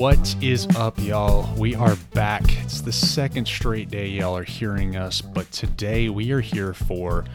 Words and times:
What 0.00 0.34
is 0.42 0.66
up, 0.76 0.98
y'all? 0.98 1.54
We 1.58 1.74
are 1.74 1.94
back. 2.14 2.42
It's 2.64 2.80
the 2.80 2.90
second 2.90 3.46
straight 3.46 3.90
day 3.90 4.06
y'all 4.06 4.34
are 4.34 4.44
hearing 4.44 4.96
us, 4.96 5.20
but 5.20 5.52
today 5.52 6.08
we 6.08 6.32
are 6.32 6.40
here 6.40 6.72
for 6.72 7.26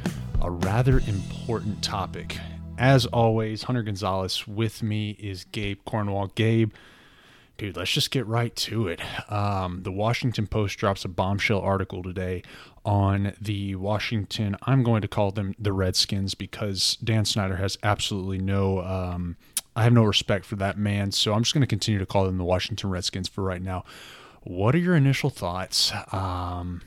a 0.41 0.49
rather 0.49 0.98
important 1.05 1.84
topic. 1.84 2.39
As 2.80 3.05
always, 3.05 3.62
Hunter 3.62 3.84
Gonzalez 3.84 4.48
with 4.48 4.81
me 4.81 5.12
is 5.12 5.43
Gabe 5.43 5.77
Cornwall. 5.86 6.31
Gabe, 6.34 6.71
dude, 7.59 7.77
let's 7.77 7.91
just 7.91 8.09
get 8.09 8.25
right 8.25 8.55
to 8.55 8.88
it. 8.88 9.00
Um, 9.32 9.84
the 9.84 9.91
Washington 9.91 10.47
Post 10.47 10.79
drops 10.79 11.05
a 11.05 11.07
bombshell 11.07 11.61
article 11.61 12.02
today 12.02 12.41
on 12.86 13.34
the 13.41 13.75
Washington, 13.75 14.55
I'm 14.63 14.84
going 14.84 15.02
to 15.02 15.08
call 15.08 15.31
them 15.31 15.55
the 15.58 15.73
Redskins 15.73 16.36
because 16.36 16.97
Dan 17.03 17.25
Snyder 17.25 17.55
has 17.58 17.77
absolutely 17.84 18.38
no. 18.38 18.80
Um, 18.81 19.38
I 19.75 19.84
have 19.84 19.93
no 19.93 20.03
respect 20.03 20.45
for 20.45 20.55
that 20.57 20.77
man, 20.77 21.11
so 21.11 21.34
I'm 21.34 21.43
just 21.43 21.53
going 21.53 21.61
to 21.61 21.67
continue 21.67 21.99
to 21.99 22.05
call 22.05 22.25
them 22.25 22.38
the 22.38 22.43
Washington 22.43 22.89
Redskins 22.89 23.27
for 23.27 23.43
right 23.43 23.61
now. 23.61 23.83
What 24.43 24.75
are 24.75 24.79
your 24.79 24.95
initial 24.95 25.29
thoughts? 25.29 25.91
Um, 26.11 26.81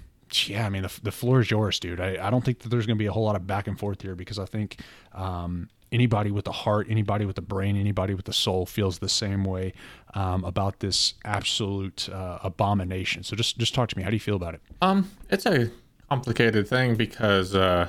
yeah, 0.47 0.67
I 0.67 0.69
mean, 0.69 0.83
the, 0.83 1.01
the 1.03 1.13
floor 1.13 1.41
is 1.41 1.51
yours, 1.51 1.81
dude. 1.81 2.01
I, 2.01 2.27
I 2.27 2.31
don't 2.31 2.45
think 2.45 2.61
that 2.61 2.69
there's 2.69 2.87
going 2.87 2.97
to 2.97 3.03
be 3.03 3.07
a 3.07 3.13
whole 3.13 3.25
lot 3.25 3.37
of 3.37 3.47
back 3.47 3.67
and 3.67 3.79
forth 3.79 4.03
here 4.03 4.15
because 4.15 4.39
I 4.39 4.45
think 4.45 4.81
um, 5.13 5.69
anybody 5.93 6.31
with 6.31 6.47
a 6.47 6.53
heart, 6.53 6.87
anybody 6.91 7.25
with 7.25 7.39
a 7.39 7.43
brain, 7.43 7.77
anybody 7.77 8.15
with 8.15 8.29
a 8.29 8.33
soul 8.33 8.67
feels 8.67 8.99
the 8.99 9.09
same 9.09 9.45
way 9.45 9.73
um, 10.15 10.45
about 10.45 10.81
this 10.81 11.15
absolute 11.25 12.09
uh, 12.11 12.39
abomination. 12.43 13.23
So 13.23 13.37
just 13.37 13.59
just 13.59 13.75
talk 13.75 13.89
to 13.91 13.97
me. 13.97 14.03
How 14.03 14.11
do 14.11 14.17
you 14.17 14.21
feel 14.21 14.37
about 14.37 14.55
it? 14.55 14.61
Um, 14.83 15.11
it's 15.31 15.47
a 15.47 15.71
complicated 16.09 16.69
thing 16.69 16.97
because 16.97 17.55
uh, 17.55 17.89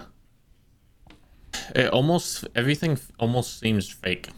it 1.76 1.90
almost 1.90 2.48
everything 2.55 2.98
almost 3.20 3.59
seems 3.59 3.90
fake, 3.90 4.29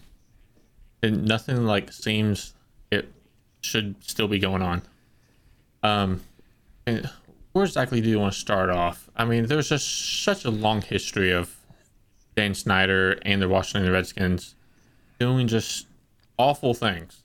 and 1.03 1.25
nothing 1.25 1.65
like 1.65 1.91
seems 1.91 2.53
it 2.91 3.11
should 3.61 3.95
still 4.03 4.27
be 4.27 4.39
going 4.39 4.61
on. 4.61 4.81
Um, 5.83 6.21
and 6.85 7.09
where 7.53 7.65
exactly 7.65 8.01
do 8.01 8.09
you 8.09 8.19
want 8.19 8.33
to 8.33 8.39
start 8.39 8.69
off? 8.69 9.09
I 9.15 9.25
mean, 9.25 9.45
there's 9.47 9.69
just 9.69 10.23
such 10.23 10.45
a 10.45 10.51
long 10.51 10.81
history 10.81 11.31
of 11.31 11.55
Dan 12.35 12.53
Snyder 12.53 13.19
and 13.23 13.41
the 13.41 13.49
Washington 13.49 13.91
Redskins 13.91 14.55
doing 15.19 15.47
just 15.47 15.87
awful 16.37 16.73
things. 16.73 17.23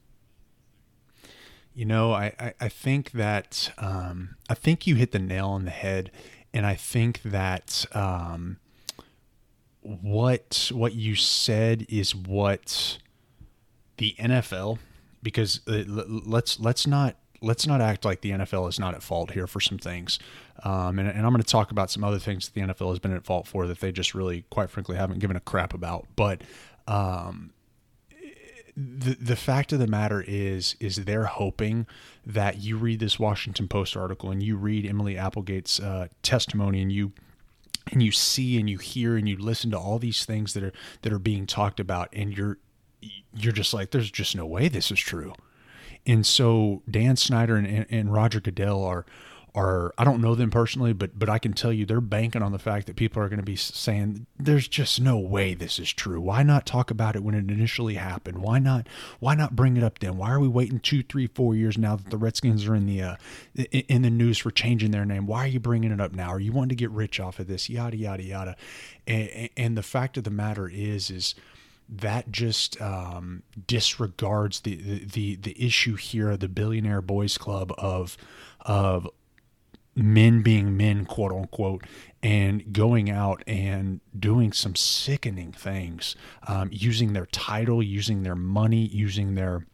You 1.75 1.85
know, 1.85 2.13
I, 2.13 2.33
I, 2.39 2.55
I 2.61 2.69
think 2.69 3.13
that 3.13 3.73
um, 3.79 4.37
I 4.49 4.55
think 4.55 4.87
you 4.87 4.95
hit 4.95 5.13
the 5.13 5.19
nail 5.19 5.49
on 5.49 5.65
the 5.65 5.71
head 5.71 6.11
and 6.53 6.65
I 6.65 6.75
think 6.75 7.21
that 7.23 7.85
um, 7.93 8.57
what 9.83 10.71
what 10.73 10.95
you 10.95 11.15
said 11.15 11.85
is 11.89 12.15
what 12.15 12.97
the 13.99 14.15
NFL 14.19 14.79
because 15.23 15.61
uh, 15.69 15.83
let's 15.87 16.61
let's 16.61 16.87
not 16.87 17.17
let's 17.43 17.67
not 17.67 17.81
act 17.81 18.05
like 18.05 18.21
the 18.21 18.31
NFL 18.31 18.69
is 18.69 18.79
not 18.79 18.95
at 18.95 19.03
fault 19.03 19.33
here 19.33 19.47
for 19.47 19.61
some 19.61 19.79
things. 19.79 20.19
Um, 20.63 20.99
and, 20.99 21.09
and, 21.09 21.19
I'm 21.19 21.33
going 21.33 21.43
to 21.43 21.49
talk 21.49 21.71
about 21.71 21.91
some 21.91 22.03
other 22.03 22.19
things 22.19 22.49
that 22.49 22.55
the 22.55 22.73
NFL 22.73 22.91
has 22.91 22.99
been 22.99 23.13
at 23.13 23.25
fault 23.25 23.47
for 23.47 23.67
that 23.67 23.81
they 23.81 23.93
just 23.93 24.15
really, 24.15 24.45
quite 24.51 24.71
frankly, 24.71 24.97
haven't 24.97 25.19
given 25.19 25.37
a 25.37 25.41
crap 25.41 25.75
about. 25.75 26.07
But 26.17 26.43
um, 26.89 27.53
the 28.77 29.15
the 29.15 29.37
fact 29.37 29.73
of 29.73 29.79
the 29.79 29.87
matter 29.87 30.25
is 30.27 30.77
is 30.81 31.05
they're 31.05 31.25
hoping 31.25 31.87
that 32.25 32.59
you 32.59 32.77
read 32.77 33.01
this 33.01 33.19
Washington 33.19 33.69
Post 33.69 33.97
article 33.97 34.31
and 34.31 34.43
you 34.43 34.57
read 34.57 34.87
Emily 34.87 35.17
Applegate's 35.17 35.81
uh, 35.81 36.09
testimony 36.23 36.83
and 36.83 36.93
you 36.93 37.13
and 37.91 38.03
you 38.03 38.13
see 38.13 38.59
and 38.59 38.69
you 38.69 38.79
hear 38.79 39.17
and 39.17 39.29
you 39.29 39.37
listen 39.37 39.71
to 39.71 39.79
all 39.79 39.99
these 39.99 40.25
things 40.25 40.53
that 40.55 40.63
are 40.63 40.73
that 41.03 41.13
are 41.13 41.19
being 41.19 41.47
talked 41.47 41.81
about 41.81 42.09
and 42.13 42.37
you're 42.37 42.59
you're 43.35 43.53
just 43.53 43.75
like 43.75 43.91
there's 43.91 44.11
just 44.11 44.37
no 44.37 44.47
way 44.47 44.69
this 44.69 44.91
is 44.91 45.01
true. 45.01 45.35
And 46.07 46.25
so 46.25 46.83
Dan 46.89 47.17
Snyder 47.17 47.57
and, 47.57 47.87
and 47.91 48.13
Roger 48.13 48.41
Goodell 48.41 48.85
are 48.85 49.05
are 49.57 49.95
I 49.97 50.05
don't 50.05 50.21
know 50.21 50.35
them 50.35 50.51
personally, 50.51 50.93
but 50.93 51.19
but 51.19 51.31
I 51.31 51.39
can 51.39 51.55
tell 51.55 51.73
you 51.73 51.87
they're 51.87 52.03
banking 52.03 52.43
on 52.43 52.53
the 52.53 52.59
fact 52.59 52.87
that 52.87 52.95
people 52.95 53.23
are 53.23 53.29
going 53.31 53.39
to 53.39 53.45
be 53.45 53.57
saying 53.57 54.27
there's 54.39 54.69
just 54.69 55.01
no 55.01 55.19
way 55.19 55.55
this 55.55 55.79
is 55.79 55.91
true. 55.93 56.21
Why 56.21 56.43
not 56.43 56.67
talk 56.67 56.91
about 56.91 57.17
it 57.17 57.23
when 57.23 57.35
it 57.35 57.51
initially 57.51 57.95
happened? 57.95 58.39
Why 58.39 58.59
not 58.59 58.87
why 59.19 59.35
not 59.35 59.57
bring 59.57 59.79
it 59.79 59.83
up 59.83 59.99
then? 59.99 60.19
Why 60.19 60.31
are 60.31 60.41
we 60.41 60.47
waiting 60.47 60.79
two, 60.79 61.03
three, 61.03 61.27
four 61.27 61.55
years 61.55 61.79
now 61.79 61.97
that 61.97 62.11
the 62.11 62.19
Redskins 62.19 62.67
are 62.67 62.75
in 62.75 62.87
the 62.87 63.03
uh, 63.03 63.17
in 63.89 64.03
the 64.03 64.11
news 64.11 64.37
for 64.37 64.51
changing 64.51 64.91
their 64.91 65.07
name? 65.07 65.27
Why 65.27 65.45
are 65.45 65.49
you 65.49 65.61
bringing 65.61 65.91
it 65.91 66.03
up 66.03 66.13
now? 66.13 66.29
Are 66.29 66.41
you 66.41 66.53
wanting 66.53 66.69
to 66.69 66.75
get 66.75 66.91
rich 66.91 67.19
off 67.19 67.39
of 67.39 67.47
this? 67.47 67.71
Yada 67.71 67.97
yada 67.97 68.23
yada. 68.23 68.57
And, 69.07 69.49
and 69.57 69.79
the 69.79 69.83
fact 69.83 70.19
of 70.19 70.25
the 70.25 70.31
matter 70.31 70.69
is 70.69 71.11
is 71.11 71.35
that 71.89 72.31
just 72.33 72.81
um, 72.81 73.43
disregards 73.67 74.61
the, 74.61 75.05
the 75.05 75.37
the 75.37 75.65
issue 75.65 75.97
here, 75.97 76.37
the 76.37 76.49
billionaire 76.49 77.03
boys 77.03 77.39
club 77.39 77.73
of 77.79 78.17
of 78.61 79.09
men 79.95 80.43
being 80.43 80.77
men, 80.77 81.07
quote 81.07 81.33
unquote, 81.33 81.85
and 82.23 82.73
going 82.73 83.09
out 83.11 83.43
and 83.47 84.01
doing 84.19 84.53
some 84.53 84.75
sickening 84.75 85.53
things, 85.53 86.15
um, 86.47 86.69
using 86.73 87.15
their 87.15 87.27
title, 87.27 87.83
using 87.83 88.23
their 88.23 88.37
money, 88.37 88.87
using 88.87 89.35
their 89.35 89.67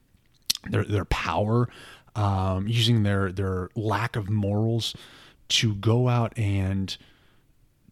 their 0.68 0.84
their 0.84 1.04
power, 1.06 1.68
um, 2.14 2.68
using 2.68 3.02
their 3.02 3.32
their 3.32 3.68
lack 3.74 4.16
of 4.16 4.30
morals 4.30 4.94
to 5.48 5.74
go 5.74 6.08
out 6.08 6.36
and 6.38 6.96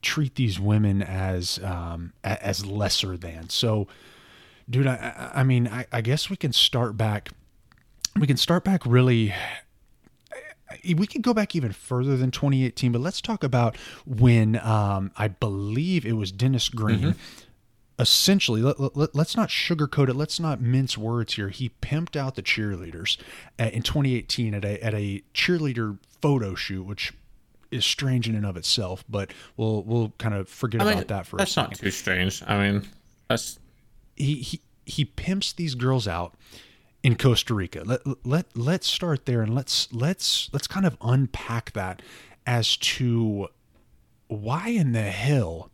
treat 0.02 0.34
these 0.34 0.58
women 0.58 1.02
as 1.02 1.58
um, 1.62 2.12
as 2.24 2.66
lesser 2.66 3.16
than. 3.16 3.48
So, 3.48 3.86
dude, 4.68 4.86
I, 4.86 5.30
I 5.34 5.42
mean, 5.44 5.68
I, 5.68 5.86
I 5.92 6.00
guess 6.00 6.30
we 6.30 6.36
can 6.36 6.52
start 6.52 6.96
back. 6.96 7.30
We 8.18 8.26
can 8.26 8.36
start 8.36 8.64
back 8.64 8.84
really 8.84 9.32
we 10.96 11.06
can 11.06 11.20
go 11.20 11.34
back 11.34 11.54
even 11.54 11.72
further 11.72 12.16
than 12.16 12.30
2018, 12.30 12.92
but 12.92 13.00
let's 13.00 13.20
talk 13.20 13.42
about 13.42 13.76
when 14.06 14.56
um, 14.60 15.10
I 15.16 15.28
believe 15.28 16.06
it 16.06 16.12
was 16.12 16.32
Dennis 16.32 16.68
Greene. 16.68 17.00
Mm-hmm. 17.00 17.10
Essentially, 17.98 18.62
let, 18.62 18.80
us 18.80 18.90
let, 18.94 19.36
not 19.36 19.50
sugarcoat 19.50 20.08
it. 20.08 20.16
Let's 20.16 20.40
not 20.40 20.60
mince 20.60 20.96
words 20.96 21.34
here. 21.34 21.50
He 21.50 21.70
pimped 21.82 22.16
out 22.16 22.34
the 22.34 22.42
cheerleaders 22.42 23.18
at, 23.58 23.74
in 23.74 23.82
2018 23.82 24.54
at 24.54 24.64
a 24.64 24.82
at 24.82 24.94
a 24.94 25.22
cheerleader 25.34 25.98
photo 26.22 26.54
shoot, 26.54 26.84
which 26.84 27.12
is 27.70 27.84
strange 27.84 28.28
in 28.28 28.34
and 28.34 28.46
of 28.46 28.56
itself. 28.56 29.04
But 29.08 29.32
we'll 29.56 29.82
we'll 29.82 30.12
kind 30.18 30.34
of 30.34 30.48
forget 30.48 30.80
I 30.80 30.84
mean, 30.84 30.92
about 30.94 31.08
that 31.08 31.26
for 31.26 31.36
that's 31.36 31.50
a 31.52 31.54
second. 31.54 31.70
not 31.70 31.78
too 31.78 31.90
strange. 31.90 32.42
I 32.46 32.70
mean, 32.70 32.88
that's 33.28 33.58
he 34.16 34.36
he 34.36 34.60
he 34.86 35.04
pimps 35.04 35.52
these 35.52 35.74
girls 35.74 36.08
out 36.08 36.34
in 37.02 37.16
Costa 37.16 37.54
Rica. 37.54 37.82
Let 37.84 38.00
let 38.26 38.56
let's 38.56 38.86
start 38.86 39.26
there 39.26 39.42
and 39.42 39.54
let's 39.54 39.92
let's 39.92 40.50
let's 40.52 40.66
kind 40.66 40.86
of 40.86 40.96
unpack 41.00 41.72
that 41.72 42.02
as 42.46 42.76
to 42.76 43.48
why 44.28 44.68
in 44.68 44.92
the 44.92 45.02
hell 45.02 45.70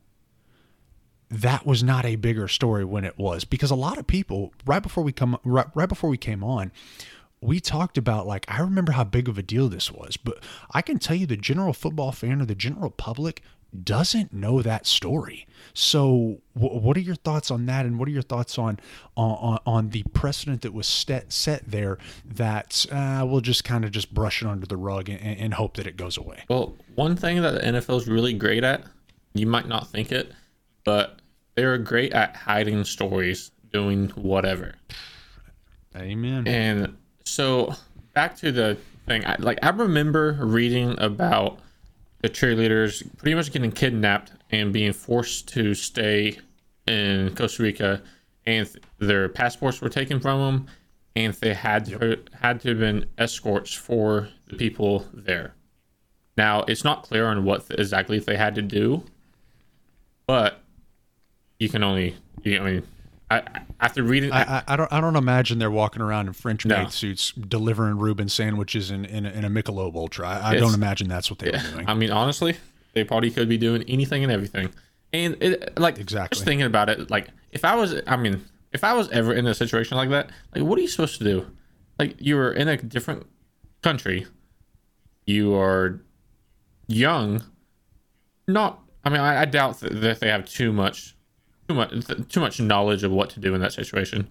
that 1.28 1.66
was 1.66 1.82
not 1.82 2.04
a 2.04 2.16
bigger 2.16 2.46
story 2.46 2.84
when 2.84 3.04
it 3.04 3.18
was 3.18 3.44
because 3.44 3.70
a 3.70 3.74
lot 3.76 3.98
of 3.98 4.06
people 4.06 4.52
right 4.64 4.82
before 4.82 5.02
we 5.02 5.12
come 5.12 5.36
right, 5.44 5.66
right 5.74 5.88
before 5.88 6.08
we 6.08 6.16
came 6.16 6.44
on 6.44 6.70
we 7.40 7.60
talked 7.60 7.98
about 7.98 8.26
like 8.26 8.44
I 8.48 8.60
remember 8.60 8.92
how 8.92 9.04
big 9.04 9.28
of 9.28 9.38
a 9.38 9.42
deal 9.42 9.68
this 9.68 9.90
was, 9.90 10.16
but 10.16 10.42
I 10.72 10.82
can 10.82 10.98
tell 10.98 11.16
you 11.16 11.26
the 11.26 11.36
general 11.36 11.72
football 11.72 12.12
fan 12.12 12.40
or 12.40 12.46
the 12.46 12.54
general 12.54 12.90
public 12.90 13.42
doesn't 13.84 14.32
know 14.32 14.62
that 14.62 14.86
story. 14.86 15.46
So, 15.74 16.38
w- 16.58 16.80
what 16.80 16.96
are 16.96 17.00
your 17.00 17.14
thoughts 17.16 17.50
on 17.50 17.66
that, 17.66 17.84
and 17.84 17.98
what 17.98 18.08
are 18.08 18.12
your 18.12 18.22
thoughts 18.22 18.58
on 18.58 18.78
on, 19.16 19.58
on 19.66 19.90
the 19.90 20.02
precedent 20.14 20.62
that 20.62 20.72
was 20.72 20.86
set 20.86 21.32
set 21.32 21.70
there 21.70 21.98
that 22.24 22.86
uh, 22.90 23.24
we'll 23.28 23.40
just 23.40 23.64
kind 23.64 23.84
of 23.84 23.90
just 23.90 24.14
brush 24.14 24.42
it 24.42 24.48
under 24.48 24.66
the 24.66 24.76
rug 24.76 25.08
and, 25.08 25.20
and 25.20 25.54
hope 25.54 25.76
that 25.76 25.86
it 25.86 25.96
goes 25.96 26.16
away? 26.16 26.44
Well, 26.48 26.74
one 26.94 27.16
thing 27.16 27.42
that 27.42 27.52
the 27.52 27.60
NFL 27.60 27.98
is 27.98 28.08
really 28.08 28.32
great 28.32 28.64
at, 28.64 28.84
you 29.34 29.46
might 29.46 29.68
not 29.68 29.88
think 29.88 30.12
it, 30.12 30.32
but 30.84 31.20
they're 31.54 31.76
great 31.78 32.12
at 32.12 32.36
hiding 32.36 32.84
stories, 32.84 33.50
doing 33.72 34.08
whatever. 34.10 34.74
Amen. 35.96 36.46
And 36.46 36.96
so, 37.26 37.74
back 38.14 38.36
to 38.38 38.52
the 38.52 38.78
thing, 39.06 39.26
I, 39.26 39.36
like 39.38 39.58
I 39.62 39.70
remember 39.70 40.38
reading 40.40 40.94
about 40.98 41.58
the 42.22 42.28
cheerleaders 42.28 43.02
pretty 43.18 43.34
much 43.34 43.52
getting 43.52 43.72
kidnapped 43.72 44.32
and 44.50 44.72
being 44.72 44.92
forced 44.92 45.48
to 45.48 45.74
stay 45.74 46.38
in 46.86 47.34
Costa 47.34 47.64
Rica, 47.64 48.02
and 48.46 48.68
their 48.98 49.28
passports 49.28 49.80
were 49.80 49.88
taken 49.88 50.20
from 50.20 50.40
them, 50.40 50.66
and 51.16 51.34
they 51.34 51.52
had 51.52 51.86
to, 51.86 52.08
yep. 52.08 52.30
had 52.40 52.60
to 52.60 52.68
have 52.68 52.78
been 52.78 53.06
escorts 53.18 53.72
for 53.72 54.28
the 54.46 54.56
people 54.56 55.04
there. 55.12 55.54
Now 56.36 56.62
it's 56.62 56.84
not 56.84 57.02
clear 57.02 57.26
on 57.26 57.44
what 57.44 57.66
exactly 57.70 58.20
they 58.20 58.36
had 58.36 58.54
to 58.54 58.62
do, 58.62 59.02
but 60.26 60.62
you 61.58 61.68
can 61.68 61.82
only 61.82 62.14
you, 62.44 62.60
I 62.60 62.70
mean 62.70 62.82
I, 63.30 63.42
after 63.80 64.02
reading, 64.02 64.30
I, 64.30 64.58
I, 64.58 64.62
I, 64.68 64.76
don't 64.76 64.92
I 64.92 65.00
don't 65.00 65.16
imagine 65.16 65.58
they're 65.58 65.70
walking 65.70 66.00
around 66.00 66.28
in 66.28 66.32
French 66.32 66.64
maid 66.64 66.84
no. 66.84 66.88
suits 66.88 67.32
delivering 67.32 67.98
Reuben 67.98 68.28
sandwiches 68.28 68.90
in, 68.90 69.04
in, 69.04 69.26
a, 69.26 69.30
in 69.30 69.44
a 69.44 69.50
Michelob 69.50 69.96
Ultra. 69.96 70.28
I, 70.28 70.50
I 70.50 70.56
don't 70.56 70.74
imagine 70.74 71.08
that's 71.08 71.28
what 71.28 71.40
they 71.40 71.50
yeah. 71.50 71.62
were 71.64 71.72
doing. 71.72 71.88
I 71.88 71.94
mean, 71.94 72.10
honestly, 72.10 72.56
they 72.92 73.02
probably 73.02 73.30
could 73.30 73.48
be 73.48 73.58
doing 73.58 73.82
anything 73.88 74.22
and 74.22 74.30
everything. 74.30 74.70
And 75.12 75.36
it, 75.42 75.78
like 75.78 75.98
exactly, 75.98 76.36
just 76.36 76.44
thinking 76.44 76.66
about 76.66 76.88
it, 76.88 77.10
like 77.10 77.28
if 77.50 77.64
I 77.64 77.74
was, 77.74 78.00
I 78.06 78.16
mean, 78.16 78.44
if 78.72 78.84
I 78.84 78.92
was 78.92 79.10
ever 79.10 79.32
in 79.34 79.46
a 79.46 79.54
situation 79.54 79.96
like 79.96 80.10
that, 80.10 80.30
like 80.54 80.62
what 80.64 80.78
are 80.78 80.82
you 80.82 80.88
supposed 80.88 81.18
to 81.18 81.24
do? 81.24 81.46
like 81.98 82.16
you 82.18 82.36
were 82.36 82.52
in 82.52 82.68
a 82.68 82.76
different 82.76 83.26
country. 83.82 84.26
You 85.24 85.54
are 85.54 86.00
young. 86.86 87.42
Not, 88.46 88.80
I 89.04 89.10
mean, 89.10 89.20
I, 89.20 89.42
I 89.42 89.44
doubt 89.44 89.80
that 89.80 90.20
they 90.20 90.28
have 90.28 90.48
too 90.48 90.72
much, 90.72 91.15
too 91.68 91.74
much, 91.74 91.92
too 92.28 92.40
much 92.40 92.60
knowledge 92.60 93.04
of 93.04 93.12
what 93.12 93.30
to 93.30 93.40
do 93.40 93.54
in 93.54 93.60
that 93.60 93.72
situation. 93.72 94.28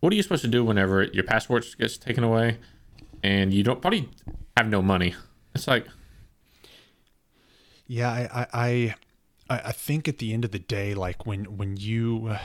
What 0.00 0.12
are 0.12 0.16
you 0.16 0.22
supposed 0.22 0.42
to 0.42 0.48
do 0.48 0.64
whenever 0.64 1.04
your 1.04 1.24
passport 1.24 1.66
gets 1.78 1.96
taken 1.96 2.24
away, 2.24 2.58
and 3.22 3.54
you 3.54 3.62
don't 3.62 3.80
probably 3.80 4.10
have 4.56 4.68
no 4.68 4.82
money? 4.82 5.14
It's 5.54 5.66
like, 5.66 5.86
yeah, 7.86 8.10
I, 8.10 8.46
I, 8.52 8.94
I, 9.48 9.72
think 9.72 10.08
at 10.08 10.18
the 10.18 10.32
end 10.32 10.44
of 10.44 10.50
the 10.50 10.58
day, 10.58 10.94
like 10.94 11.26
when 11.26 11.56
when 11.56 11.76
you 11.76 12.36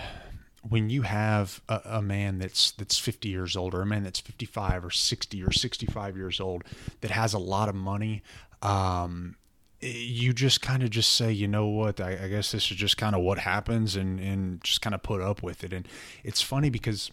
when 0.67 0.89
you 0.89 1.03
have 1.03 1.61
a, 1.69 1.81
a, 1.85 2.01
man 2.01 2.39
that's 2.39 2.71
that's 2.71 2.97
50 2.97 3.29
years 3.29 3.55
old 3.55 3.73
or 3.73 3.81
a 3.81 3.85
man 3.85 4.03
that's 4.03 4.19
55 4.19 4.85
or 4.85 4.91
60 4.91 5.43
or 5.43 5.51
65 5.51 6.17
years 6.17 6.39
old 6.39 6.63
that 7.01 7.11
has 7.11 7.33
a 7.33 7.39
lot 7.39 7.69
of 7.69 7.75
money 7.75 8.21
um, 8.61 9.35
you 9.81 10.33
just 10.33 10.61
kind 10.61 10.83
of 10.83 10.89
just 10.89 11.13
say 11.13 11.31
you 11.31 11.47
know 11.47 11.67
what? 11.67 11.99
I, 11.99 12.19
I 12.23 12.27
guess 12.27 12.51
this 12.51 12.69
is 12.71 12.77
just 12.77 12.97
kind 12.97 13.15
of 13.15 13.21
what 13.21 13.39
happens 13.39 13.95
and 13.95 14.19
and 14.19 14.63
just 14.63 14.81
kind 14.81 14.93
of 14.93 15.03
put 15.03 15.21
up 15.21 15.41
with 15.41 15.63
it. 15.63 15.73
And 15.73 15.87
it's 16.23 16.41
funny 16.41 16.69
because 16.69 17.11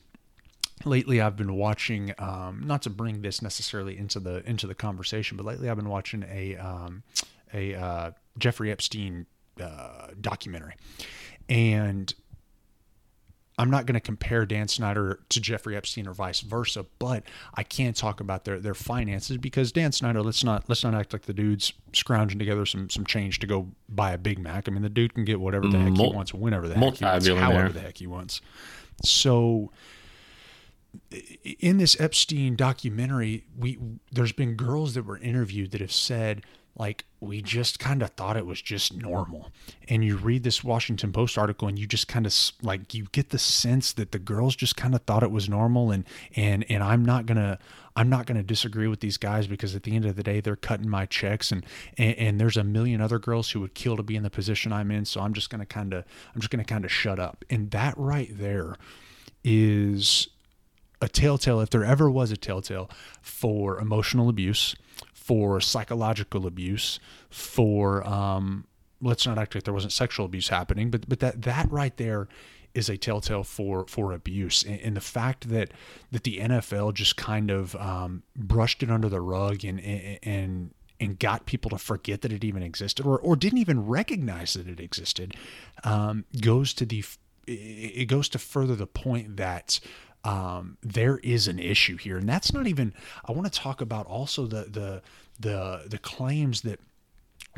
lately 0.85 1.21
I've 1.21 1.37
been 1.37 1.55
watching 1.55 2.13
um, 2.19 2.63
not 2.65 2.83
to 2.83 2.91
bring 2.91 3.23
this 3.23 3.41
necessarily 3.41 3.97
into 3.97 4.21
the 4.21 4.49
into 4.49 4.67
the 4.67 4.75
conversation 4.75 5.37
but 5.37 5.47
lately 5.47 5.71
I've 5.71 5.77
been 5.77 5.89
watching 5.89 6.25
a 6.31 6.57
um, 6.57 7.03
a 7.55 7.75
uh, 7.75 8.11
Jeffrey 8.39 8.71
Epstein 8.71 9.27
uh, 9.61 10.09
documentary. 10.21 10.75
And 11.49 12.13
I'm 13.59 13.71
not 13.71 13.87
going 13.87 13.95
to 13.95 14.01
compare 14.01 14.45
Dan 14.45 14.69
Snyder 14.69 15.21
to 15.31 15.41
Jeffrey 15.41 15.77
Epstein 15.77 16.07
or 16.07 16.13
vice 16.13 16.41
versa, 16.41 16.85
but 16.99 17.23
I 17.55 17.63
can 17.63 17.95
talk 17.95 18.21
about 18.21 18.45
their 18.45 18.59
their 18.59 18.75
finances 18.75 19.39
because 19.39 19.73
Dan 19.73 19.93
Snyder, 19.93 20.23
let's 20.23 20.45
not 20.45 20.69
let's 20.69 20.85
not 20.85 20.95
act 20.95 21.13
like 21.13 21.23
the 21.23 21.33
dude's 21.33 21.73
scrounging 21.93 22.39
together 22.39 22.67
some 22.67 22.91
some 22.91 23.07
change 23.07 23.39
to 23.39 23.47
go 23.47 23.69
buy 23.89 24.13
a 24.13 24.19
Big 24.19 24.39
Mac. 24.39 24.69
I 24.69 24.73
mean, 24.73 24.83
the 24.83 24.91
dude 24.91 25.15
can 25.15 25.25
get 25.25 25.41
whatever 25.41 25.69
the 25.69 25.79
heck 25.79 25.93
Mul- 25.93 26.11
he 26.11 26.17
wants, 26.17 26.35
whenever 26.35 26.69
the 26.69 26.75
heck 26.75 26.97
he 26.97 27.05
wants, 27.05 27.29
however 27.29 27.71
the 27.71 27.81
heck 27.81 27.97
he 27.97 28.07
wants. 28.07 28.43
So 29.03 29.73
in 31.59 31.79
this 31.79 31.99
Epstein 32.01 32.57
documentary, 32.57 33.45
we 33.57 33.79
there's 34.13 34.33
been 34.33 34.55
girls 34.55 34.95
that 34.95 35.05
were 35.05 35.19
interviewed 35.19 35.71
that 35.71 35.81
have 35.81 35.93
said 35.93 36.43
like 36.79 37.05
we 37.21 37.41
just 37.41 37.79
kind 37.79 38.03
of 38.03 38.11
thought 38.11 38.37
it 38.37 38.47
was 38.47 38.61
just 38.61 38.95
normal. 38.95 39.51
And 39.89 40.05
you 40.05 40.17
read 40.17 40.43
this 40.43 40.63
Washington 40.63 41.13
Post 41.13 41.39
article 41.39 41.69
and 41.69 41.79
you 41.79 41.87
just 41.87 42.07
kind 42.07 42.27
of 42.27 42.35
like 42.63 42.93
you 42.93 43.07
get 43.13 43.31
the 43.31 43.39
sense 43.39 43.93
that 43.95 44.13
the 44.13 44.19
girls 44.19 44.55
just 44.55 44.77
kind 44.77 44.95
of 44.95 45.03
thought 45.03 45.23
it 45.23 45.31
was 45.31 45.49
normal 45.49 45.91
and 45.91 46.05
and 46.35 46.65
and 46.69 46.83
I'm 46.83 47.05
not 47.05 47.27
going 47.27 47.39
to 47.39 47.59
I'm 47.97 48.11
not 48.11 48.27
going 48.27 48.37
to 48.37 48.43
disagree 48.43 48.89
with 48.89 49.01
these 49.01 49.17
guys 49.17 49.47
because 49.47 49.75
at 49.75 49.85
the 49.85 49.97
end 49.97 50.05
of 50.05 50.17
the 50.17 50.23
day 50.23 50.41
they're 50.41 50.57
cutting 50.57 50.89
my 50.89 51.07
checks 51.07 51.51
and, 51.51 51.65
and 51.97 52.17
and 52.19 52.41
there's 52.41 52.59
a 52.59 52.65
million 52.65 53.01
other 53.01 53.19
girls 53.19 53.51
who 53.51 53.61
would 53.61 53.75
kill 53.75 53.97
to 53.97 54.03
be 54.03 54.17
in 54.17 54.23
the 54.23 54.31
position 54.31 54.73
I'm 54.73 54.91
in, 54.91 55.07
so 55.07 55.23
I'm 55.23 55.33
just 55.33 55.49
going 55.49 55.61
to 55.61 55.67
kind 55.67 55.95
of 55.95 56.05
I'm 56.35 56.41
just 56.41 56.51
going 56.51 56.65
to 56.65 56.71
kind 56.71 56.85
of 56.85 56.93
shut 56.93 57.19
up. 57.19 57.45
And 57.49 57.71
that 57.71 57.95
right 57.97 58.29
there 58.31 58.77
is 59.43 60.29
a 61.01 61.09
telltale 61.09 61.61
if 61.61 61.71
there 61.71 61.85
ever 61.85 62.11
was 62.11 62.31
a 62.31 62.37
telltale 62.37 62.91
for 63.23 63.79
emotional 63.79 64.29
abuse 64.29 64.75
for 65.27 65.61
psychological 65.61 66.47
abuse, 66.47 67.01
for 67.31 68.07
um, 68.07 68.65
let's 69.03 69.27
not 69.27 69.39
act 69.39 69.57
like 69.57 69.65
there 69.65 69.75
wasn't 69.75 69.93
sexual 69.93 70.25
abuse 70.25 70.49
happening, 70.49 70.89
but 70.89 71.09
but 71.09 71.19
that 71.19 71.43
that 71.43 71.71
right 71.71 71.97
there 71.97 72.29
is 72.75 72.89
a 72.89 72.97
telltale 72.97 73.43
for 73.43 73.87
for 73.89 74.13
abuse, 74.13 74.63
and, 74.63 74.81
and 74.81 74.97
the 74.97 75.01
fact 75.01 75.49
that 75.49 75.73
that 76.13 76.23
the 76.23 76.39
NFL 76.39 76.95
just 76.95 77.17
kind 77.17 77.51
of 77.51 77.75
um, 77.75 78.23
brushed 78.37 78.85
it 78.85 78.91
under 78.91 79.09
the 79.09 79.21
rug 79.21 79.65
and 79.65 79.81
and 79.81 80.71
and 81.01 81.19
got 81.19 81.45
people 81.45 81.71
to 81.71 81.79
forget 81.79 82.23
that 82.23 82.33
it 82.33 82.45
even 82.45 82.63
existed 82.63 83.05
or, 83.05 83.19
or 83.19 83.35
didn't 83.35 83.59
even 83.59 83.85
recognize 83.85 84.55
that 84.55 84.69
it 84.69 84.81
existed 84.81 85.35
um, 85.83 86.25
goes 86.41 86.73
to 86.73 86.87
the 86.87 87.05
it 87.49 88.07
goes 88.07 88.29
to 88.29 88.39
further 88.39 88.75
the 88.75 88.87
point 88.87 89.37
that 89.37 89.81
um, 90.27 90.77
there 90.83 91.19
is 91.19 91.47
an 91.47 91.61
issue 91.61 91.97
here, 91.97 92.19
and 92.19 92.29
that's 92.29 92.53
not 92.53 92.67
even. 92.67 92.93
I 93.25 93.33
want 93.33 93.51
to 93.51 93.59
talk 93.59 93.81
about 93.81 94.07
also 94.07 94.47
the 94.47 94.65
the 94.65 95.03
the 95.39 95.85
the 95.87 95.99
claims 95.99 96.63
that 96.63 96.81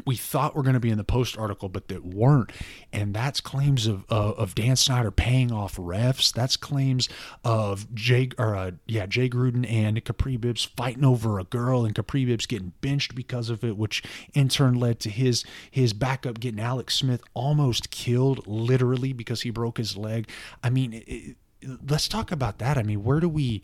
we 0.05 0.17
thought 0.17 0.55
were 0.55 0.63
going 0.63 0.75
to 0.75 0.81
be 0.81 0.91
in 0.91 0.99
the 0.99 1.03
post 1.03 1.37
article, 1.37 1.69
but 1.69 1.89
that 1.89 2.05
weren't. 2.05 2.53
And 2.93 3.15
that's 3.15 3.41
claims 3.41 3.87
of, 3.87 4.05
of 4.11 4.55
Dan 4.55 4.77
Snyder 4.77 5.11
paying 5.11 5.51
off 5.51 5.77
refs. 5.77 6.33
That's 6.33 6.57
claims 6.57 7.09
of 7.43 7.93
Jay 7.95 8.29
or 8.37 8.55
uh, 8.55 8.73
yeah 8.87 9.07
Jay 9.07 9.31
Gruden 9.31 9.69
and 9.69 10.05
Kapri 10.05 10.39
Bibbs 10.39 10.65
fighting 10.65 11.07
over 11.07 11.39
a 11.39 11.45
girl 11.45 11.87
and 11.87 11.95
Kapri 11.95 12.27
Bibbs 12.27 12.45
getting 12.45 12.75
benched 12.83 13.15
because 13.15 13.49
of 13.49 13.65
it, 13.65 13.79
which 13.79 14.03
in 14.35 14.51
turn 14.51 14.75
led 14.75 15.01
to 15.01 15.11
his 15.11 15.43
his 15.71 15.95
backup 15.95 16.39
getting 16.39 16.61
Alex 16.61 16.97
Smith 16.97 17.23
almost 17.33 17.91
killed 17.91 18.47
literally 18.47 19.15
because 19.15 19.41
he 19.41 19.51
broke 19.51 19.79
his 19.79 19.97
leg. 19.97 20.29
I 20.63 20.69
mean. 20.69 21.03
It, 21.07 21.37
let's 21.63 22.09
talk 22.09 22.33
about 22.33 22.59
that. 22.59 22.79
I 22.79 22.83
mean, 22.83 23.05
where 23.05 23.21
do 23.21 23.29
we? 23.29 23.63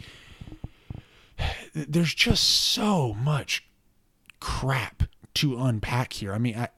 There's 1.74 2.14
just 2.14 2.44
so 2.44 3.14
much 3.14 3.64
crap 4.40 5.04
to 5.34 5.58
unpack 5.58 6.12
here. 6.14 6.32
I 6.32 6.38
mean, 6.38 6.56
I 6.56 6.68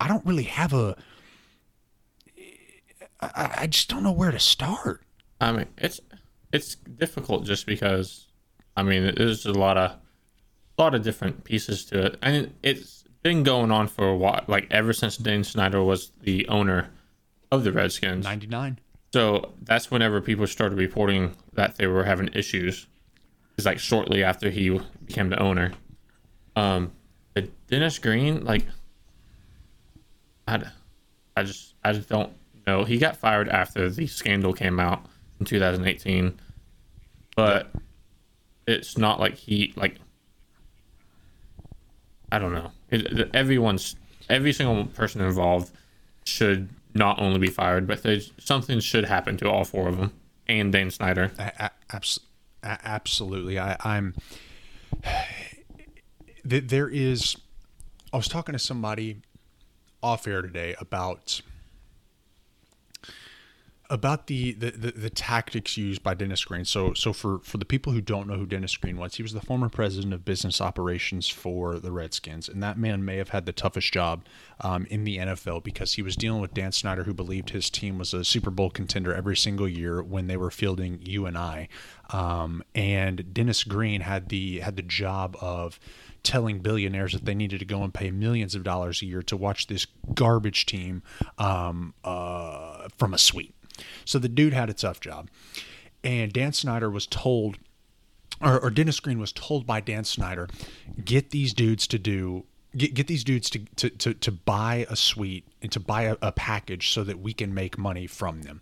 I 0.00 0.08
don't 0.08 0.24
really 0.24 0.44
have 0.44 0.72
a. 0.72 0.96
I, 3.20 3.54
I 3.58 3.66
just 3.66 3.88
don't 3.88 4.02
know 4.02 4.12
where 4.12 4.30
to 4.30 4.38
start. 4.38 5.02
I 5.40 5.52
mean, 5.52 5.66
it's 5.76 6.00
it's 6.52 6.74
difficult 6.74 7.44
just 7.44 7.66
because, 7.66 8.26
I 8.76 8.82
mean, 8.82 9.12
there's 9.16 9.46
a 9.46 9.52
lot 9.52 9.76
of 9.76 9.92
a 9.92 10.82
lot 10.82 10.94
of 10.94 11.02
different 11.02 11.44
pieces 11.44 11.84
to 11.86 12.06
it, 12.06 12.18
and 12.22 12.54
it's 12.62 13.04
been 13.22 13.42
going 13.42 13.70
on 13.70 13.88
for 13.88 14.08
a 14.08 14.16
while, 14.16 14.44
like 14.46 14.66
ever 14.70 14.92
since 14.92 15.16
Dan 15.16 15.44
Snyder 15.44 15.82
was 15.82 16.12
the 16.22 16.48
owner 16.48 16.88
of 17.50 17.64
the 17.64 17.72
Redskins. 17.72 18.24
Ninety 18.24 18.46
nine. 18.46 18.78
So 19.12 19.52
that's 19.62 19.90
whenever 19.90 20.20
people 20.20 20.46
started 20.46 20.78
reporting 20.78 21.34
that 21.54 21.76
they 21.76 21.86
were 21.86 22.04
having 22.04 22.28
issues. 22.34 22.86
Is 23.56 23.66
like 23.66 23.78
shortly 23.80 24.22
after 24.22 24.50
he 24.50 24.78
became 25.04 25.30
the 25.30 25.42
owner. 25.42 25.72
Um, 26.54 26.92
but 27.34 27.48
Dennis 27.66 27.98
Greene, 27.98 28.44
like, 28.44 28.64
I, 30.46 30.62
I 31.36 31.42
just, 31.42 31.74
I 31.84 31.92
just 31.92 32.08
don't 32.08 32.32
know. 32.66 32.84
He 32.84 32.98
got 32.98 33.16
fired 33.16 33.48
after 33.48 33.90
the 33.90 34.06
scandal 34.06 34.52
came 34.52 34.78
out 34.78 35.06
in 35.40 35.46
2018, 35.46 36.38
but 37.34 37.70
it's 38.66 38.96
not 38.98 39.18
like 39.18 39.34
he 39.34 39.72
like. 39.74 39.96
I 42.30 42.38
don't 42.38 42.52
know. 42.52 42.70
It, 42.90 43.30
everyone's 43.34 43.96
every 44.28 44.52
single 44.52 44.84
person 44.86 45.20
involved 45.22 45.72
should 46.24 46.68
not 46.98 47.20
only 47.20 47.38
be 47.38 47.48
fired, 47.48 47.86
but 47.86 48.04
something 48.38 48.80
should 48.80 49.04
happen 49.06 49.36
to 49.38 49.48
all 49.48 49.64
four 49.64 49.88
of 49.88 49.96
them 49.96 50.12
and 50.46 50.72
Dan 50.72 50.90
Snyder. 50.90 51.32
A- 51.38 51.70
abs- 51.90 52.20
absolutely. 52.62 53.58
I, 53.58 53.76
I'm. 53.80 54.14
There 56.44 56.88
is. 56.88 57.36
I 58.10 58.16
was 58.16 58.26
talking 58.26 58.54
to 58.54 58.58
somebody 58.58 59.20
off 60.02 60.26
air 60.26 60.40
today 60.40 60.74
about 60.80 61.42
about 63.90 64.26
the, 64.26 64.52
the, 64.52 64.70
the, 64.70 64.90
the, 64.92 65.10
tactics 65.10 65.78
used 65.78 66.02
by 66.02 66.12
Dennis 66.12 66.44
Greene. 66.44 66.66
So 66.66 66.92
so 66.92 67.12
for, 67.12 67.38
for 67.38 67.56
the 67.56 67.64
people 67.64 67.92
who 67.92 68.02
don't 68.02 68.28
know 68.28 68.36
who 68.36 68.44
Dennis 68.44 68.76
Greene 68.76 68.98
was, 68.98 69.14
he 69.14 69.22
was 69.22 69.32
the 69.32 69.40
former 69.40 69.70
president 69.70 70.12
of 70.12 70.24
business 70.24 70.60
operations 70.60 71.28
for 71.28 71.78
the 71.78 71.90
Redskins, 71.90 72.48
and 72.48 72.62
that 72.62 72.76
man 72.76 73.04
may 73.04 73.16
have 73.16 73.30
had 73.30 73.46
the 73.46 73.52
toughest 73.52 73.92
job 73.92 74.24
um, 74.60 74.86
in 74.90 75.04
the 75.04 75.16
NFL 75.16 75.64
because 75.64 75.94
he 75.94 76.02
was 76.02 76.16
dealing 76.16 76.40
with 76.40 76.52
Dan 76.52 76.72
Snyder, 76.72 77.04
who 77.04 77.14
believed 77.14 77.50
his 77.50 77.70
team 77.70 77.96
was 77.96 78.12
a 78.12 78.24
Super 78.24 78.50
Bowl 78.50 78.68
contender 78.68 79.14
every 79.14 79.36
single 79.36 79.68
year 79.68 80.02
when 80.02 80.26
they 80.26 80.36
were 80.36 80.50
fielding 80.50 81.00
you 81.02 81.24
and 81.24 81.38
I, 81.38 81.68
um, 82.10 82.62
and 82.74 83.32
Dennis 83.32 83.64
Greene 83.64 84.02
had 84.02 84.28
the 84.28 84.60
had 84.60 84.76
the 84.76 84.82
job 84.82 85.36
of 85.40 85.80
telling 86.22 86.58
billionaires 86.58 87.12
that 87.14 87.24
they 87.24 87.34
needed 87.34 87.58
to 87.60 87.64
go 87.64 87.82
and 87.82 87.94
pay 87.94 88.10
millions 88.10 88.54
of 88.54 88.62
dollars 88.62 89.00
a 89.00 89.06
year 89.06 89.22
to 89.22 89.36
watch 89.36 89.66
this 89.66 89.86
garbage 90.12 90.66
team 90.66 91.02
um, 91.38 91.94
uh, 92.04 92.88
from 92.98 93.14
a 93.14 93.18
suite. 93.18 93.54
So 94.04 94.18
the 94.18 94.28
dude 94.28 94.52
had 94.52 94.70
a 94.70 94.74
tough 94.74 95.00
job. 95.00 95.28
And 96.04 96.32
Dan 96.32 96.52
Snyder 96.52 96.90
was 96.90 97.06
told, 97.06 97.58
or, 98.40 98.58
or 98.60 98.70
Dennis 98.70 99.00
Greene 99.00 99.18
was 99.18 99.32
told 99.32 99.66
by 99.66 99.80
Dan 99.80 100.04
Snyder, 100.04 100.48
get 101.04 101.30
these 101.30 101.52
dudes 101.52 101.86
to 101.88 101.98
do 101.98 102.44
Get, 102.76 102.92
get 102.92 103.06
these 103.06 103.24
dudes 103.24 103.48
to, 103.50 103.60
to, 103.76 103.88
to, 103.88 104.14
to 104.14 104.30
buy 104.30 104.86
a 104.90 104.94
suite 104.94 105.48
and 105.62 105.72
to 105.72 105.80
buy 105.80 106.02
a, 106.02 106.16
a 106.20 106.32
package 106.32 106.90
so 106.90 107.02
that 107.02 107.18
we 107.18 107.32
can 107.32 107.54
make 107.54 107.78
money 107.78 108.06
from 108.06 108.42
them. 108.42 108.60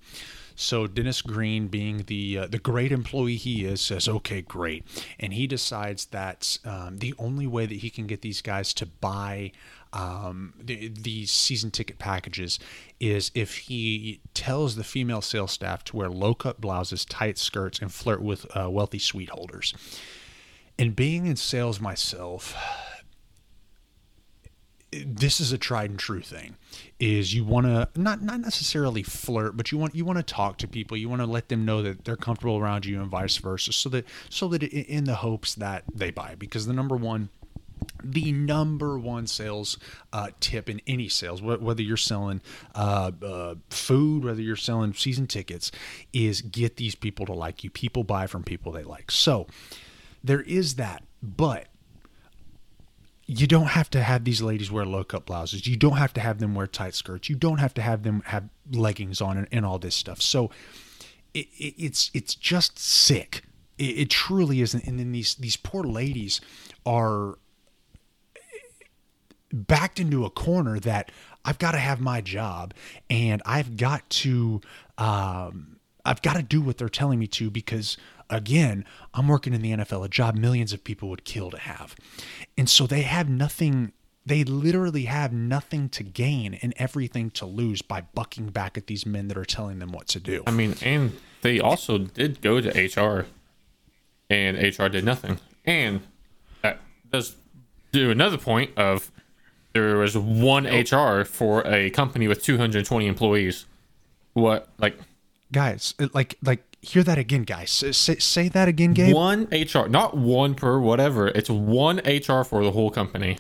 So 0.56 0.86
Dennis 0.86 1.20
Greene, 1.20 1.68
being 1.68 2.04
the 2.06 2.38
uh, 2.38 2.46
the 2.46 2.58
great 2.58 2.90
employee 2.90 3.36
he 3.36 3.64
is, 3.64 3.80
says, 3.80 4.08
"Okay, 4.08 4.40
great," 4.40 4.84
and 5.20 5.34
he 5.34 5.46
decides 5.46 6.06
that 6.06 6.58
um, 6.64 6.98
the 6.98 7.14
only 7.18 7.46
way 7.46 7.66
that 7.66 7.76
he 7.76 7.90
can 7.90 8.06
get 8.06 8.22
these 8.22 8.40
guys 8.40 8.72
to 8.75 8.86
buy 8.86 9.52
um, 9.92 10.54
the, 10.58 10.88
these 10.88 11.30
season 11.30 11.70
ticket 11.70 11.98
packages 11.98 12.58
is 13.00 13.30
if 13.34 13.56
he 13.56 14.20
tells 14.34 14.76
the 14.76 14.84
female 14.84 15.22
sales 15.22 15.52
staff 15.52 15.84
to 15.84 15.96
wear 15.96 16.08
low 16.08 16.34
cut 16.34 16.60
blouses, 16.60 17.04
tight 17.04 17.38
skirts, 17.38 17.78
and 17.78 17.92
flirt 17.92 18.22
with 18.22 18.46
uh, 18.56 18.70
wealthy 18.70 18.98
suite 18.98 19.30
holders. 19.30 19.75
And 20.78 20.94
being 20.94 21.26
in 21.26 21.36
sales 21.36 21.80
myself, 21.80 22.54
this 24.93 25.40
is 25.40 25.52
a 25.52 25.59
tried 25.59 25.90
and 25.90 25.99
true 25.99 26.21
thing 26.21 26.57
is 27.00 27.35
you 27.35 27.45
want 27.45 27.66
to 27.66 27.88
not 28.00 28.23
not 28.23 28.40
necessarily 28.40 29.02
flirt 29.02 29.57
but 29.57 29.73
you 29.73 29.78
want 29.78 29.95
you 29.95 30.05
want 30.05 30.16
to 30.16 30.23
talk 30.23 30.57
to 30.59 30.69
people 30.69 30.97
you 30.97 31.09
want 31.09 31.21
to 31.21 31.26
let 31.26 31.49
them 31.49 31.64
know 31.64 31.83
that 31.83 32.05
they're 32.05 32.16
comfortable 32.16 32.57
around 32.57 32.87
you 32.87 33.00
and 33.00 33.11
vice 33.11 33.37
versa 33.37 33.73
so 33.73 33.88
that 33.88 34.05
so 34.31 34.49
that 34.49 34.62
in 34.62 35.05
the 35.05 35.16
hopes 35.16 35.55
that 35.55 35.83
they 35.93 36.11
buy 36.11 36.35
because 36.38 36.66
the 36.66 36.73
number 36.73 36.97
one 36.97 37.28
the 38.02 38.33
number 38.33 38.99
one 38.99 39.26
sales 39.26 39.78
uh, 40.12 40.28
tip 40.40 40.71
in 40.71 40.81
any 40.87 41.09
sales, 41.09 41.43
whether 41.43 41.83
you're 41.83 41.97
selling 41.97 42.40
uh, 42.75 43.11
uh, 43.23 43.55
food, 43.69 44.25
whether 44.25 44.40
you're 44.40 44.57
selling 44.57 44.95
season 44.95 45.26
tickets, 45.26 45.71
is 46.12 46.40
get 46.40 46.76
these 46.76 46.95
people 46.95 47.26
to 47.26 47.33
like 47.33 47.64
you. 47.64 47.71
People 47.71 48.02
buy 48.02 48.26
from 48.26 48.43
people 48.43 48.73
they 48.73 48.83
like. 48.83 49.11
So 49.11 49.47
there 50.25 50.40
is 50.40 50.76
that, 50.76 51.02
but 51.23 51.66
you 53.26 53.47
don't 53.47 53.66
have 53.66 53.90
to 53.90 54.02
have 54.02 54.25
these 54.25 54.40
ladies 54.40 54.71
wear 54.71 54.85
low 54.85 55.02
cut 55.02 55.26
blouses. 55.26 55.66
You 55.66 55.76
don't 55.76 55.97
have 55.97 56.12
to 56.14 56.21
have 56.21 56.38
them 56.38 56.54
wear 56.54 56.66
tight 56.66 56.95
skirts. 56.95 57.28
You 57.28 57.35
don't 57.35 57.59
have 57.59 57.75
to 57.75 57.83
have 57.83 58.04
them 58.04 58.23
have 58.26 58.49
leggings 58.71 59.21
on 59.21 59.37
and, 59.37 59.49
and 59.50 59.66
all 59.66 59.78
this 59.78 59.97
stuff. 59.97 60.23
So 60.23 60.50
it, 61.35 61.49
it, 61.59 61.75
it's 61.76 62.11
it's 62.14 62.35
just 62.35 62.78
sick. 62.78 63.42
It, 63.78 63.99
it 63.99 64.11
truly 64.11 64.61
isn't. 64.61 64.85
And 64.85 64.99
then 64.99 65.11
these 65.11 65.35
these 65.35 65.56
poor 65.56 65.83
ladies 65.83 66.40
are 66.85 67.38
backed 69.52 69.99
into 69.99 70.25
a 70.25 70.30
corner 70.30 70.78
that 70.80 71.11
I've 71.45 71.59
got 71.59 71.73
to 71.73 71.78
have 71.78 72.00
my 72.00 72.21
job 72.21 72.75
and 73.09 73.42
I've 73.45 73.76
got 73.76 74.09
to 74.11 74.61
um, 74.99 75.78
I've 76.04 76.23
got 76.23 76.37
to 76.37 76.42
do 76.42 76.61
what 76.61 76.78
they're 76.78 76.88
telling 76.88 77.18
me 77.18 77.26
to 77.28 77.50
because 77.50 77.97
again, 78.30 78.85
I'm 79.14 79.28
working 79.28 79.54
in 79.54 79.62
the 79.62 79.73
NFL, 79.73 80.04
a 80.04 80.09
job 80.09 80.37
millions 80.37 80.73
of 80.73 80.85
people 80.85 81.09
would 81.11 81.25
kill 81.25 81.50
to 81.50 81.59
have. 81.59 81.95
And 82.56 82.68
so 82.68 82.87
they 82.87 83.02
have 83.02 83.28
nothing 83.28 83.92
they 84.26 84.42
literally 84.42 85.04
have 85.04 85.33
nothing 85.33 85.88
to 85.88 86.02
gain 86.02 86.54
and 86.54 86.75
everything 86.76 87.30
to 87.30 87.47
lose 87.47 87.80
by 87.80 88.00
bucking 88.00 88.49
back 88.49 88.76
at 88.76 88.88
these 88.88 89.06
men 89.06 89.28
that 89.28 89.38
are 89.38 89.45
telling 89.45 89.78
them 89.78 89.92
what 89.92 90.09
to 90.09 90.18
do. 90.18 90.42
I 90.49 90.50
mean, 90.50 90.75
and 90.83 91.16
they 91.42 91.61
also 91.61 91.97
did 91.97 92.40
go 92.40 92.61
to 92.61 92.68
HR 92.71 93.26
and 94.28 94.59
HR 94.59 94.88
did 94.88 95.04
nothing. 95.04 95.38
And 95.64 96.00
that 96.62 96.80
does 97.12 97.37
do 97.92 98.11
another 98.11 98.37
point 98.37 98.76
of 98.76 99.12
there 99.73 99.97
was 99.97 100.18
one 100.18 100.66
HR 100.66 101.25
for 101.25 101.64
a 101.64 101.90
company 101.90 102.26
with 102.26 102.42
220 102.42 103.06
employees. 103.06 103.66
What 104.33 104.68
like 104.78 104.99
guys, 105.56 105.94
like 106.12 106.36
like 106.42 106.76
hear 106.82 107.02
that 107.02 107.16
again, 107.16 107.44
guys. 107.44 107.70
Say, 107.70 108.16
say 108.16 108.48
that 108.50 108.68
again, 108.68 108.92
Gabe. 108.92 109.14
One 109.14 109.48
HR, 109.50 109.88
not 109.88 110.14
one 110.14 110.54
per 110.54 110.78
whatever. 110.78 111.28
It's 111.28 111.48
one 111.48 111.96
HR 111.98 112.44
for 112.44 112.62
the 112.62 112.72
whole 112.72 112.90
company 112.90 113.38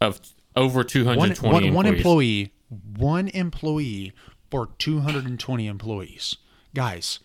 of 0.00 0.18
over 0.56 0.82
220 0.82 1.50
one, 1.50 1.52
one, 1.52 1.74
one 1.74 1.86
employee, 1.86 2.54
one 2.96 3.28
employee 3.28 4.14
for 4.50 4.70
220 4.78 5.66
employees. 5.66 6.36
Guys, 6.74 7.18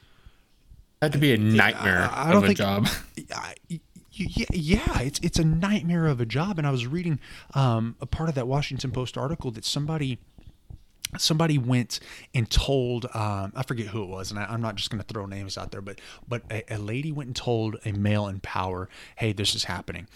that 0.99 1.13
to 1.13 1.17
be 1.17 1.33
a 1.33 1.37
nightmare 1.37 2.09
I, 2.11 2.29
I 2.29 2.33
don't 2.33 2.37
of 2.37 2.43
a 2.43 2.47
think, 2.47 2.57
job. 2.57 2.87
I, 3.33 3.55
yeah, 4.11 4.45
yeah, 4.51 4.99
it's 4.99 5.19
it's 5.19 5.39
a 5.39 5.45
nightmare 5.45 6.05
of 6.05 6.19
a 6.19 6.25
job. 6.25 6.57
And 6.57 6.67
I 6.67 6.71
was 6.71 6.85
reading 6.85 7.21
um, 7.53 7.95
a 8.01 8.05
part 8.05 8.27
of 8.27 8.35
that 8.35 8.45
Washington 8.45 8.91
Post 8.91 9.17
article 9.17 9.51
that 9.51 9.63
somebody 9.63 10.19
somebody 11.17 11.57
went 11.57 11.99
and 12.33 12.49
told 12.49 13.05
um, 13.13 13.53
I 13.55 13.63
forget 13.63 13.87
who 13.87 14.03
it 14.03 14.09
was, 14.09 14.31
and 14.31 14.39
I, 14.39 14.53
am 14.53 14.61
not 14.61 14.75
just 14.75 14.89
going 14.89 15.01
to 15.01 15.07
throw 15.07 15.25
names 15.25 15.57
out 15.57 15.71
there, 15.71 15.81
but 15.81 16.01
but 16.27 16.43
a, 16.51 16.75
a, 16.75 16.77
lady 16.77 17.11
went 17.11 17.27
and 17.27 17.35
told 17.35 17.77
a 17.85 17.91
male 17.91 18.27
in 18.27 18.39
power, 18.39 18.89
"Hey, 19.15 19.33
this 19.33 19.55
is 19.55 19.65
happening." 19.65 20.07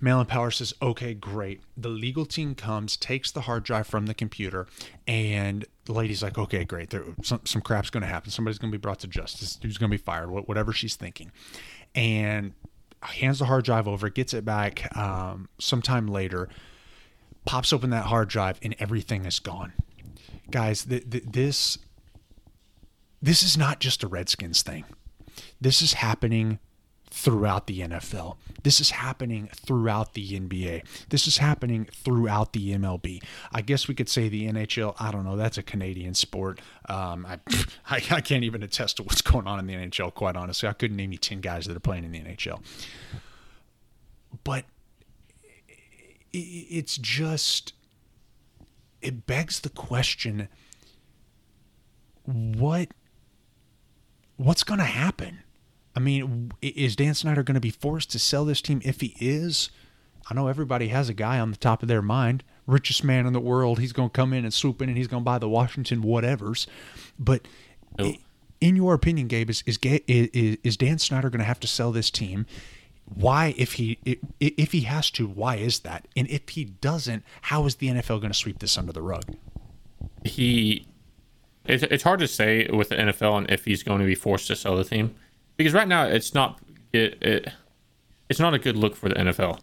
Male 0.00 0.20
in 0.20 0.26
power 0.26 0.50
says, 0.50 0.74
"Okay, 0.80 1.14
great." 1.14 1.60
The 1.76 1.88
legal 1.88 2.24
team 2.26 2.54
comes, 2.54 2.96
takes 2.96 3.30
the 3.30 3.42
hard 3.42 3.64
drive 3.64 3.86
from 3.86 4.06
the 4.06 4.14
computer, 4.14 4.66
and 5.06 5.64
the 5.86 5.92
lady's 5.92 6.22
like, 6.22 6.38
"Okay, 6.38 6.64
great. 6.64 6.90
There, 6.90 7.04
some 7.22 7.40
some 7.44 7.62
crap's 7.62 7.90
going 7.90 8.02
to 8.02 8.08
happen. 8.08 8.30
Somebody's 8.30 8.58
going 8.58 8.70
to 8.70 8.78
be 8.78 8.80
brought 8.80 9.00
to 9.00 9.08
justice. 9.08 9.58
Who's 9.62 9.78
going 9.78 9.90
to 9.90 9.96
be 9.96 10.02
fired? 10.02 10.30
Whatever 10.30 10.72
she's 10.72 10.96
thinking." 10.96 11.32
And 11.94 12.52
hands 13.02 13.38
the 13.38 13.44
hard 13.44 13.64
drive 13.64 13.88
over, 13.88 14.08
gets 14.08 14.34
it 14.34 14.44
back 14.44 14.94
um, 14.96 15.48
sometime 15.58 16.06
later, 16.06 16.48
pops 17.44 17.72
open 17.72 17.90
that 17.90 18.06
hard 18.06 18.28
drive, 18.28 18.58
and 18.62 18.74
everything 18.78 19.24
is 19.24 19.38
gone. 19.38 19.72
Guys, 20.50 20.84
th- 20.84 21.08
th- 21.10 21.24
this 21.24 21.78
this 23.20 23.42
is 23.42 23.56
not 23.56 23.80
just 23.80 24.02
a 24.02 24.08
Redskins 24.08 24.62
thing. 24.62 24.84
This 25.60 25.82
is 25.82 25.94
happening 25.94 26.58
throughout 27.10 27.66
the 27.66 27.80
NFL. 27.80 28.36
This 28.62 28.80
is 28.80 28.90
happening 28.90 29.48
throughout 29.54 30.14
the 30.14 30.38
NBA. 30.38 30.84
This 31.08 31.26
is 31.26 31.38
happening 31.38 31.88
throughout 31.92 32.52
the 32.52 32.74
MLB. 32.74 33.22
I 33.52 33.62
guess 33.62 33.88
we 33.88 33.94
could 33.94 34.08
say 34.08 34.28
the 34.28 34.46
NHL. 34.48 34.94
I 34.98 35.10
don't 35.10 35.24
know. 35.24 35.36
That's 35.36 35.58
a 35.58 35.62
Canadian 35.62 36.14
sport. 36.14 36.60
Um, 36.88 37.26
I, 37.26 37.38
I, 37.90 37.96
I 38.10 38.20
can't 38.20 38.44
even 38.44 38.62
attest 38.62 38.98
to 38.98 39.02
what's 39.02 39.22
going 39.22 39.46
on 39.46 39.58
in 39.58 39.66
the 39.66 39.74
NHL. 39.74 40.14
Quite 40.14 40.36
honestly, 40.36 40.68
I 40.68 40.72
couldn't 40.72 40.96
name 40.96 41.12
you 41.12 41.18
ten 41.18 41.40
guys 41.40 41.66
that 41.66 41.76
are 41.76 41.80
playing 41.80 42.04
in 42.04 42.12
the 42.12 42.20
NHL. 42.20 42.62
But 44.44 44.64
it's 46.32 46.98
just 46.98 47.72
it 49.02 49.26
begs 49.26 49.60
the 49.60 49.70
question: 49.70 50.48
what 52.24 52.88
what's 54.36 54.64
going 54.64 54.78
to 54.78 54.84
happen? 54.84 55.40
I 55.96 56.00
mean, 56.00 56.52
is 56.62 56.94
Dan 56.94 57.14
Snyder 57.14 57.42
going 57.42 57.54
to 57.54 57.60
be 57.60 57.70
forced 57.70 58.10
to 58.12 58.18
sell 58.18 58.44
this 58.44 58.62
team? 58.62 58.80
If 58.84 59.00
he 59.00 59.16
is, 59.18 59.70
I 60.30 60.34
know 60.34 60.46
everybody 60.46 60.88
has 60.88 61.08
a 61.08 61.14
guy 61.14 61.40
on 61.40 61.50
the 61.50 61.56
top 61.56 61.82
of 61.82 61.88
their 61.88 62.02
mind, 62.02 62.44
richest 62.66 63.02
man 63.02 63.26
in 63.26 63.32
the 63.32 63.40
world. 63.40 63.80
He's 63.80 63.92
going 63.92 64.10
to 64.10 64.12
come 64.12 64.32
in 64.32 64.44
and 64.44 64.54
swoop 64.54 64.80
in, 64.80 64.88
and 64.88 64.96
he's 64.96 65.08
going 65.08 65.22
to 65.22 65.24
buy 65.24 65.38
the 65.38 65.48
Washington 65.48 66.02
whatevers. 66.02 66.66
But 67.18 67.48
in 68.60 68.76
your 68.76 68.94
opinion, 68.94 69.26
Gabe, 69.28 69.50
is 69.50 69.62
is 69.66 69.78
is, 69.82 70.58
is 70.62 70.76
Dan 70.76 70.98
Snyder 70.98 71.30
going 71.30 71.40
to 71.40 71.44
have 71.44 71.60
to 71.60 71.66
sell 71.66 71.92
this 71.92 72.10
team? 72.10 72.46
Why, 73.14 73.54
if 73.56 73.74
he 73.74 73.98
if 74.38 74.72
he 74.72 74.82
has 74.82 75.10
to, 75.12 75.26
why 75.26 75.56
is 75.56 75.80
that? 75.80 76.06
And 76.16 76.28
if 76.28 76.48
he 76.50 76.64
doesn't, 76.64 77.24
how 77.42 77.64
is 77.66 77.76
the 77.76 77.88
NFL 77.88 78.20
going 78.20 78.32
to 78.32 78.34
sweep 78.34 78.58
this 78.58 78.76
under 78.76 78.92
the 78.92 79.02
rug? 79.02 79.24
He, 80.24 80.86
it's, 81.64 81.82
it's 81.84 82.02
hard 82.02 82.20
to 82.20 82.28
say 82.28 82.68
with 82.68 82.90
the 82.90 82.96
NFL 82.96 83.38
and 83.38 83.50
if 83.50 83.64
he's 83.64 83.82
going 83.82 84.00
to 84.00 84.06
be 84.06 84.14
forced 84.14 84.46
to 84.48 84.56
sell 84.56 84.76
the 84.76 84.84
team 84.84 85.14
because 85.56 85.74
right 85.74 85.88
now 85.88 86.04
it's 86.04 86.34
not 86.34 86.60
it, 86.92 87.22
it 87.22 87.52
it's 88.28 88.40
not 88.40 88.54
a 88.54 88.58
good 88.58 88.76
look 88.76 88.96
for 88.96 89.08
the 89.08 89.14
NFL. 89.14 89.60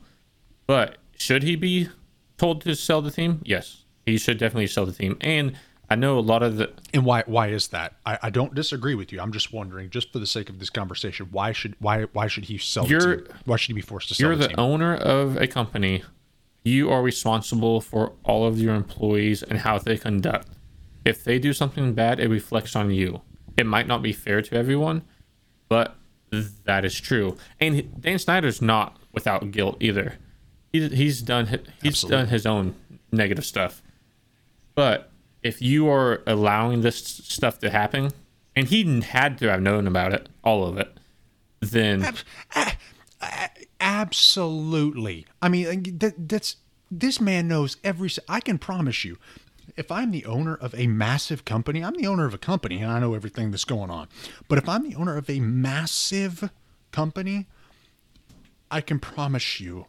But 0.67 0.97
should 1.17 1.43
he 1.43 1.55
be 1.55 1.89
told 2.37 2.61
to 2.61 2.75
sell 2.75 3.01
the 3.01 3.11
team? 3.11 3.41
Yes, 3.43 3.83
he 4.05 4.17
should 4.17 4.37
definitely 4.37 4.67
sell 4.67 4.85
the 4.85 4.91
team. 4.91 5.17
And 5.21 5.57
I 5.89 5.95
know 5.95 6.17
a 6.17 6.21
lot 6.21 6.41
of 6.41 6.57
the 6.57 6.73
and 6.93 7.05
why 7.05 7.23
why 7.25 7.47
is 7.47 7.67
that? 7.69 7.95
I, 8.05 8.17
I 8.23 8.29
don't 8.29 8.55
disagree 8.55 8.95
with 8.95 9.11
you. 9.11 9.21
I'm 9.21 9.31
just 9.31 9.53
wondering, 9.53 9.89
just 9.89 10.11
for 10.11 10.19
the 10.19 10.25
sake 10.25 10.49
of 10.49 10.59
this 10.59 10.69
conversation, 10.69 11.27
why 11.31 11.51
should 11.51 11.75
why 11.79 12.03
why 12.13 12.27
should 12.27 12.45
he 12.45 12.57
sell? 12.57 12.87
You're? 12.87 13.25
Why 13.45 13.57
should 13.57 13.67
he 13.67 13.73
be 13.73 13.81
forced 13.81 14.07
to 14.09 14.15
sell? 14.15 14.29
You're 14.29 14.35
the, 14.35 14.47
the 14.49 14.59
owner 14.59 14.95
of 14.95 15.37
a 15.37 15.47
company. 15.47 16.03
You 16.63 16.89
are 16.89 17.03
responsible 17.03 17.81
for 17.81 18.13
all 18.23 18.47
of 18.47 18.59
your 18.59 18.73
employees 18.73 19.43
and 19.43 19.59
how 19.59 19.77
they 19.77 19.97
conduct. 19.97 20.47
If 21.05 21.23
they 21.23 21.37
do 21.37 21.53
something 21.53 21.93
bad, 21.93 22.19
it 22.19 22.29
reflects 22.29 22.75
on 22.75 22.89
you. 22.89 23.21
It 23.55 23.67
might 23.67 23.85
not 23.85 24.01
be 24.01 24.11
fair 24.11 24.41
to 24.41 24.55
everyone, 24.55 25.03
but 25.69 25.95
that 26.63 26.83
is 26.83 26.99
true. 26.99 27.37
And 27.59 28.01
Dan 28.01 28.17
Snyder's 28.17 28.61
not 28.61 28.97
without 29.11 29.51
guilt 29.51 29.77
either. 29.79 30.15
He, 30.73 30.87
he's 30.89 31.21
done 31.21 31.47
he's 31.81 31.91
Absolutely. 31.91 32.17
done 32.17 32.27
his 32.27 32.45
own 32.47 32.75
negative 33.11 33.45
stuff. 33.45 33.83
But 34.73 35.11
if 35.45 35.61
you 35.61 35.87
are 35.87 36.23
allowing 36.25 36.81
this 36.81 36.97
stuff 36.97 37.59
to 37.59 37.69
happen, 37.69 38.09
and 38.55 38.67
he 38.67 39.01
had 39.01 39.37
to 39.37 39.47
have 39.47 39.61
known 39.61 39.85
about 39.85 40.11
it, 40.11 40.27
all 40.43 40.65
of 40.65 40.79
it, 40.79 40.97
then 41.59 42.15
absolutely. 43.79 45.27
I 45.43 45.49
mean, 45.49 45.99
that, 45.99 46.27
that's 46.27 46.55
this 46.89 47.21
man 47.21 47.47
knows 47.47 47.77
every. 47.83 48.09
I 48.27 48.39
can 48.39 48.57
promise 48.57 49.05
you, 49.05 49.19
if 49.77 49.91
I'm 49.91 50.09
the 50.09 50.25
owner 50.25 50.55
of 50.55 50.73
a 50.73 50.87
massive 50.87 51.45
company, 51.45 51.83
I'm 51.83 51.93
the 51.93 52.07
owner 52.07 52.25
of 52.25 52.33
a 52.33 52.39
company 52.39 52.81
and 52.81 52.91
I 52.91 52.97
know 52.99 53.13
everything 53.13 53.51
that's 53.51 53.65
going 53.65 53.91
on. 53.91 54.07
But 54.47 54.57
if 54.57 54.67
I'm 54.67 54.89
the 54.89 54.95
owner 54.95 55.15
of 55.15 55.29
a 55.29 55.39
massive 55.39 56.49
company, 56.91 57.45
I 58.71 58.81
can 58.81 58.97
promise 58.97 59.59
you 59.59 59.85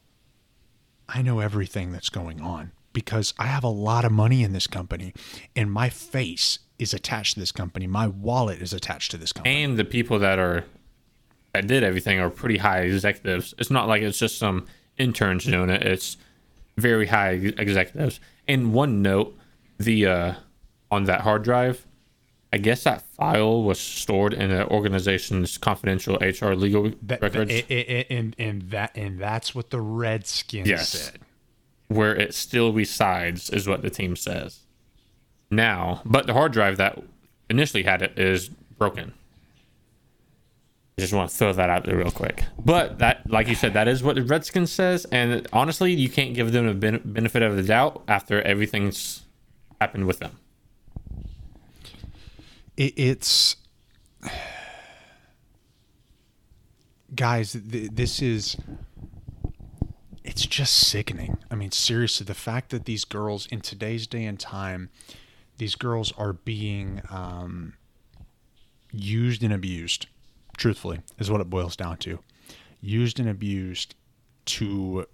I 1.09 1.23
know 1.23 1.41
everything 1.41 1.93
that's 1.93 2.11
going 2.11 2.43
on 2.43 2.73
because 2.97 3.35
I 3.39 3.45
have 3.47 3.63
a 3.63 3.69
lot 3.69 4.07
of 4.07 4.11
money 4.13 4.43
in 4.43 4.55
this 4.55 4.67
company 4.67 5.13
and 5.55 5.71
my 5.71 5.91
face 5.91 6.61
is 6.79 6.95
attached 6.95 7.35
to 7.35 7.41
this 7.41 7.53
company. 7.53 7.87
My 7.87 8.07
wallet 8.07 8.63
is 8.63 8.73
attached 8.73 9.11
to 9.11 9.19
this 9.19 9.33
company. 9.35 9.63
And 9.65 9.77
the 9.79 9.85
people 9.85 10.19
that 10.21 10.39
are 10.39 10.65
that 11.53 11.67
did 11.67 11.83
everything 11.83 12.19
are 12.19 12.31
pretty 12.31 12.57
high 12.57 12.81
executives. 12.81 13.53
It's 13.59 13.71
not 13.71 13.87
like 13.87 14.01
it's 14.01 14.19
just 14.19 14.39
some 14.39 14.65
interns 14.97 15.45
doing 15.45 15.69
it. 15.69 15.83
It's 15.83 16.17
very 16.79 17.07
high 17.09 17.33
executives. 17.33 18.19
And 18.49 18.73
one 18.73 19.03
note, 19.03 19.37
the 19.79 20.07
uh, 20.07 20.33
on 20.91 21.05
that 21.05 21.21
hard 21.21 21.43
drive, 21.45 21.87
I 22.51 22.57
guess 22.57 22.85
that 22.85 23.03
file 23.03 23.63
was 23.63 23.79
stored 23.79 24.33
in 24.33 24.49
the 24.49 24.67
organization's 24.69 25.59
confidential 25.59 26.17
HR 26.17 26.55
legal 26.55 26.93
That- 27.03 27.21
records, 27.21 27.53
it- 27.69 28.07
and 28.09 28.35
and 28.39 28.71
that 28.71 28.97
and 28.97 29.19
that's 29.19 29.55
what 29.55 29.69
the 29.69 29.83
Redskins 29.83 30.67
Yes. 30.67 30.89
said. 30.89 31.19
Where 31.89 32.15
it 32.15 32.35
still 32.35 32.73
resides, 32.73 33.51
is 33.51 33.69
what 33.69 33.83
the 33.83 33.91
team 33.91 34.17
says. 34.17 34.61
Now, 35.51 36.03
but 36.05 36.27
the 36.27 36.33
hard 36.33 36.53
drive 36.53 36.77
that 36.79 36.99
initially 37.49 37.85
had 37.85 38.03
it 38.03 38.19
is 38.19 38.49
broken. 38.49 39.13
I 40.99 41.03
just 41.03 41.13
want 41.13 41.31
to 41.31 41.37
throw 41.37 41.53
that 41.53 41.69
out 41.69 41.85
there 41.85 41.97
real 41.97 42.11
quick. 42.11 42.45
But 42.59 42.99
that, 43.01 43.29
like 43.31 43.49
you 43.49 43.55
said, 43.55 43.75
that 43.75 43.87
is 43.87 44.03
what 44.03 44.17
the 44.17 44.23
Redskins 44.23 44.73
says, 44.73 45.05
and 45.13 45.47
honestly, 45.53 45.93
you 45.93 46.09
can't 46.09 46.35
give 46.35 46.53
them 46.53 46.67
a 46.67 46.73
ben- 46.73 47.03
benefit 47.05 47.43
of 47.43 47.55
the 47.55 47.63
doubt 47.63 48.03
after 48.09 48.41
everything's 48.43 49.23
happened 49.79 50.07
with 50.07 50.21
them. 50.21 50.39
It, 52.79 52.95
it's 52.97 53.57
guys. 57.15 57.53
Th- 57.53 57.91
this 57.93 58.23
is 58.23 58.57
it's 60.37 60.45
just 60.45 60.75
sickening. 60.75 61.39
I 61.51 61.55
mean, 61.55 61.71
seriously, 61.71 62.27
the 62.27 62.35
fact 62.35 62.69
that 62.69 62.85
these 62.85 63.07
girls 63.07 63.47
in 63.47 63.63
today's 63.63 64.07
day 64.07 64.27
and 64.27 64.39
time, 64.39 64.91
these 65.57 65.75
girls 65.75 66.13
are 66.19 66.35
being 66.35 67.01
um, 67.09 67.73
used 68.93 69.43
and 69.43 69.51
abused. 69.51 70.09
Truthfully, 70.59 71.01
is 71.19 71.31
what 71.31 71.41
it 71.41 71.49
boils 71.49 71.75
down 71.75 71.97
to. 71.99 72.19
Used 72.83 73.19
and 73.19 73.31
abused 73.31 73.95
to 74.45 75.07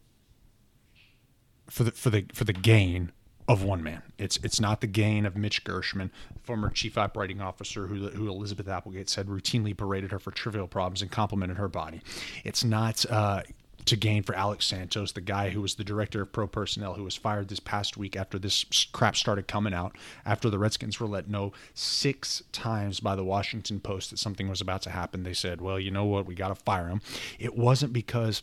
for 1.70 1.84
the 1.84 1.92
for 1.92 2.10
the 2.10 2.24
for 2.34 2.42
the 2.42 2.52
gain 2.52 3.12
of 3.46 3.62
one 3.62 3.80
man. 3.80 4.02
It's 4.18 4.38
it's 4.38 4.58
not 4.58 4.80
the 4.80 4.88
gain 4.88 5.24
of 5.24 5.36
Mitch 5.36 5.62
Gershman, 5.62 6.10
former 6.42 6.68
chief 6.68 6.98
operating 6.98 7.40
officer 7.40 7.86
who 7.86 8.08
who 8.08 8.28
Elizabeth 8.28 8.66
Applegate 8.66 9.08
said 9.08 9.28
routinely 9.28 9.76
berated 9.76 10.10
her 10.10 10.18
for 10.18 10.32
trivial 10.32 10.66
problems 10.66 11.00
and 11.00 11.12
complimented 11.12 11.58
her 11.58 11.68
body. 11.68 12.00
It's 12.42 12.64
not 12.64 13.06
uh, 13.08 13.42
to 13.84 13.96
gain 13.96 14.22
for 14.22 14.34
Alex 14.34 14.66
Santos, 14.66 15.12
the 15.12 15.20
guy 15.20 15.50
who 15.50 15.60
was 15.60 15.74
the 15.74 15.84
director 15.84 16.22
of 16.22 16.32
pro 16.32 16.46
personnel 16.46 16.94
who 16.94 17.04
was 17.04 17.16
fired 17.16 17.48
this 17.48 17.60
past 17.60 17.96
week 17.96 18.16
after 18.16 18.38
this 18.38 18.64
crap 18.92 19.16
started 19.16 19.48
coming 19.48 19.74
out 19.74 19.96
after 20.24 20.48
the 20.48 20.58
Redskins 20.58 21.00
were 21.00 21.06
let 21.06 21.28
know 21.28 21.52
six 21.74 22.42
times 22.52 23.00
by 23.00 23.16
the 23.16 23.24
Washington 23.24 23.80
Post 23.80 24.10
that 24.10 24.18
something 24.18 24.48
was 24.48 24.60
about 24.60 24.82
to 24.82 24.90
happen. 24.90 25.22
They 25.22 25.34
said, 25.34 25.60
"Well, 25.60 25.80
you 25.80 25.90
know 25.90 26.04
what? 26.04 26.26
We 26.26 26.34
got 26.34 26.48
to 26.48 26.54
fire 26.54 26.88
him." 26.88 27.00
It 27.38 27.56
wasn't 27.56 27.92
because 27.92 28.42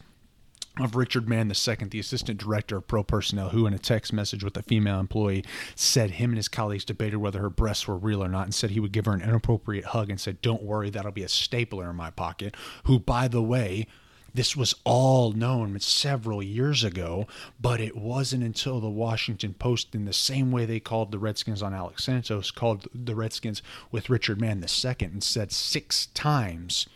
of 0.80 0.96
Richard 0.96 1.28
Mann 1.28 1.50
II, 1.50 1.76
the 1.90 2.00
assistant 2.00 2.40
director 2.40 2.78
of 2.78 2.88
pro 2.88 3.04
personnel, 3.04 3.50
who 3.50 3.66
in 3.66 3.74
a 3.74 3.80
text 3.80 4.14
message 4.14 4.44
with 4.44 4.56
a 4.56 4.62
female 4.62 5.00
employee 5.00 5.44
said 5.76 6.12
him 6.12 6.32
and 6.32 6.38
his 6.38 6.48
colleagues 6.48 6.86
debated 6.86 7.18
whether 7.18 7.40
her 7.40 7.50
breasts 7.50 7.88
were 7.88 7.98
real 7.98 8.24
or 8.24 8.30
not 8.30 8.44
and 8.44 8.54
said 8.54 8.72
he 8.72 8.80
would 8.80 8.92
give 8.92 9.06
her 9.06 9.14
an 9.14 9.22
inappropriate 9.22 9.86
hug 9.86 10.10
and 10.10 10.20
said, 10.20 10.42
Don't 10.42 10.64
worry, 10.64 10.90
that'll 10.90 11.12
be 11.12 11.24
a 11.24 11.30
stapler 11.30 11.90
in 11.90 11.96
my 11.96 12.12
pocket. 12.12 12.56
Who, 12.86 13.00
by 13.00 13.28
the 13.28 13.42
way, 13.42 13.88
this 14.34 14.56
was 14.56 14.76
all 14.84 15.32
known 15.32 15.80
several 15.80 16.42
years 16.44 16.84
ago, 16.84 17.28
but 17.60 17.80
it 17.80 17.96
wasn't 17.96 18.44
until 18.44 18.80
the 18.80 18.90
Washington 18.90 19.54
Post, 19.54 19.96
in 19.96 20.06
the 20.06 20.14
same 20.14 20.52
way 20.52 20.66
they 20.66 20.80
called 20.80 21.12
the 21.12 21.20
Redskins 21.20 21.62
on 21.62 21.74
Alex 21.74 22.04
Santos, 22.06 22.52
called 22.52 22.88
the 22.94 23.16
Redskins 23.16 23.62
with 23.92 24.10
Richard 24.10 24.40
Mann 24.40 24.64
II 24.64 24.96
and 25.02 25.24
said 25.24 25.52
six 25.52 26.08
times, 26.08 26.88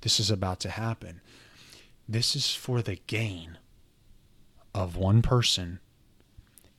This 0.00 0.18
is 0.18 0.30
about 0.30 0.60
to 0.60 0.70
happen. 0.70 1.20
This 2.08 2.34
is 2.34 2.54
for 2.54 2.82
the 2.82 2.96
gain 3.06 3.58
of 4.74 4.96
one 4.96 5.22
person 5.22 5.80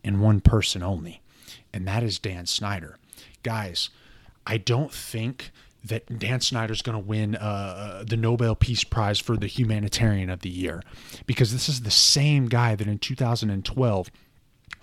and 0.03 0.21
one 0.21 0.41
person 0.41 0.83
only, 0.83 1.21
and 1.73 1.87
that 1.87 2.03
is 2.03 2.19
Dan 2.19 2.45
Snyder. 2.45 2.97
Guys, 3.41 3.89
I 4.45 4.57
don't 4.57 4.91
think 4.91 5.51
that 5.83 6.19
Dan 6.19 6.39
Snyder's 6.41 6.81
going 6.81 6.97
to 6.97 7.03
win 7.03 7.35
uh, 7.35 8.03
the 8.07 8.17
Nobel 8.17 8.55
Peace 8.55 8.83
Prize 8.83 9.19
for 9.19 9.35
the 9.35 9.47
Humanitarian 9.47 10.29
of 10.29 10.39
the 10.39 10.49
Year 10.49 10.81
because 11.25 11.51
this 11.51 11.67
is 11.67 11.81
the 11.81 11.91
same 11.91 12.47
guy 12.47 12.75
that 12.75 12.87
in 12.87 12.99
2012 12.99 14.11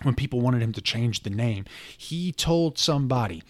when 0.03 0.15
people 0.15 0.41
wanted 0.41 0.63
him 0.63 0.73
to 0.73 0.81
change 0.81 1.23
the 1.23 1.31
name, 1.31 1.65
he 1.97 2.33
told 2.33 2.79
somebody, 2.79 3.43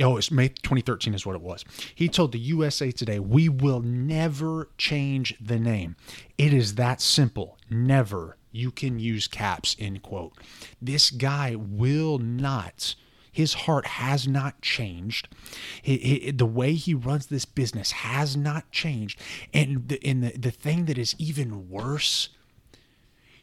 oh, 0.00 0.16
it's 0.16 0.30
May 0.30 0.48
2013 0.48 1.14
is 1.14 1.26
what 1.26 1.36
it 1.36 1.42
was. 1.42 1.64
He 1.94 2.08
told 2.08 2.32
the 2.32 2.38
USA 2.38 2.90
Today, 2.90 3.18
we 3.18 3.48
will 3.48 3.80
never 3.80 4.70
change 4.78 5.34
the 5.40 5.58
name. 5.58 5.96
It 6.36 6.52
is 6.52 6.76
that 6.76 7.00
simple. 7.00 7.58
Never. 7.70 8.36
You 8.50 8.70
can 8.70 8.98
use 8.98 9.28
caps, 9.28 9.76
end 9.78 10.02
quote. 10.02 10.32
This 10.80 11.10
guy 11.10 11.54
will 11.56 12.18
not. 12.18 12.94
His 13.38 13.54
heart 13.54 13.86
has 13.86 14.26
not 14.26 14.60
changed. 14.62 15.28
He- 15.80 15.98
he- 15.98 16.30
the 16.32 16.44
way 16.44 16.74
he 16.74 16.92
runs 16.92 17.26
this 17.26 17.44
business 17.44 17.92
has 17.92 18.36
not 18.36 18.68
changed. 18.72 19.16
And 19.54 19.88
the, 19.88 20.04
and 20.04 20.24
the, 20.24 20.36
the 20.36 20.50
thing 20.50 20.86
that 20.86 20.98
is 20.98 21.14
even 21.20 21.68
worse 21.70 22.30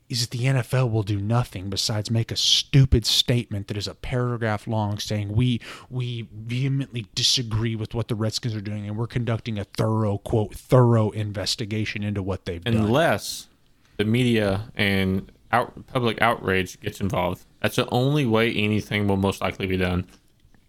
is 0.09 0.27
that 0.27 0.37
the 0.37 0.43
NFL 0.47 0.91
will 0.91 1.01
do 1.03 1.21
nothing 1.21 1.69
besides 1.69 2.11
make 2.11 2.29
a 2.29 2.35
stupid 2.35 3.05
statement 3.05 3.67
that 3.69 3.77
is 3.77 3.87
a 3.87 3.95
paragraph 3.95 4.67
long 4.67 4.99
saying 4.99 5.29
we 5.31 5.61
we 5.89 6.27
vehemently 6.33 7.05
disagree 7.15 7.75
with 7.77 7.93
what 7.93 8.09
the 8.09 8.15
Redskins 8.15 8.53
are 8.53 8.59
doing 8.61 8.85
and 8.87 8.97
we're 8.97 9.07
conducting 9.07 9.57
a 9.57 9.63
thorough 9.63 10.17
quote 10.17 10.53
thorough 10.55 11.09
investigation 11.11 12.03
into 12.03 12.21
what 12.21 12.43
they've 12.43 12.63
done. 12.63 12.75
Unless 12.75 13.47
the 13.95 14.03
media 14.03 14.69
and 14.75 15.31
out, 15.53 15.87
public 15.87 16.21
outrage 16.21 16.79
gets 16.81 16.99
involved. 16.99 17.45
That's 17.61 17.75
the 17.77 17.89
only 17.89 18.25
way 18.25 18.51
anything 18.53 19.07
will 19.07 19.17
most 19.17 19.41
likely 19.41 19.65
be 19.65 19.77
done. 19.77 20.05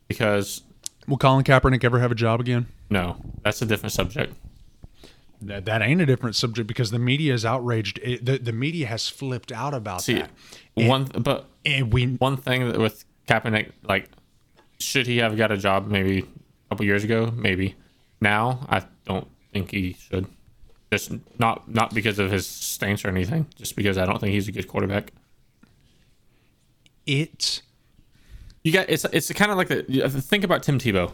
Because, 0.09 0.63
Will 1.09 1.19
Colin 1.19 1.45
Kaepernick 1.45 1.85
ever 1.85 1.99
have 2.01 2.13
a 2.13 2.15
job 2.17 2.41
again? 2.41 2.67
no, 2.91 3.17
that's 3.43 3.61
a 3.63 3.67
different 3.67 3.93
subject. 3.93 4.35
That, 5.43 5.67
that 5.67 5.83
ain't 5.83 6.01
a 6.01 6.07
different 6.07 6.35
subject 6.35 6.67
because 6.67 6.91
the 6.91 6.99
media 6.99 7.35
is 7.35 7.45
outraged. 7.45 7.99
It, 8.03 8.25
the, 8.25 8.39
the 8.39 8.53
media 8.53 8.87
has 8.87 9.09
flipped 9.09 9.53
out 9.53 9.75
about 9.75 10.03
See, 10.03 10.15
that. 10.15 10.31
one, 10.75 11.05
but 11.05 11.47
And 11.65 11.93
we 11.93 12.07
one 12.07 12.37
thing 12.39 12.67
that 12.69 12.79
with 12.79 13.05
Kaepernick, 13.29 13.73
like, 13.83 14.09
should 14.79 15.07
he 15.07 15.19
have 15.19 15.37
got 15.37 15.51
a 15.53 15.57
job 15.59 15.89
maybe 15.89 16.21
a 16.21 16.25
couple 16.71 16.87
years 16.87 17.05
ago? 17.05 17.31
Maybe. 17.35 17.75
Now, 18.21 18.67
I 18.71 18.85
don't 19.05 19.29
think 19.53 19.73
he 19.73 19.93
should. 19.95 20.27
Just 20.91 21.13
not 21.39 21.69
not 21.69 21.93
because 21.93 22.19
of 22.19 22.31
his 22.31 22.47
stance 22.47 23.05
or 23.05 23.09
anything. 23.09 23.47
Just 23.57 23.77
because 23.77 23.99
I 23.99 24.07
don't 24.07 24.21
think 24.21 24.33
he's 24.33 24.49
a 24.49 24.53
good 24.53 24.69
quarterback. 24.69 25.13
It 27.07 27.63
You 28.63 28.73
got 28.73 28.89
it's 28.91 29.05
it's 29.13 29.33
kind 29.33 29.51
of 29.51 29.57
like 29.57 29.69
the 29.69 29.83
to 29.85 30.03
uh, 30.05 30.09
think 30.09 30.45
about 30.45 30.63
Tim 30.63 30.79
Tebow. 30.79 31.13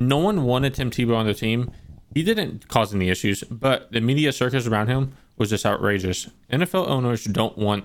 No 0.00 0.18
one 0.18 0.44
wanted 0.44 0.74
Tim 0.74 0.90
Tebow 0.90 1.16
on 1.16 1.24
their 1.26 1.34
team. 1.34 1.70
He 2.14 2.22
didn't 2.22 2.68
cause 2.68 2.94
any 2.94 3.10
issues, 3.10 3.42
but 3.44 3.92
the 3.92 4.00
media 4.00 4.32
circus 4.32 4.66
around 4.66 4.88
him 4.88 5.12
was 5.36 5.50
just 5.50 5.66
outrageous. 5.66 6.28
NFL 6.50 6.88
owners 6.88 7.24
don't 7.24 7.56
want 7.58 7.84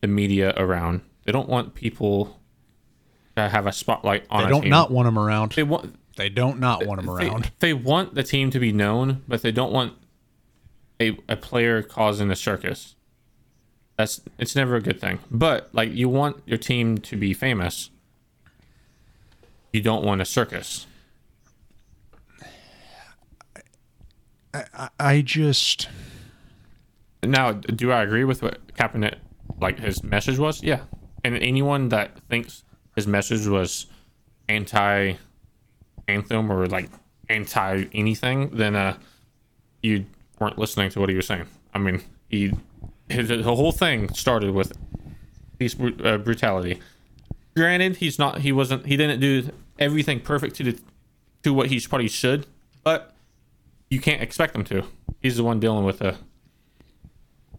the 0.00 0.08
media 0.08 0.52
around. 0.56 1.02
They 1.24 1.32
don't 1.32 1.48
want 1.48 1.74
people 1.74 2.40
to 3.36 3.48
have 3.48 3.66
a 3.66 3.72
spotlight 3.72 4.24
on. 4.30 4.44
they 4.44 4.50
don't 4.50 4.62
team. 4.62 4.70
not 4.70 4.90
want 4.90 5.08
him 5.08 5.18
around. 5.18 5.52
They 5.52 5.62
want 5.62 5.94
They 6.16 6.28
don't 6.28 6.58
not 6.60 6.84
want 6.86 7.00
him 7.00 7.06
they, 7.06 7.28
around. 7.28 7.50
they 7.60 7.72
want 7.74 8.14
the 8.14 8.22
team 8.22 8.50
to 8.50 8.58
be 8.58 8.72
known, 8.72 9.22
but 9.28 9.42
they 9.42 9.52
don't 9.52 9.72
want 9.72 9.94
a, 11.00 11.16
a 11.28 11.36
player 11.36 11.82
causing 11.82 12.30
a 12.30 12.36
circus. 12.36 12.94
That's 13.96 14.20
it's 14.38 14.56
never 14.56 14.76
a 14.76 14.80
good 14.80 15.00
thing. 15.00 15.20
But 15.30 15.68
like 15.72 15.92
you 15.92 16.08
want 16.08 16.42
your 16.46 16.58
team 16.58 16.98
to 16.98 17.16
be 17.16 17.32
famous. 17.32 17.90
You 19.72 19.80
don't 19.80 20.04
want 20.04 20.20
a 20.20 20.24
circus. 20.24 20.86
I 24.52 24.88
I 24.98 25.20
just 25.22 25.88
Now, 27.22 27.52
do 27.52 27.92
I 27.92 28.02
agree 28.02 28.24
with 28.24 28.42
what 28.42 28.74
Kaepernick 28.74 29.16
like 29.60 29.78
his 29.78 30.02
message 30.02 30.38
was? 30.38 30.62
Yeah. 30.62 30.80
And 31.24 31.36
anyone 31.36 31.88
that 31.88 32.18
thinks 32.28 32.64
his 32.96 33.06
message 33.06 33.46
was 33.46 33.86
anti 34.48 35.14
anthem 36.06 36.52
or 36.52 36.66
like 36.66 36.90
anti 37.28 37.84
anything, 37.92 38.50
then 38.56 38.74
uh 38.74 38.96
you 39.82 40.06
weren't 40.40 40.58
listening 40.58 40.90
to 40.90 41.00
what 41.00 41.08
he 41.08 41.14
was 41.14 41.26
saying. 41.26 41.46
I 41.72 41.78
mean, 41.78 42.02
he 42.28 42.52
the 43.08 43.42
whole 43.42 43.72
thing 43.72 44.08
started 44.14 44.50
with 44.52 44.72
police 45.58 45.76
uh, 46.04 46.18
brutality. 46.18 46.80
Granted, 47.56 47.96
he's 47.96 48.18
not 48.18 48.40
he 48.40 48.52
wasn't 48.52 48.86
he 48.86 48.96
didn't 48.96 49.20
do 49.20 49.50
everything 49.78 50.20
perfect 50.20 50.56
to 50.56 50.64
the 50.64 50.78
to 51.42 51.52
what 51.52 51.68
he 51.68 51.80
probably 51.80 52.08
should, 52.08 52.46
but 52.82 53.14
you 53.90 54.00
can't 54.00 54.22
expect 54.22 54.54
him 54.56 54.64
to. 54.64 54.84
He's 55.20 55.36
the 55.36 55.44
one 55.44 55.60
dealing 55.60 55.84
with 55.84 55.98
the 56.00 56.16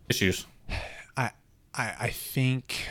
issues. 0.09 0.45
I, 1.17 1.31
I 1.73 1.93
I 2.01 2.09
think 2.09 2.87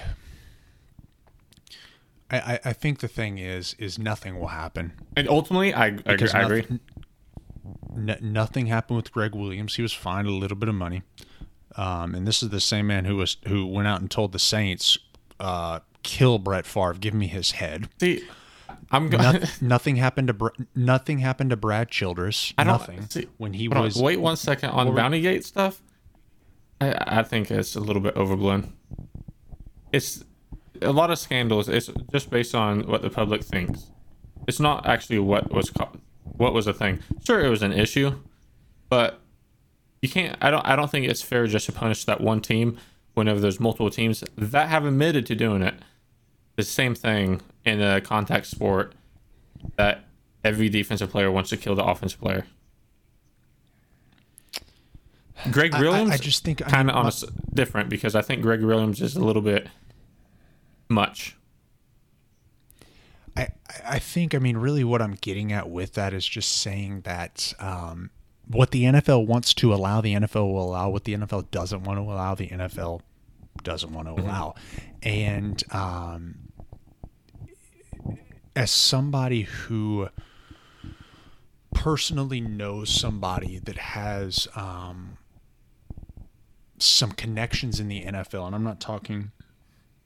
I, 2.31 2.59
I 2.65 2.73
think 2.73 3.01
the 3.01 3.09
thing 3.09 3.39
is 3.39 3.75
is 3.79 3.99
nothing 3.99 4.39
will 4.39 4.49
happen. 4.49 4.93
And 5.17 5.29
ultimately, 5.29 5.73
I, 5.75 5.87
I, 5.87 5.89
agree, 5.89 6.29
I 6.33 6.43
agree. 6.43 6.61
nothing- 6.63 6.81
N- 7.97 8.19
nothing 8.21 8.67
happened 8.67 8.97
with 8.97 9.13
Gregg 9.13 9.35
Williams. 9.35 9.77
He 9.77 9.83
was 9.83 9.93
fined 9.93 10.27
a 10.27 10.33
little 10.33 10.57
bit 10.57 10.69
of 10.69 10.75
money, 10.75 11.03
um, 11.77 12.15
and 12.15 12.27
this 12.27 12.43
is 12.43 12.49
the 12.51 12.61
same 12.61 12.87
man 12.87 13.05
who 13.05 13.17
was 13.17 13.37
who 13.49 13.67
went 13.67 13.89
out 13.89 14.01
and 14.01 14.11
told 14.11 14.33
the 14.33 14.39
Saints, 14.39 14.99
uh, 15.41 15.81
"Kill 16.03 16.39
Brett 16.39 16.67
Favre, 16.67 16.95
give 16.95 17.15
me 17.15 17.27
his 17.27 17.53
head." 17.53 17.89
See, 18.01 18.23
I'm 18.91 19.09
going. 19.09 19.43
nothing 19.61 19.97
happened 19.97 20.29
to 20.29 20.35
Br- 20.35 20.49
nothing 20.75 21.19
happened 21.19 21.51
to 21.51 21.57
Brad 21.57 21.91
Childress. 21.91 22.53
I 22.59 22.65
don't- 22.65 22.73
nothing 22.81 23.09
see, 23.09 23.27
when 23.39 23.53
he 23.55 23.65
Hold 23.67 23.77
on, 23.79 23.83
was. 23.85 23.97
wait 24.01 24.21
one 24.21 24.37
second 24.37 24.71
on 24.71 24.87
What 24.87 24.95
were- 24.95 25.01
Bountygate 25.01 25.45
stuff. 25.45 25.83
I 26.81 27.21
I 27.21 27.23
think 27.23 27.51
it's 27.51 27.75
a 27.77 27.81
little 27.81 28.03
bit 28.03 28.17
overblown. 28.17 28.73
It's 29.93 30.25
a 30.83 30.93
lot 30.93 31.11
of 31.11 31.19
scandals. 31.19 31.69
It's 31.69 31.89
just 32.13 32.31
based 32.31 32.55
on 32.55 32.87
what 32.89 33.03
the 33.03 33.11
public 33.11 33.43
thinks. 33.45 33.87
It's 34.49 34.61
not 34.61 34.87
actually 34.87 35.21
what 35.21 35.51
was 35.53 35.71
co- 35.71 35.93
what 36.25 36.53
was 36.53 36.67
a 36.67 36.73
thing. 36.75 36.99
Sure, 37.25 37.41
it 37.45 37.49
was 37.49 37.63
an 37.63 37.73
issue, 37.73 38.13
but 38.89 39.21
you 40.05 40.09
can't. 40.11 40.37
I 40.43 40.51
don't. 40.51 40.67
I 40.67 40.77
don't 40.77 40.91
think 40.91 41.07
it's 41.07 41.23
fair 41.23 41.47
just 41.47 41.65
to 41.65 41.73
punish 41.73 42.05
that 42.05 42.21
one 42.21 42.43
team 42.43 42.77
whenever 43.15 43.41
there's 43.41 43.59
multiple 43.59 43.89
teams 43.89 44.23
that 44.37 44.69
have 44.69 44.85
admitted 44.85 45.25
to 45.27 45.35
doing 45.35 45.63
it. 45.63 45.75
The 46.57 46.63
same 46.63 46.95
thing 46.95 47.41
in 47.65 47.81
a 47.81 48.03
contact 48.03 48.45
sport 48.47 48.93
that 49.77 50.05
every 50.45 50.69
defensive 50.69 51.11
player 51.11 51.33
wants 51.33 51.49
to 51.51 51.57
kill 51.57 51.75
the 51.75 51.83
offensive 51.85 52.21
player. 52.21 52.45
Gregg 55.51 55.75
I- 55.75 55.79
I- 55.79 55.81
Williams, 55.81 56.11
I 56.11 56.17
just 56.19 56.45
think- 56.45 56.59
kind 56.59 56.91
of 56.91 56.97
on 56.97 57.07
a 57.07 57.55
different 57.55 57.89
because 57.89 58.15
I 58.15 58.21
think 58.21 58.43
Gregg 58.43 58.63
Williams 58.63 59.01
is 59.01 59.17
a 59.17 59.25
little 59.25 59.43
bit 59.43 59.69
much. 60.91 61.35
I, 63.37 63.49
I 63.85 63.99
think, 63.99 64.35
I 64.35 64.39
mean, 64.39 64.57
really 64.59 64.85
what 64.85 65.01
I'm 65.03 65.15
getting 65.21 65.51
at 65.51 65.69
with 65.71 65.95
that 65.95 66.13
is 66.13 66.27
just 66.29 66.51
saying 66.59 67.01
that 67.01 67.53
um, 67.59 68.11
what 68.49 68.71
the 68.71 68.85
NFL 68.85 69.27
wants 69.27 69.55
to 69.55 69.73
allow, 69.73 70.01
the 70.01 70.15
NFL 70.15 70.53
will 70.53 70.65
allow. 70.65 70.91
What 70.91 71.05
the 71.05 71.17
NFL 71.17 71.51
doesn't 71.51 71.85
want 71.85 71.99
to 71.99 72.03
allow, 72.03 72.35
the 72.35 72.49
NFL 72.49 73.01
doesn't 73.63 73.93
want 73.93 74.09
to 74.09 74.23
allow. 74.23 74.55
And 75.03 75.63
um, 75.71 76.49
as 78.55 78.71
somebody 78.71 79.43
who 79.43 80.09
personally 81.75 82.41
knows 82.41 82.89
somebody 82.91 83.59
that 83.59 83.79
has 83.79 84.49
um, 84.55 85.19
some 86.79 87.13
connections 87.13 87.81
in 87.81 87.89
the 87.89 88.05
NFL, 88.05 88.47
and 88.47 88.55
I'm 88.55 88.65
not 88.65 88.81
talking 88.81 89.33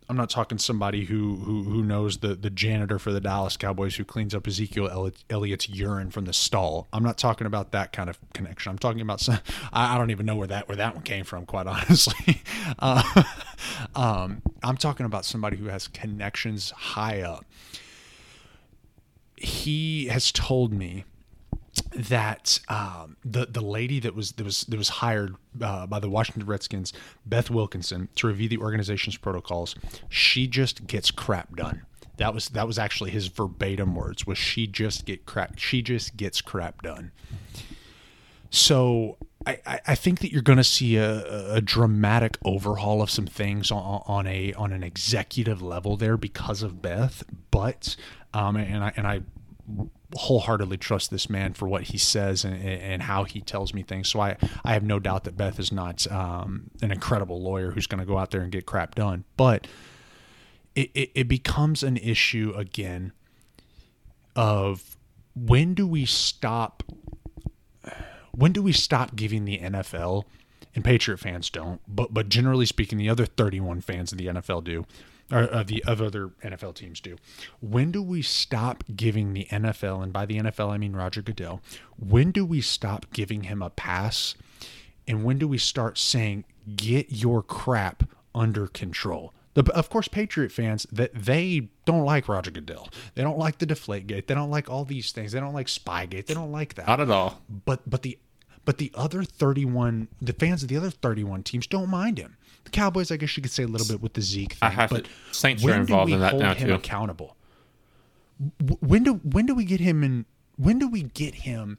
I'm 0.09 0.16
not 0.16 0.31
talking 0.31 0.57
somebody 0.57 1.05
who 1.05 1.37
who 1.37 1.64
who 1.64 1.83
knows 1.83 2.18
the 2.18 2.35
the 2.35 2.49
janitor 2.49 2.99
for 2.99 3.12
the 3.12 3.21
Dallas 3.21 3.57
Cowboys 3.59 3.97
who 3.97 4.05
cleans 4.05 4.35
up 4.35 4.47
Ezekiel 4.47 4.88
Elli- 4.88 5.12
Elliott's 5.29 5.68
urine 5.68 6.11
from 6.11 6.25
the 6.25 6.33
stall. 6.33 6.88
I'm 6.92 7.03
not 7.03 7.18
talking 7.18 7.47
about 7.47 7.73
that 7.73 7.92
kind 7.92 8.09
of 8.09 8.18
connection. 8.33 8.71
I'm 8.71 8.79
talking 8.79 9.03
about 9.03 9.21
some, 9.21 9.38
I 9.73 9.94
I 9.94 9.99
don't 9.99 10.11
even 10.11 10.25
know 10.25 10.37
where 10.37 10.47
that 10.47 10.66
where 10.66 10.77
that 10.77 10.94
one 10.94 11.05
came 11.05 11.25
from, 11.25 11.44
quite 11.44 11.66
honestly. 11.66 12.42
Uh, 12.79 13.23
um, 13.94 14.40
I'm 14.62 14.77
talking 14.79 15.05
about 15.05 15.25
somebody 15.27 15.57
who 15.59 15.66
has 15.66 15.88
connections 15.88 16.71
high 16.71 17.21
up. 17.21 17.44
He 19.37 20.07
has 20.07 20.33
told 20.33 20.73
me 20.73 21.05
that 21.92 22.60
um, 22.68 23.16
the 23.24 23.46
the 23.46 23.60
lady 23.60 24.00
that 24.00 24.14
was 24.14 24.32
that 24.32 24.44
was 24.44 24.62
that 24.62 24.76
was 24.76 24.88
hired 24.88 25.36
uh, 25.60 25.86
by 25.86 25.98
the 25.98 26.08
Washington 26.10 26.46
Redskins, 26.46 26.92
Beth 27.26 27.50
Wilkinson, 27.50 28.08
to 28.16 28.26
review 28.26 28.48
the 28.48 28.58
organization's 28.58 29.16
protocols, 29.16 29.74
she 30.08 30.46
just 30.46 30.86
gets 30.86 31.10
crap 31.10 31.56
done. 31.56 31.82
That 32.16 32.34
was 32.34 32.48
that 32.50 32.66
was 32.66 32.78
actually 32.78 33.10
his 33.10 33.28
verbatim 33.28 33.94
words. 33.94 34.26
Was 34.26 34.38
she 34.38 34.66
just 34.66 35.04
get 35.06 35.24
crap? 35.26 35.58
She 35.58 35.82
just 35.82 36.16
gets 36.16 36.40
crap 36.40 36.82
done. 36.82 37.12
So 38.50 39.18
I, 39.46 39.58
I- 39.86 39.94
think 39.94 40.20
that 40.20 40.32
you're 40.32 40.42
going 40.42 40.56
to 40.58 40.64
see 40.64 40.96
a, 40.96 41.54
a 41.54 41.60
dramatic 41.60 42.38
overhaul 42.44 43.02
of 43.02 43.10
some 43.10 43.26
things 43.26 43.70
on, 43.70 44.02
on 44.06 44.26
a 44.26 44.52
on 44.54 44.72
an 44.72 44.82
executive 44.82 45.60
level 45.62 45.96
there 45.96 46.16
because 46.16 46.62
of 46.62 46.80
Beth. 46.82 47.22
But 47.50 47.94
um, 48.34 48.56
and 48.56 48.82
I 48.82 48.92
and 48.96 49.06
I 49.06 49.20
wholeheartedly 50.14 50.78
trust 50.78 51.11
this 51.11 51.28
man 51.28 51.52
for 51.52 51.68
what 51.68 51.85
he 51.85 51.98
says 51.98 52.44
and, 52.44 52.57
and 52.62 53.02
how 53.02 53.24
he 53.24 53.40
tells 53.40 53.74
me 53.74 53.83
things. 53.83 54.09
So 54.09 54.20
I, 54.20 54.37
I 54.64 54.72
have 54.72 54.83
no 54.83 54.98
doubt 54.98 55.24
that 55.24 55.37
Beth 55.37 55.59
is 55.61 55.70
not 55.70 56.11
um, 56.11 56.70
an 56.83 56.90
incredible 56.90 57.42
lawyer 57.42 57.72
who's 57.72 57.87
going 57.87 58.00
to 58.00 58.07
go 58.07 58.18
out 58.18 58.31
there 58.31 58.40
and 58.40 58.50
get 58.50 58.66
crap 58.66 58.94
done. 58.94 59.24
But 59.37 59.66
it, 60.74 60.90
it, 60.94 61.11
it 61.14 61.28
becomes 61.28 61.83
an 61.83 61.96
issue 61.98 62.54
again 62.57 63.12
of 64.35 64.96
when 65.35 65.74
do 65.74 65.87
we 65.87 66.04
stop 66.07 66.83
when 68.33 68.52
do 68.52 68.62
we 68.62 68.72
stop 68.72 69.16
giving 69.16 69.44
the 69.44 69.59
NFL 69.59 70.24
and 70.74 70.85
Patriot 70.85 71.18
fans 71.18 71.50
don't, 71.50 71.81
but 71.88 72.14
but 72.14 72.28
generally 72.28 72.66
speaking, 72.66 72.98
the 72.98 73.09
other 73.09 73.26
31 73.26 73.81
fans 73.81 74.12
of 74.12 74.18
the 74.18 74.26
NFL 74.26 74.62
do, 74.62 74.87
or 75.30 75.52
uh, 75.52 75.62
the 75.62 75.84
of 75.86 76.00
other 76.00 76.28
NFL 76.42 76.74
teams 76.74 77.00
do. 77.00 77.16
When 77.60 77.90
do 77.90 78.02
we 78.02 78.22
stop 78.22 78.84
giving 78.94 79.32
the 79.32 79.46
NFL, 79.50 80.02
and 80.02 80.12
by 80.12 80.26
the 80.26 80.38
NFL 80.38 80.70
I 80.70 80.78
mean 80.78 80.94
Roger 80.94 81.22
Goodell, 81.22 81.60
when 81.98 82.30
do 82.30 82.44
we 82.44 82.60
stop 82.60 83.06
giving 83.12 83.44
him 83.44 83.62
a 83.62 83.70
pass, 83.70 84.34
and 85.06 85.24
when 85.24 85.38
do 85.38 85.46
we 85.48 85.58
start 85.58 85.98
saying 85.98 86.44
get 86.76 87.10
your 87.10 87.42
crap 87.42 88.04
under 88.34 88.66
control? 88.66 89.32
The, 89.54 89.64
of 89.72 89.90
course, 89.90 90.06
Patriot 90.08 90.52
fans 90.52 90.86
that 90.92 91.12
they 91.14 91.70
don't 91.84 92.04
like 92.04 92.28
Roger 92.28 92.50
Goodell. 92.50 92.88
They 93.14 93.22
don't 93.22 93.38
like 93.38 93.58
the 93.58 93.66
Deflate 93.66 94.06
Gate. 94.06 94.28
They 94.28 94.34
don't 94.34 94.50
like 94.50 94.70
all 94.70 94.84
these 94.84 95.10
things. 95.10 95.32
They 95.32 95.40
don't 95.40 95.54
like 95.54 95.66
Spygate. 95.66 96.26
They 96.26 96.34
don't 96.34 96.52
like 96.52 96.74
that 96.74 96.86
Not 96.86 97.00
at 97.00 97.10
all. 97.10 97.42
but 97.64 97.80
but 97.88 98.02
the 98.02 98.18
but 98.64 98.78
the 98.78 98.92
other 98.94 99.24
31 99.24 100.08
the 100.20 100.32
fans 100.34 100.62
of 100.62 100.68
the 100.68 100.76
other 100.76 100.90
31 100.90 101.42
teams 101.42 101.66
don't 101.66 101.88
mind 101.88 102.18
him 102.18 102.36
the 102.70 102.76
cowboys 102.76 103.11
i 103.11 103.16
guess 103.16 103.37
you 103.37 103.42
could 103.42 103.52
say 103.52 103.62
a 103.62 103.66
little 103.66 103.87
bit 103.87 104.02
with 104.02 104.14
the 104.14 104.22
zeke 104.22 104.52
thing 104.52 104.59
I 104.62 104.70
have 104.70 104.90
but 104.90 105.04
to, 105.04 105.11
Saints 105.33 105.64
are 105.64 105.74
involved 105.74 106.12
in 106.12 106.20
that 106.20 106.31
hold 106.33 106.42
now 106.42 106.54
him 106.54 106.68
too. 106.68 106.74
accountable 106.74 107.37
when 108.81 109.02
do 109.04 109.14
when 109.14 109.46
do 109.46 109.54
we 109.54 109.64
get 109.64 109.81
him 109.81 110.02
in 110.04 110.26
when 110.57 110.78
do 110.78 110.88
we 110.88 111.02
get 111.02 111.35
him 111.37 111.78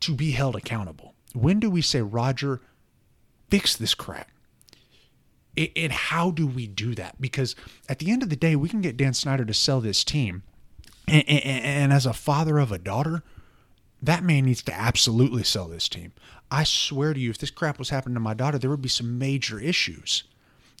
to 0.00 0.14
be 0.14 0.32
held 0.32 0.56
accountable 0.56 1.14
when 1.34 1.60
do 1.60 1.70
we 1.70 1.82
say 1.82 2.00
roger 2.00 2.60
fix 3.50 3.76
this 3.76 3.94
crap 3.94 4.28
and 5.76 5.92
how 5.92 6.30
do 6.30 6.46
we 6.46 6.66
do 6.66 6.94
that 6.94 7.20
because 7.20 7.56
at 7.88 7.98
the 7.98 8.10
end 8.10 8.22
of 8.22 8.30
the 8.30 8.36
day 8.36 8.54
we 8.56 8.68
can 8.68 8.80
get 8.80 8.96
dan 8.96 9.12
snyder 9.12 9.44
to 9.44 9.54
sell 9.54 9.80
this 9.80 10.04
team 10.04 10.42
and, 11.08 11.28
and, 11.28 11.64
and 11.64 11.92
as 11.92 12.06
a 12.06 12.12
father 12.12 12.58
of 12.58 12.70
a 12.70 12.78
daughter 12.78 13.22
that 14.02 14.24
man 14.24 14.44
needs 14.44 14.62
to 14.62 14.72
absolutely 14.72 15.42
sell 15.42 15.68
this 15.68 15.88
team. 15.88 16.12
I 16.50 16.64
swear 16.64 17.14
to 17.14 17.20
you, 17.20 17.30
if 17.30 17.38
this 17.38 17.50
crap 17.50 17.78
was 17.78 17.90
happening 17.90 18.14
to 18.14 18.20
my 18.20 18.34
daughter, 18.34 18.58
there 18.58 18.70
would 18.70 18.82
be 18.82 18.88
some 18.88 19.18
major 19.18 19.60
issues. 19.60 20.24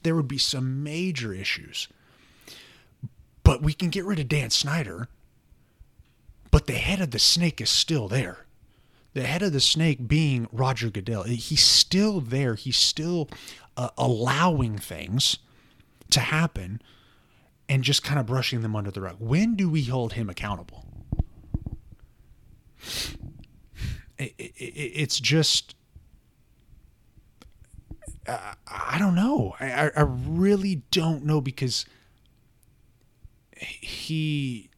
There 0.02 0.16
would 0.16 0.28
be 0.28 0.38
some 0.38 0.82
major 0.82 1.32
issues. 1.32 1.88
But 3.44 3.62
we 3.62 3.72
can 3.72 3.90
get 3.90 4.04
rid 4.04 4.18
of 4.18 4.28
Dan 4.28 4.50
Snyder, 4.50 5.08
but 6.50 6.66
the 6.66 6.74
head 6.74 7.00
of 7.00 7.10
the 7.10 7.18
snake 7.18 7.60
is 7.60 7.70
still 7.70 8.08
there. 8.08 8.46
The 9.12 9.22
head 9.22 9.42
of 9.42 9.52
the 9.52 9.60
snake 9.60 10.06
being 10.06 10.48
Roger 10.52 10.88
Goodell. 10.88 11.24
He's 11.24 11.64
still 11.64 12.20
there. 12.20 12.54
He's 12.54 12.76
still 12.76 13.28
uh, 13.76 13.90
allowing 13.98 14.78
things 14.78 15.38
to 16.10 16.20
happen 16.20 16.80
and 17.68 17.82
just 17.82 18.02
kind 18.02 18.20
of 18.20 18.26
brushing 18.26 18.62
them 18.62 18.76
under 18.76 18.90
the 18.90 19.00
rug. 19.00 19.16
When 19.18 19.54
do 19.54 19.68
we 19.68 19.84
hold 19.84 20.12
him 20.14 20.28
accountable? 20.28 20.84
It, 24.20 24.34
it, 24.38 24.52
it's 24.64 25.20
just 25.20 25.74
uh, 28.26 28.54
I 28.68 28.98
don't 28.98 29.14
know. 29.14 29.54
I, 29.60 29.86
I- 29.86 29.90
I 29.96 30.02
really 30.02 30.82
don't 30.90 31.24
know 31.24 31.40
because 31.40 31.86
he 33.60 34.70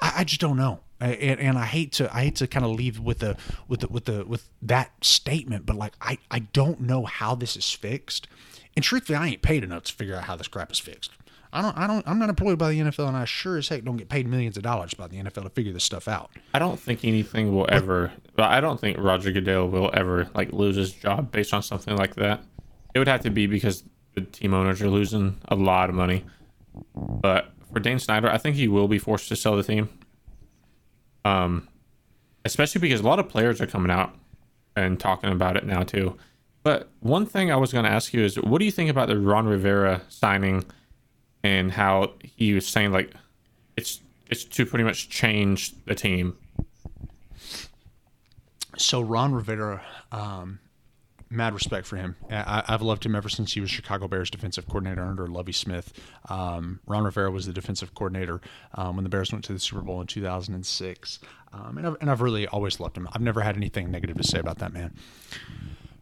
I, 0.00 0.12
I 0.18 0.24
just 0.24 0.40
don't 0.40 0.56
know. 0.56 0.80
I, 1.00 1.08
and, 1.14 1.40
and 1.40 1.58
I 1.58 1.64
hate 1.64 1.92
to 1.94 2.14
I 2.14 2.24
hate 2.24 2.36
to 2.36 2.46
kind 2.46 2.64
of 2.64 2.72
leave 2.72 2.98
with 3.00 3.18
the 3.18 3.36
with 3.68 3.80
the 3.80 3.88
with 3.88 4.04
the 4.04 4.24
with 4.24 4.48
that 4.62 4.92
statement, 5.04 5.66
but 5.66 5.76
like 5.76 5.94
I 6.00 6.18
I 6.30 6.40
don't 6.40 6.80
know 6.80 7.04
how 7.04 7.34
this 7.34 7.56
is 7.56 7.70
fixed. 7.70 8.28
And 8.74 8.82
truthfully, 8.84 9.16
I 9.16 9.26
ain't 9.28 9.42
paid 9.42 9.64
enough 9.64 9.84
to 9.84 9.92
figure 9.92 10.14
out 10.16 10.24
how 10.24 10.36
this 10.36 10.48
crap 10.48 10.72
is 10.72 10.78
fixed. 10.78 11.10
I 11.52 11.60
don't 11.60 11.76
I 11.76 11.86
don't 11.86 12.06
I'm 12.08 12.18
not 12.18 12.28
employed 12.28 12.58
by 12.58 12.70
the 12.70 12.80
NFL, 12.80 13.08
and 13.08 13.16
I 13.16 13.24
sure 13.24 13.58
as 13.58 13.68
heck 13.68 13.84
don't 13.84 13.96
get 13.96 14.08
paid 14.08 14.26
millions 14.26 14.56
of 14.56 14.62
dollars 14.62 14.94
by 14.94 15.06
the 15.06 15.18
NFL 15.18 15.42
to 15.42 15.50
figure 15.50 15.72
this 15.72 15.84
stuff 15.84 16.08
out. 16.08 16.30
I 16.54 16.58
don't 16.58 16.80
think 16.80 17.04
anything 17.04 17.54
will 17.54 17.66
ever. 17.68 18.12
I 18.38 18.60
don't 18.60 18.80
think 18.80 18.96
Roger 18.98 19.32
Goodell 19.32 19.68
will 19.68 19.90
ever 19.92 20.28
like 20.34 20.52
lose 20.52 20.76
his 20.76 20.92
job 20.92 21.30
based 21.30 21.52
on 21.52 21.62
something 21.62 21.96
like 21.96 22.14
that. 22.14 22.42
It 22.94 22.98
would 22.98 23.08
have 23.08 23.20
to 23.22 23.30
be 23.30 23.46
because 23.46 23.84
the 24.14 24.22
team 24.22 24.54
owners 24.54 24.80
are 24.80 24.88
losing 24.90 25.36
a 25.48 25.54
lot 25.54 25.90
of 25.90 25.94
money. 25.94 26.24
But 26.94 27.52
for 27.72 27.80
Dane 27.80 27.98
Snyder, 27.98 28.30
I 28.30 28.38
think 28.38 28.56
he 28.56 28.68
will 28.68 28.88
be 28.88 28.98
forced 28.98 29.28
to 29.28 29.36
sell 29.36 29.56
the 29.56 29.62
team. 29.62 29.88
Um, 31.24 31.68
especially 32.44 32.80
because 32.80 33.00
a 33.00 33.04
lot 33.04 33.18
of 33.18 33.28
players 33.28 33.60
are 33.60 33.66
coming 33.66 33.90
out 33.90 34.14
and 34.74 34.98
talking 34.98 35.30
about 35.30 35.56
it 35.56 35.64
now 35.66 35.82
too. 35.82 36.16
But 36.62 36.88
one 37.00 37.26
thing 37.26 37.50
I 37.50 37.56
was 37.56 37.72
going 37.72 37.84
to 37.84 37.90
ask 37.90 38.14
you 38.14 38.22
is, 38.22 38.36
what 38.36 38.58
do 38.58 38.64
you 38.64 38.70
think 38.70 38.88
about 38.88 39.08
the 39.08 39.18
Ron 39.18 39.46
Rivera 39.46 40.02
signing 40.08 40.64
and 41.42 41.72
how 41.72 42.12
he 42.22 42.54
was 42.54 42.66
saying 42.66 42.92
like 42.92 43.12
it's 43.76 44.00
it's 44.30 44.44
to 44.44 44.66
pretty 44.66 44.84
much 44.84 45.08
change 45.08 45.74
the 45.84 45.94
team. 45.94 46.36
So 48.78 49.02
Ron 49.02 49.34
Rivera, 49.34 49.82
um, 50.10 50.58
mad 51.28 51.52
respect 51.54 51.86
for 51.86 51.96
him. 51.96 52.16
I, 52.30 52.64
have 52.66 52.82
loved 52.82 53.04
him 53.04 53.14
ever 53.14 53.28
since 53.28 53.52
he 53.52 53.60
was 53.60 53.70
Chicago 53.70 54.08
Bears 54.08 54.30
defensive 54.30 54.66
coordinator 54.66 55.02
under 55.02 55.26
Lovie 55.26 55.52
Smith. 55.52 55.92
Um, 56.28 56.80
Ron 56.86 57.04
Rivera 57.04 57.30
was 57.30 57.46
the 57.46 57.52
defensive 57.52 57.94
coordinator 57.94 58.40
um, 58.74 58.96
when 58.96 59.04
the 59.04 59.10
Bears 59.10 59.32
went 59.32 59.44
to 59.46 59.52
the 59.52 59.58
Super 59.58 59.82
Bowl 59.82 60.00
in 60.00 60.06
2006. 60.06 61.18
Um, 61.52 61.78
and, 61.78 61.86
I've, 61.86 61.96
and 62.00 62.10
I've 62.10 62.22
really 62.22 62.46
always 62.46 62.80
loved 62.80 62.96
him. 62.96 63.08
I've 63.12 63.20
never 63.20 63.42
had 63.42 63.56
anything 63.56 63.90
negative 63.90 64.16
to 64.16 64.24
say 64.24 64.38
about 64.38 64.58
that 64.58 64.72
man. 64.72 64.94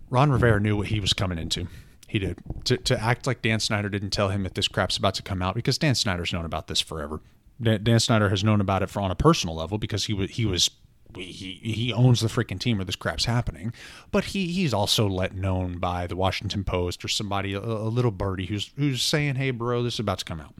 Ron 0.08 0.30
Rivera 0.30 0.60
knew 0.60 0.76
what 0.76 0.88
he 0.88 1.00
was 1.00 1.12
coming 1.12 1.38
into. 1.38 1.66
He 2.10 2.18
did. 2.18 2.38
To, 2.64 2.76
to 2.76 3.00
act 3.00 3.28
like 3.28 3.40
Dan 3.40 3.60
Snyder 3.60 3.88
didn't 3.88 4.10
tell 4.10 4.30
him 4.30 4.42
that 4.42 4.56
this 4.56 4.66
crap's 4.66 4.96
about 4.96 5.14
to 5.14 5.22
come 5.22 5.40
out 5.42 5.54
because 5.54 5.78
Dan 5.78 5.94
Snyder's 5.94 6.32
known 6.32 6.44
about 6.44 6.66
this 6.66 6.80
forever. 6.80 7.20
Dan, 7.62 7.84
Dan 7.84 8.00
Snyder 8.00 8.30
has 8.30 8.42
known 8.42 8.60
about 8.60 8.82
it 8.82 8.90
for 8.90 9.00
on 9.00 9.12
a 9.12 9.14
personal 9.14 9.54
level 9.54 9.78
because 9.78 10.06
he 10.06 10.12
was 10.12 10.30
he 10.30 10.44
was 10.44 10.70
he 11.14 11.60
he 11.62 11.92
owns 11.92 12.20
the 12.20 12.26
freaking 12.26 12.58
team 12.58 12.78
where 12.78 12.84
this 12.84 12.96
crap's 12.96 13.26
happening, 13.26 13.72
but 14.10 14.24
he 14.24 14.48
he's 14.48 14.74
also 14.74 15.06
let 15.06 15.36
known 15.36 15.78
by 15.78 16.08
the 16.08 16.16
Washington 16.16 16.64
Post 16.64 17.04
or 17.04 17.08
somebody 17.08 17.54
a, 17.54 17.60
a, 17.60 17.88
little 17.88 18.10
birdie 18.10 18.46
who's 18.46 18.72
who's 18.76 19.04
saying, 19.04 19.36
"Hey, 19.36 19.52
bro, 19.52 19.84
this 19.84 19.94
is 19.94 20.00
about 20.00 20.18
to 20.18 20.24
come 20.24 20.40
out." 20.40 20.54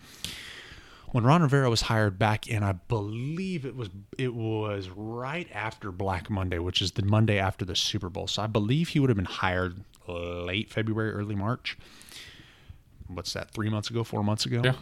When 1.10 1.24
Ron 1.24 1.42
Rivera 1.42 1.68
was 1.68 1.80
hired 1.80 2.16
back 2.16 2.46
in, 2.46 2.62
I 2.62 2.74
believe 2.74 3.66
it 3.66 3.74
was 3.74 3.88
it 4.16 4.34
was 4.34 4.88
right 4.88 5.48
after 5.52 5.90
Black 5.90 6.30
Monday, 6.30 6.60
which 6.60 6.80
is 6.80 6.92
the 6.92 7.02
Monday 7.02 7.40
after 7.40 7.64
the 7.64 7.74
Super 7.74 8.08
Bowl. 8.08 8.28
So 8.28 8.40
I 8.40 8.46
believe 8.46 8.90
he 8.90 9.00
would 9.00 9.10
have 9.10 9.16
been 9.16 9.24
hired 9.24 9.82
late 10.10 10.70
February, 10.70 11.12
early 11.12 11.34
March. 11.34 11.78
What's 13.06 13.32
that? 13.32 13.50
Three 13.50 13.68
months 13.68 13.90
ago, 13.90 14.04
four 14.04 14.22
months 14.22 14.46
ago. 14.46 14.62
Yeah 14.64 14.74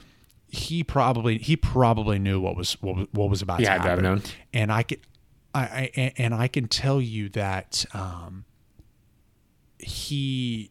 he 0.50 0.82
probably 0.82 1.38
he 1.38 1.56
probably 1.56 2.18
knew 2.18 2.40
what 2.40 2.56
was 2.56 2.72
what 2.80 2.96
was, 2.96 3.06
what 3.12 3.30
was 3.30 3.42
about 3.42 3.60
yeah, 3.60 3.74
to 3.74 3.82
happen. 3.82 4.04
Known. 4.04 4.22
And 4.52 4.72
I 4.72 4.82
could 4.82 5.00
I, 5.54 5.90
I 5.96 6.12
and 6.16 6.34
I 6.34 6.48
can 6.48 6.68
tell 6.68 7.00
you 7.00 7.28
that 7.30 7.84
um, 7.92 8.44
he 9.78 10.70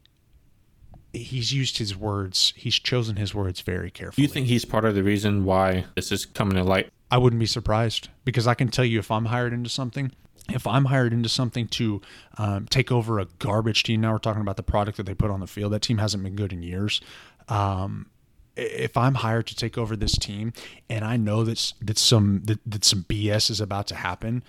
he's 1.13 1.53
used 1.53 1.77
his 1.77 1.95
words. 1.95 2.53
He's 2.55 2.75
chosen 2.75 3.15
his 3.15 3.33
words 3.33 3.61
very 3.61 3.91
carefully. 3.91 4.15
Do 4.15 4.21
you 4.27 4.33
think 4.33 4.47
he's 4.47 4.65
part 4.65 4.85
of 4.85 4.95
the 4.95 5.03
reason 5.03 5.45
why 5.45 5.85
this 5.95 6.11
is 6.11 6.25
coming 6.25 6.55
to 6.55 6.63
light? 6.63 6.89
I 7.09 7.17
wouldn't 7.17 7.39
be 7.39 7.45
surprised 7.45 8.09
because 8.25 8.47
I 8.47 8.53
can 8.53 8.67
tell 8.67 8.85
you 8.85 8.99
if 8.99 9.11
I'm 9.11 9.25
hired 9.25 9.53
into 9.53 9.69
something, 9.69 10.11
if 10.49 10.65
I'm 10.67 10.85
hired 10.85 11.13
into 11.13 11.29
something 11.29 11.67
to 11.69 12.01
um, 12.37 12.67
take 12.67 12.91
over 12.91 13.19
a 13.19 13.25
garbage 13.39 13.83
team, 13.83 14.01
now 14.01 14.13
we're 14.13 14.19
talking 14.19 14.41
about 14.41 14.57
the 14.57 14.63
product 14.63 14.97
that 14.97 15.05
they 15.05 15.13
put 15.13 15.31
on 15.31 15.39
the 15.39 15.47
field. 15.47 15.73
That 15.73 15.81
team 15.81 15.97
hasn't 15.97 16.23
been 16.23 16.35
good 16.35 16.53
in 16.53 16.63
years. 16.63 17.01
Um, 17.47 18.07
if 18.55 18.97
I'm 18.97 19.15
hired 19.15 19.47
to 19.47 19.55
take 19.55 19.77
over 19.77 19.95
this 19.95 20.17
team 20.17 20.51
and 20.89 21.05
I 21.05 21.15
know 21.15 21.43
that 21.43 21.73
that 21.81 21.97
some 21.97 22.41
that, 22.45 22.59
that 22.65 22.83
some 22.83 23.03
BS 23.03 23.51
is 23.51 23.61
about 23.61 23.87
to 23.87 23.95
happen, 23.95 24.43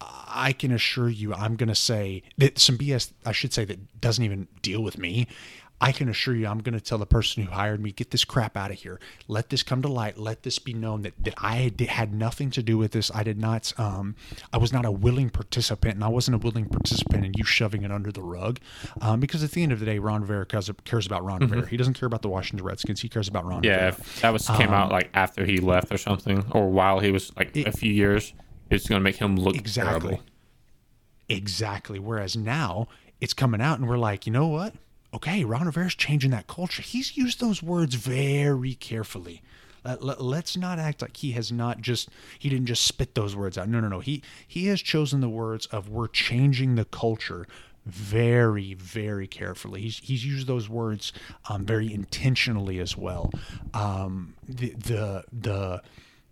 I 0.00 0.52
can 0.52 0.72
assure 0.72 1.08
you, 1.08 1.34
I'm 1.34 1.56
going 1.56 1.68
to 1.68 1.74
say 1.74 2.22
that 2.38 2.58
some 2.58 2.76
BS, 2.76 3.12
I 3.24 3.32
should 3.32 3.52
say, 3.52 3.64
that 3.64 4.00
doesn't 4.00 4.24
even 4.24 4.48
deal 4.62 4.82
with 4.82 4.98
me. 4.98 5.26
I 5.80 5.92
can 5.92 6.08
assure 6.08 6.34
you, 6.34 6.46
I'm 6.46 6.60
going 6.60 6.74
to 6.74 6.80
tell 6.80 6.98
the 6.98 7.06
person 7.06 7.42
who 7.42 7.50
hired 7.50 7.80
me, 7.80 7.92
get 7.92 8.10
this 8.10 8.24
crap 8.24 8.56
out 8.56 8.70
of 8.70 8.78
here. 8.78 8.98
Let 9.28 9.50
this 9.50 9.62
come 9.62 9.82
to 9.82 9.88
light. 9.88 10.16
Let 10.16 10.42
this 10.42 10.58
be 10.58 10.72
known 10.72 11.02
that, 11.02 11.12
that 11.24 11.34
I 11.36 11.72
had 11.88 12.14
nothing 12.14 12.50
to 12.52 12.62
do 12.62 12.78
with 12.78 12.92
this. 12.92 13.10
I 13.14 13.22
did 13.22 13.38
not, 13.38 13.72
um, 13.78 14.16
I 14.52 14.58
was 14.58 14.72
not 14.72 14.86
a 14.86 14.90
willing 14.90 15.28
participant, 15.28 15.94
and 15.94 16.04
I 16.04 16.08
wasn't 16.08 16.36
a 16.36 16.38
willing 16.38 16.66
participant 16.66 17.26
in 17.26 17.32
you 17.36 17.44
shoving 17.44 17.82
it 17.82 17.92
under 17.92 18.10
the 18.10 18.22
rug. 18.22 18.58
Um, 19.02 19.20
because 19.20 19.44
at 19.44 19.50
the 19.50 19.62
end 19.62 19.72
of 19.72 19.80
the 19.80 19.86
day, 19.86 19.98
Ron 19.98 20.22
Rivera 20.22 20.46
cares, 20.46 20.70
cares 20.84 21.06
about 21.06 21.24
Ron 21.24 21.40
mm-hmm. 21.40 21.52
Rivera. 21.52 21.68
He 21.68 21.76
doesn't 21.76 21.94
care 21.94 22.06
about 22.06 22.22
the 22.22 22.28
Washington 22.28 22.64
Redskins. 22.64 23.02
He 23.02 23.08
cares 23.08 23.28
about 23.28 23.44
Ron 23.44 23.62
yeah, 23.62 23.86
Rivera. 23.86 24.04
that 24.22 24.32
was 24.32 24.46
came 24.46 24.68
um, 24.68 24.74
out 24.74 24.90
like 24.90 25.10
after 25.12 25.44
he 25.44 25.58
left 25.58 25.92
or 25.92 25.98
something, 25.98 26.44
or 26.52 26.70
while 26.70 27.00
he 27.00 27.10
was 27.10 27.36
like 27.36 27.54
it, 27.54 27.66
a 27.66 27.72
few 27.72 27.92
years 27.92 28.32
it's 28.70 28.88
going 28.88 29.00
to 29.00 29.02
make 29.04 29.16
him 29.16 29.36
look 29.36 29.56
exactly. 29.56 30.10
Terrible. 30.10 30.24
Exactly. 31.28 31.98
Whereas 31.98 32.36
now 32.36 32.88
it's 33.20 33.34
coming 33.34 33.60
out 33.60 33.78
and 33.78 33.88
we're 33.88 33.98
like, 33.98 34.26
you 34.26 34.32
know 34.32 34.48
what? 34.48 34.74
Okay, 35.16 35.44
Ron 35.44 35.64
Rivera's 35.64 35.94
changing 35.94 36.30
that 36.32 36.46
culture. 36.46 36.82
He's 36.82 37.16
used 37.16 37.40
those 37.40 37.62
words 37.62 37.94
very 37.94 38.74
carefully. 38.74 39.40
Let, 39.82 40.20
us 40.20 40.56
not 40.58 40.78
act 40.78 41.00
like 41.00 41.16
he 41.16 41.32
has 41.32 41.50
not 41.50 41.80
just 41.80 42.10
he 42.38 42.50
didn't 42.50 42.66
just 42.66 42.82
spit 42.82 43.14
those 43.14 43.34
words 43.34 43.56
out. 43.56 43.66
No, 43.66 43.80
no, 43.80 43.88
no. 43.88 44.00
He 44.00 44.22
he 44.46 44.66
has 44.66 44.82
chosen 44.82 45.20
the 45.22 45.28
words 45.28 45.64
of 45.66 45.88
we're 45.88 46.08
changing 46.08 46.74
the 46.74 46.84
culture 46.84 47.46
very, 47.86 48.74
very 48.74 49.26
carefully. 49.26 49.80
He's 49.80 49.98
he's 49.98 50.26
used 50.26 50.48
those 50.48 50.68
words 50.68 51.14
um, 51.48 51.64
very 51.64 51.90
intentionally 51.90 52.78
as 52.78 52.94
well. 52.94 53.30
Um, 53.72 54.34
the 54.46 54.70
the 54.70 55.24
the 55.32 55.82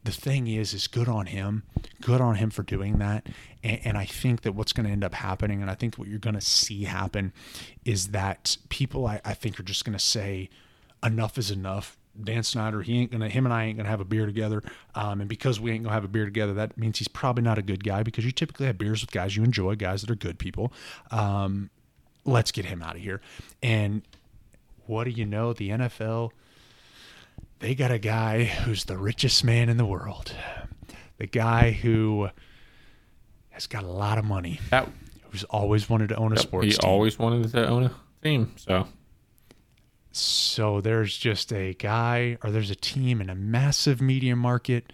the 0.05 0.13
thing 0.13 0.47
is, 0.47 0.75
is 0.75 0.87
good 0.87 1.09
on 1.09 1.27
him. 1.27 1.65
Good 2.03 2.21
on 2.21 2.37
him 2.37 2.51
for 2.51 2.63
doing 2.63 2.99
that. 2.99 3.27
And, 3.63 3.81
and 3.85 3.99
I 3.99 4.05
think 4.05 4.43
that 4.43 4.55
what's 4.55 4.73
going 4.73 4.87
to 4.87 4.93
end 4.93 5.03
up 5.03 5.15
happening, 5.15 5.63
and 5.63 5.71
I 5.71 5.75
think 5.75 5.97
what 5.97 6.09
you're 6.09 6.19
going 6.19 6.35
to 6.35 6.41
see 6.41 6.85
happen, 6.85 7.33
is 7.85 8.09
that 8.09 8.59
people, 8.69 9.07
I, 9.07 9.21
I 9.25 9.35
think, 9.35 9.59
are 9.59 9.65
just 9.65 9.85
going 9.85 9.97
to 9.97 10.05
say, 10.05 10.51
enough 11.03 11.39
is 11.39 11.51
enough. 11.51 11.99
Dan 12.23 12.45
Snyder, 12.45 12.83
he 12.83 13.01
ain't 13.01 13.11
gonna, 13.11 13.29
him 13.29 13.45
and 13.45 13.53
I 13.53 13.65
ain't 13.65 13.77
gonna 13.77 13.89
have 13.89 14.01
a 14.01 14.05
beer 14.05 14.25
together. 14.25 14.63
Um, 14.95 15.21
and 15.21 15.29
because 15.29 15.59
we 15.59 15.73
ain't 15.73 15.83
gonna 15.83 15.95
have 15.95 16.05
a 16.05 16.09
beer 16.09 16.25
together, 16.25 16.55
that 16.55 16.79
means 16.79 16.99
he's 16.99 17.09
probably 17.09 17.43
not 17.43 17.59
a 17.59 17.63
good 17.63 17.83
guy 17.83 18.05
because 18.05 18.25
you 18.25 18.31
typically 18.31 18.67
have 18.67 18.79
beers 18.79 19.01
with 19.01 19.11
guys 19.11 19.37
you 19.37 19.43
enjoy, 19.43 19.75
guys 19.75 20.03
that 20.03 20.11
are 20.11 20.15
good 20.15 20.39
people. 20.39 20.73
Um, 21.11 21.71
let's 22.25 22.53
get 22.53 22.67
him 22.67 22.83
out 22.83 22.95
of 22.95 23.03
here. 23.03 23.21
And 23.65 24.03
what 24.87 25.05
do 25.05 25.11
you 25.11 25.27
know? 25.27 25.53
The 25.53 25.71
NFL 25.71 26.31
they 27.65 27.75
got 27.75 27.91
a 27.91 27.99
guy 27.99 28.45
who's 28.45 28.85
the 28.85 28.99
richest 28.99 29.43
man 29.43 29.71
in 29.71 29.79
the 29.79 29.87
world. 29.87 30.35
The 31.17 31.27
guy 31.27 31.71
who 31.71 32.29
has 33.49 33.67
got 33.67 33.85
a 33.85 33.91
lot 33.91 34.19
of 34.19 34.25
money. 34.27 34.61
That 34.69 34.87
who's 35.31 35.45
always 35.45 35.89
wanted 35.89 36.11
to 36.11 36.17
own 36.17 36.33
a 36.33 36.35
yep, 36.35 36.43
sports 36.43 36.67
he 36.67 36.73
team. 36.73 36.91
always 36.91 37.19
wanted 37.19 37.51
to 37.51 37.67
own 37.67 37.85
a 37.85 37.95
team. 38.23 38.53
So 38.57 38.87
so 40.13 40.83
there's 40.83 41.17
just 41.17 41.55
a 41.55 41.73
guy 41.73 42.37
or 42.45 42.51
there's 42.51 42.71
a 42.71 42.77
team 42.77 43.23
in 43.23 43.31
a 43.31 43.35
massive 43.35 44.03
media 44.03 44.37
market 44.37 44.93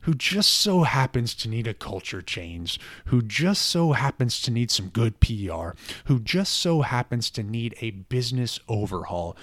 who 0.00 0.12
just 0.12 0.50
so 0.50 0.82
happens 0.82 1.32
to 1.36 1.48
need 1.48 1.68
a 1.68 1.74
culture 1.74 2.22
change, 2.22 2.80
who 3.04 3.22
just 3.22 3.62
so 3.62 3.92
happens 3.92 4.42
to 4.42 4.50
need 4.50 4.72
some 4.72 4.88
good 4.88 5.20
PR, 5.20 5.70
who 6.06 6.18
just 6.18 6.54
so 6.54 6.80
happens 6.80 7.30
to 7.30 7.44
need 7.44 7.76
a 7.80 7.90
business 7.92 8.58
overhaul, 8.66 9.36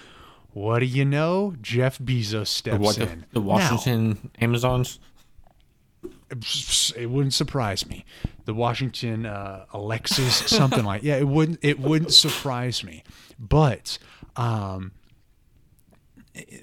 what 0.58 0.80
do 0.80 0.88
you 0.88 1.06
know? 1.06 1.54
Jeff 1.62 2.00
Bezos 2.00 2.48
steps 2.48 2.80
what, 2.80 2.98
in. 2.98 3.26
The, 3.30 3.34
the 3.34 3.42
Washington 3.42 4.10
now, 4.10 4.46
Amazons. 4.46 5.00
It 6.98 7.10
wouldn't 7.10 7.36
surprise 7.36 7.88
me. 7.88 8.06
The 8.46 8.56
Washington 8.56 9.28
uh, 9.28 9.66
Alexis, 9.72 10.36
something 10.48 10.84
like 10.84 11.04
yeah, 11.04 11.18
it 11.18 11.28
wouldn't. 11.28 11.60
It 11.62 11.80
wouldn't 11.80 12.12
surprise 12.12 12.84
me. 12.84 13.04
But 13.38 14.00
um, 14.36 14.94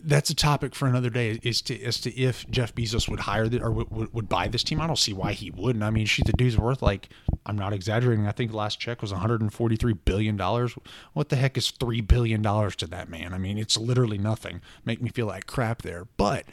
that's 0.02 0.30
a 0.30 0.34
topic 0.34 0.74
for 0.74 0.86
another 0.86 1.10
day. 1.10 1.38
Is 1.42 1.62
to 1.62 1.82
as 1.82 2.00
to 2.02 2.16
if 2.18 2.48
Jeff 2.50 2.74
Bezos 2.74 3.08
would 3.08 3.20
hire 3.20 3.48
the, 3.48 3.60
or 3.60 3.70
would, 3.70 4.12
would 4.12 4.28
buy 4.28 4.48
this 4.48 4.62
team. 4.62 4.80
I 4.80 4.86
don't 4.86 4.98
see 4.98 5.12
why 5.12 5.32
he 5.32 5.50
wouldn't. 5.50 5.84
I 5.84 5.90
mean, 5.90 6.06
she's 6.06 6.24
the 6.24 6.32
dude's 6.32 6.58
worth 6.58 6.82
like 6.82 7.08
I'm 7.46 7.56
not 7.56 7.72
exaggerating. 7.72 8.26
I 8.26 8.32
think 8.32 8.52
last 8.52 8.78
check 8.80 9.02
was 9.02 9.12
143 9.12 9.92
billion 9.92 10.36
dollars. 10.36 10.74
What 11.12 11.28
the 11.28 11.36
heck 11.36 11.56
is 11.56 11.70
three 11.70 12.00
billion 12.00 12.42
dollars 12.42 12.76
to 12.76 12.86
that 12.88 13.08
man? 13.08 13.34
I 13.34 13.38
mean, 13.38 13.58
it's 13.58 13.76
literally 13.76 14.18
nothing. 14.18 14.60
Make 14.84 15.02
me 15.02 15.10
feel 15.10 15.26
like 15.26 15.46
crap 15.46 15.82
there, 15.82 16.06
but. 16.16 16.44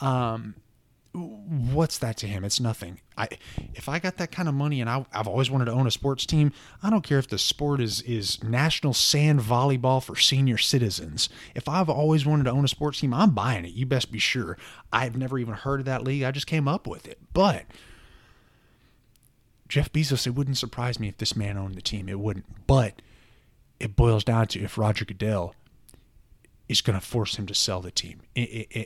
Um, 0.00 0.54
what's 1.12 1.98
that 1.98 2.16
to 2.18 2.26
him? 2.26 2.44
It's 2.44 2.60
nothing. 2.60 3.00
I 3.18 3.28
if 3.74 3.88
I 3.88 3.98
got 3.98 4.16
that 4.18 4.30
kind 4.30 4.48
of 4.48 4.54
money 4.54 4.80
and 4.80 4.88
I, 4.88 5.04
have 5.10 5.26
always 5.26 5.50
wanted 5.50 5.64
to 5.64 5.72
own 5.72 5.86
a 5.86 5.90
sports 5.90 6.24
team, 6.24 6.52
I 6.82 6.90
don't 6.90 7.02
care 7.02 7.18
if 7.18 7.28
the 7.28 7.38
sport 7.38 7.80
is 7.80 8.00
is 8.02 8.42
national 8.44 8.94
sand 8.94 9.40
volleyball 9.40 10.02
for 10.02 10.16
senior 10.16 10.58
citizens. 10.58 11.28
If 11.54 11.68
I've 11.68 11.88
always 11.88 12.24
wanted 12.24 12.44
to 12.44 12.52
own 12.52 12.64
a 12.64 12.68
sports 12.68 13.00
team, 13.00 13.12
I'm 13.12 13.30
buying 13.30 13.64
it. 13.64 13.72
You 13.72 13.86
best 13.86 14.12
be 14.12 14.18
sure. 14.18 14.56
I've 14.92 15.16
never 15.16 15.38
even 15.38 15.54
heard 15.54 15.80
of 15.80 15.86
that 15.86 16.04
league. 16.04 16.22
I 16.22 16.30
just 16.30 16.46
came 16.46 16.68
up 16.68 16.86
with 16.86 17.08
it. 17.08 17.18
But 17.32 17.64
Jeff 19.68 19.92
Bezos, 19.92 20.26
it 20.26 20.34
wouldn't 20.34 20.58
surprise 20.58 21.00
me 21.00 21.08
if 21.08 21.18
this 21.18 21.34
man 21.34 21.56
owned 21.56 21.74
the 21.74 21.82
team. 21.82 22.08
It 22.08 22.20
wouldn't. 22.20 22.66
But 22.66 23.02
it 23.80 23.96
boils 23.96 24.22
down 24.22 24.46
to 24.48 24.60
if 24.60 24.78
Roger 24.78 25.04
Goodell 25.04 25.54
is 26.70 26.80
going 26.80 26.98
to 26.98 27.04
force 27.04 27.34
him 27.34 27.46
to 27.46 27.54
sell 27.54 27.80
the 27.80 27.90
team. 27.90 28.20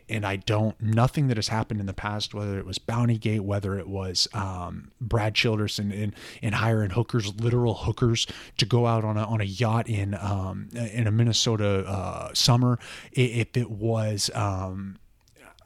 And 0.09 0.25
I 0.25 0.37
don't, 0.37 0.81
nothing 0.81 1.29
that 1.29 1.37
has 1.37 1.49
happened 1.49 1.81
in 1.81 1.87
the 1.87 1.93
past, 1.93 2.33
whether 2.33 2.59
it 2.59 2.65
was 2.65 2.79
Bounty 2.79 3.19
Gate, 3.19 3.45
whether 3.45 3.79
it 3.79 3.87
was 3.87 4.27
um, 4.33 4.91
Brad 5.03 5.35
Childress 5.35 5.79
and, 5.79 5.93
and, 5.93 6.15
and, 6.41 6.55
hiring 6.55 6.91
hookers, 6.91 7.35
literal 7.35 7.75
hookers, 7.75 8.27
to 8.57 8.65
go 8.65 8.87
out 8.87 9.05
on 9.05 9.19
a, 9.19 9.25
on 9.25 9.43
a 9.43 9.45
yacht 9.45 9.87
in 9.87 10.15
um, 10.15 10.71
in 10.73 11.07
a 11.07 11.11
Minnesota 11.11 11.85
uh, 11.87 12.33
summer, 12.33 12.79
if 13.13 13.55
it 13.55 13.71
was. 13.71 14.31
Um, 14.35 14.97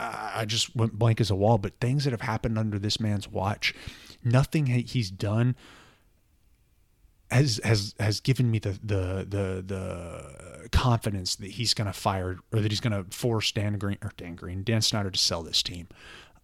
I 0.00 0.44
just 0.44 0.74
went 0.74 0.98
blank 0.98 1.20
as 1.20 1.30
a 1.30 1.36
wall, 1.36 1.58
but 1.58 1.74
things 1.80 2.02
that 2.02 2.10
have 2.10 2.20
happened 2.20 2.58
under 2.58 2.80
this 2.80 2.98
man's 2.98 3.28
watch, 3.28 3.74
nothing 4.24 4.66
he's 4.66 5.10
done 5.10 5.54
has 7.30 7.60
has 7.62 7.94
has 8.00 8.20
given 8.20 8.50
me 8.50 8.58
the 8.58 8.78
the 8.82 9.26
the 9.28 9.64
the 9.64 10.47
confidence 10.72 11.36
that 11.36 11.52
he's 11.52 11.74
going 11.74 11.86
to 11.86 11.92
fire 11.92 12.38
or 12.52 12.60
that 12.60 12.70
he's 12.70 12.80
going 12.80 12.92
to 12.92 13.10
force 13.16 13.52
Dan 13.52 13.78
Green 13.78 13.98
or 14.02 14.12
Dan 14.16 14.34
Green, 14.34 14.62
Dan 14.62 14.82
Snyder 14.82 15.10
to 15.10 15.18
sell 15.18 15.42
this 15.42 15.62
team. 15.62 15.88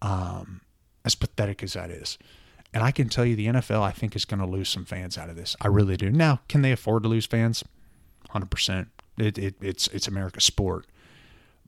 Um, 0.01 0.61
as 1.05 1.15
pathetic 1.15 1.63
as 1.63 1.73
that 1.73 1.89
is. 1.89 2.17
And 2.73 2.83
I 2.83 2.91
can 2.91 3.07
tell 3.07 3.23
you 3.23 3.37
the 3.37 3.47
NFL, 3.47 3.81
I 3.81 3.91
think, 3.91 4.15
is 4.15 4.25
going 4.25 4.41
to 4.41 4.45
lose 4.45 4.67
some 4.67 4.83
fans 4.83 5.17
out 5.17 5.29
of 5.29 5.37
this. 5.37 5.55
I 5.61 5.67
really 5.67 5.95
do. 5.95 6.11
Now, 6.11 6.41
can 6.49 6.61
they 6.61 6.73
afford 6.73 7.03
to 7.03 7.09
lose 7.09 7.25
fans? 7.25 7.63
100%. 8.31 8.87
It, 9.17 9.37
it, 9.37 9.55
it's, 9.61 9.87
it's 9.89 10.07
America's 10.09 10.43
sport. 10.43 10.87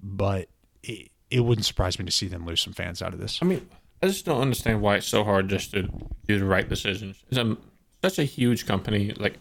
But 0.04 0.50
it, 0.84 1.12
it 1.32 1.42
wouldn't 1.42 1.66
surprise 1.66 1.98
me 1.98 2.06
to 2.06 2.12
see 2.12 2.28
them 2.28 2.46
lose 2.46 2.60
some 2.60 2.74
fans 2.74 3.02
out 3.02 3.14
of 3.14 3.20
this. 3.20 3.40
I 3.42 3.46
mean, 3.46 3.70
I 4.04 4.08
just 4.08 4.26
don't 4.26 4.42
understand 4.42 4.82
why 4.82 4.98
it's 4.98 5.08
so 5.08 5.24
hard 5.24 5.48
just 5.48 5.72
to 5.72 5.84
do 6.28 6.40
the 6.40 6.46
right 6.46 6.68
decisions. 6.68 7.24
It's 7.30 7.38
a, 7.38 7.56
such 8.04 8.20
a 8.20 8.26
huge 8.26 8.66
company, 8.66 9.14
like 9.14 9.36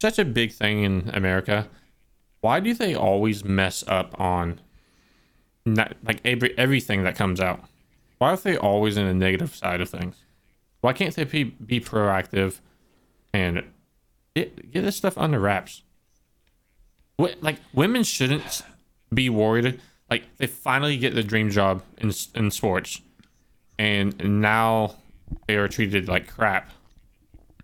such 0.00 0.18
a 0.18 0.24
big 0.24 0.52
thing 0.52 0.82
in 0.82 1.10
America. 1.12 1.68
Why 2.40 2.60
do 2.60 2.74
they 2.74 2.94
always 2.94 3.44
mess 3.44 3.84
up 3.86 4.18
on 4.18 4.60
not, 5.64 5.96
like 6.02 6.20
every, 6.24 6.56
everything 6.56 7.04
that 7.04 7.16
comes 7.16 7.40
out? 7.40 7.64
Why 8.18 8.30
are 8.30 8.36
they 8.36 8.56
always 8.56 8.96
in 8.96 9.06
the 9.06 9.14
negative 9.14 9.54
side 9.54 9.80
of 9.80 9.88
things? 9.88 10.16
Why 10.80 10.92
can't 10.92 11.14
they 11.14 11.24
be, 11.24 11.44
be 11.44 11.80
proactive 11.80 12.60
and 13.32 13.64
get, 14.34 14.72
get 14.72 14.82
this 14.82 14.96
stuff 14.96 15.18
under 15.18 15.38
wraps? 15.38 15.82
What, 17.16 17.42
like 17.42 17.58
women 17.74 18.02
shouldn't 18.02 18.62
be 19.12 19.28
worried. 19.28 19.80
Like 20.08 20.24
they 20.38 20.46
finally 20.46 20.96
get 20.96 21.14
the 21.14 21.22
dream 21.22 21.50
job 21.50 21.82
in 21.98 22.12
in 22.34 22.50
sports, 22.50 23.00
and 23.78 24.40
now 24.40 24.96
they 25.46 25.56
are 25.56 25.68
treated 25.68 26.08
like 26.08 26.26
crap. 26.26 26.70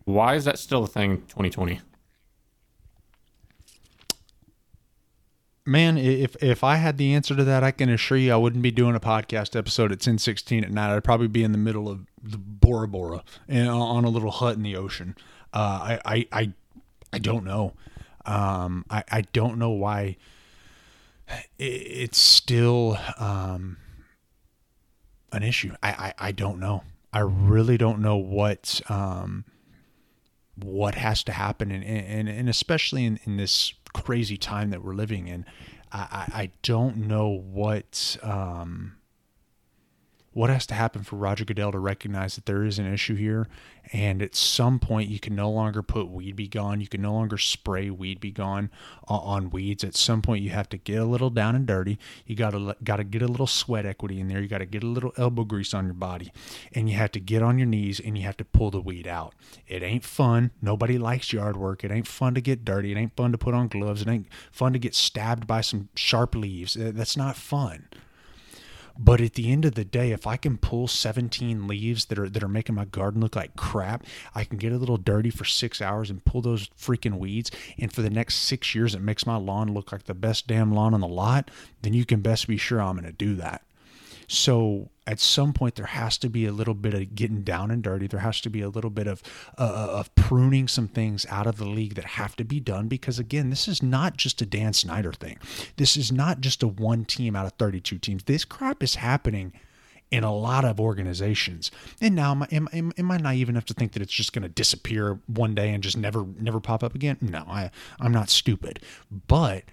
Why 0.04 0.34
is 0.34 0.44
that 0.44 0.58
still 0.58 0.84
a 0.84 0.86
thing? 0.86 1.22
Twenty 1.22 1.50
twenty. 1.50 1.80
Man, 5.68 5.98
if 5.98 6.40
if 6.40 6.62
I 6.62 6.76
had 6.76 6.96
the 6.96 7.12
answer 7.12 7.34
to 7.34 7.42
that, 7.42 7.64
I 7.64 7.72
can 7.72 7.88
assure 7.88 8.16
you 8.16 8.32
I 8.32 8.36
wouldn't 8.36 8.62
be 8.62 8.70
doing 8.70 8.94
a 8.94 9.00
podcast 9.00 9.56
episode 9.56 9.90
at 9.90 9.98
ten 9.98 10.16
sixteen 10.16 10.62
at 10.62 10.70
night. 10.70 10.94
I'd 10.94 11.02
probably 11.02 11.26
be 11.26 11.42
in 11.42 11.50
the 11.50 11.58
middle 11.58 11.88
of 11.88 12.06
the 12.22 12.38
Bora 12.38 12.86
Bora 12.86 13.24
on 13.50 14.04
a 14.04 14.08
little 14.08 14.30
hut 14.30 14.54
in 14.54 14.62
the 14.62 14.76
ocean. 14.76 15.16
Uh, 15.52 15.98
I, 15.98 16.00
I 16.04 16.26
I 16.32 16.52
I 17.12 17.18
don't 17.18 17.44
know. 17.44 17.72
Um, 18.24 18.84
I 18.88 19.02
I 19.10 19.20
don't 19.32 19.58
know 19.58 19.70
why 19.70 20.16
it's 21.58 22.18
still 22.18 22.96
um, 23.18 23.78
an 25.32 25.42
issue. 25.42 25.72
I, 25.82 25.88
I 25.90 26.28
I 26.28 26.32
don't 26.32 26.60
know. 26.60 26.84
I 27.12 27.20
really 27.20 27.76
don't 27.76 28.00
know 28.00 28.16
what 28.16 28.80
um, 28.88 29.44
what 30.54 30.94
has 30.94 31.24
to 31.24 31.32
happen, 31.32 31.72
and 31.72 31.82
and, 31.82 32.28
and 32.28 32.48
especially 32.48 33.04
in, 33.04 33.18
in 33.24 33.36
this 33.36 33.74
crazy 34.04 34.36
time 34.36 34.70
that 34.70 34.82
we're 34.82 34.94
living 34.94 35.26
in, 35.26 35.46
I, 35.92 36.26
I 36.32 36.50
don't 36.62 36.96
know 36.96 37.28
what 37.28 38.16
um, 38.22 38.96
what 40.36 40.50
has 40.50 40.66
to 40.66 40.74
happen 40.74 41.02
for 41.02 41.16
Roger 41.16 41.46
Goodell 41.46 41.72
to 41.72 41.78
recognize 41.78 42.34
that 42.34 42.44
there 42.44 42.62
is 42.62 42.78
an 42.78 42.92
issue 42.92 43.14
here, 43.14 43.48
and 43.90 44.20
at 44.20 44.36
some 44.36 44.78
point 44.78 45.08
you 45.08 45.18
can 45.18 45.34
no 45.34 45.50
longer 45.50 45.80
put 45.82 46.10
Weed 46.10 46.36
be 46.36 46.46
gone. 46.46 46.82
you 46.82 46.88
can 46.88 47.00
no 47.00 47.14
longer 47.14 47.38
spray 47.38 47.88
Weed 47.88 48.20
be 48.20 48.30
gone 48.30 48.68
on, 49.08 49.20
on 49.20 49.50
weeds. 49.50 49.82
At 49.82 49.94
some 49.94 50.20
point 50.20 50.42
you 50.42 50.50
have 50.50 50.68
to 50.68 50.76
get 50.76 50.98
a 50.98 51.06
little 51.06 51.30
down 51.30 51.56
and 51.56 51.66
dirty. 51.66 51.98
You 52.26 52.36
gotta 52.36 52.76
gotta 52.84 53.02
get 53.02 53.22
a 53.22 53.26
little 53.28 53.46
sweat 53.46 53.86
equity 53.86 54.20
in 54.20 54.28
there. 54.28 54.42
You 54.42 54.46
gotta 54.46 54.66
get 54.66 54.82
a 54.82 54.86
little 54.86 55.14
elbow 55.16 55.44
grease 55.44 55.72
on 55.72 55.86
your 55.86 55.94
body, 55.94 56.30
and 56.74 56.90
you 56.90 56.96
have 56.96 57.12
to 57.12 57.20
get 57.20 57.42
on 57.42 57.56
your 57.58 57.66
knees 57.66 57.98
and 57.98 58.18
you 58.18 58.24
have 58.24 58.36
to 58.36 58.44
pull 58.44 58.70
the 58.70 58.82
weed 58.82 59.06
out. 59.06 59.34
It 59.66 59.82
ain't 59.82 60.04
fun. 60.04 60.50
Nobody 60.60 60.98
likes 60.98 61.32
yard 61.32 61.56
work. 61.56 61.82
It 61.82 61.90
ain't 61.90 62.06
fun 62.06 62.34
to 62.34 62.42
get 62.42 62.62
dirty. 62.62 62.92
It 62.92 62.98
ain't 62.98 63.16
fun 63.16 63.32
to 63.32 63.38
put 63.38 63.54
on 63.54 63.68
gloves. 63.68 64.02
It 64.02 64.08
ain't 64.08 64.26
fun 64.52 64.74
to 64.74 64.78
get 64.78 64.94
stabbed 64.94 65.46
by 65.46 65.62
some 65.62 65.88
sharp 65.94 66.34
leaves. 66.34 66.76
That's 66.78 67.16
not 67.16 67.36
fun. 67.36 67.88
But 68.98 69.20
at 69.20 69.34
the 69.34 69.52
end 69.52 69.64
of 69.64 69.74
the 69.74 69.84
day, 69.84 70.12
if 70.12 70.26
I 70.26 70.36
can 70.36 70.56
pull 70.56 70.88
17 70.88 71.66
leaves 71.66 72.06
that 72.06 72.18
are 72.18 72.28
that 72.28 72.42
are 72.42 72.48
making 72.48 72.74
my 72.74 72.84
garden 72.86 73.20
look 73.20 73.36
like 73.36 73.56
crap, 73.56 74.04
I 74.34 74.44
can 74.44 74.58
get 74.58 74.72
a 74.72 74.78
little 74.78 74.96
dirty 74.96 75.30
for 75.30 75.44
six 75.44 75.82
hours 75.82 76.10
and 76.10 76.24
pull 76.24 76.40
those 76.40 76.68
freaking 76.70 77.18
weeds. 77.18 77.50
And 77.78 77.92
for 77.92 78.02
the 78.02 78.10
next 78.10 78.36
six 78.36 78.74
years, 78.74 78.94
it 78.94 79.02
makes 79.02 79.26
my 79.26 79.36
lawn 79.36 79.72
look 79.74 79.92
like 79.92 80.04
the 80.04 80.14
best 80.14 80.46
damn 80.46 80.72
lawn 80.72 80.94
on 80.94 81.00
the 81.00 81.08
lot. 81.08 81.50
Then 81.82 81.92
you 81.92 82.04
can 82.04 82.20
best 82.20 82.48
be 82.48 82.56
sure 82.56 82.80
I'm 82.80 82.96
going 82.96 83.04
to 83.04 83.12
do 83.12 83.34
that. 83.36 83.62
So 84.28 84.90
at 85.06 85.20
some 85.20 85.52
point 85.52 85.76
there 85.76 85.86
has 85.86 86.18
to 86.18 86.28
be 86.28 86.46
a 86.46 86.52
little 86.52 86.74
bit 86.74 86.94
of 86.94 87.14
getting 87.14 87.42
down 87.42 87.70
and 87.70 87.82
dirty. 87.82 88.06
There 88.06 88.20
has 88.20 88.40
to 88.42 88.50
be 88.50 88.60
a 88.60 88.68
little 88.68 88.90
bit 88.90 89.06
of 89.06 89.22
uh, 89.58 89.62
uh, 89.62 89.98
of 89.98 90.14
pruning 90.14 90.68
some 90.68 90.88
things 90.88 91.26
out 91.28 91.46
of 91.46 91.58
the 91.58 91.66
league 91.66 91.94
that 91.94 92.04
have 92.04 92.36
to 92.36 92.44
be 92.44 92.60
done 92.60 92.88
because 92.88 93.18
again, 93.18 93.50
this 93.50 93.68
is 93.68 93.82
not 93.82 94.16
just 94.16 94.42
a 94.42 94.46
Dan 94.46 94.72
Snyder 94.72 95.12
thing. 95.12 95.38
This 95.76 95.96
is 95.96 96.10
not 96.10 96.40
just 96.40 96.62
a 96.62 96.68
one 96.68 97.04
team 97.04 97.36
out 97.36 97.46
of 97.46 97.52
32 97.52 97.98
teams. 97.98 98.24
This 98.24 98.44
crap 98.44 98.82
is 98.82 98.96
happening 98.96 99.52
in 100.10 100.24
a 100.24 100.34
lot 100.34 100.64
of 100.64 100.80
organizations. 100.80 101.70
And 102.00 102.14
now, 102.14 102.30
am, 102.30 102.46
am, 102.52 102.68
am, 102.72 102.92
am 102.96 103.10
I 103.10 103.16
naive 103.16 103.48
enough 103.48 103.64
to 103.66 103.74
think 103.74 103.92
that 103.92 104.02
it's 104.02 104.12
just 104.12 104.32
going 104.32 104.44
to 104.44 104.48
disappear 104.48 105.18
one 105.26 105.54
day 105.54 105.70
and 105.70 105.82
just 105.82 105.96
never 105.96 106.24
never 106.38 106.60
pop 106.60 106.82
up 106.82 106.94
again? 106.94 107.18
No, 107.20 107.44
I 107.48 107.70
I'm 108.00 108.12
not 108.12 108.30
stupid, 108.30 108.80
but 109.26 109.64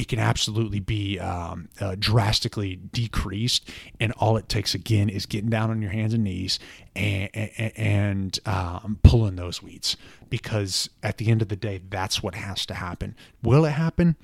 it 0.00 0.08
can 0.08 0.18
absolutely 0.18 0.80
be 0.80 1.18
um, 1.18 1.68
uh, 1.78 1.94
drastically 1.98 2.76
decreased. 2.76 3.68
And 4.00 4.12
all 4.12 4.38
it 4.38 4.48
takes 4.48 4.74
again 4.74 5.10
is 5.10 5.26
getting 5.26 5.50
down 5.50 5.70
on 5.70 5.82
your 5.82 5.90
hands 5.90 6.14
and 6.14 6.24
knees 6.24 6.58
and, 6.96 7.28
and, 7.34 7.72
and 7.76 8.38
um, 8.46 8.98
pulling 9.02 9.36
those 9.36 9.62
weeds. 9.62 9.98
Because 10.30 10.88
at 11.02 11.18
the 11.18 11.28
end 11.28 11.42
of 11.42 11.50
the 11.50 11.56
day, 11.56 11.82
that's 11.86 12.22
what 12.22 12.34
has 12.34 12.64
to 12.64 12.74
happen. 12.74 13.14
Will 13.42 13.66
it 13.66 13.72
happen? 13.72 14.16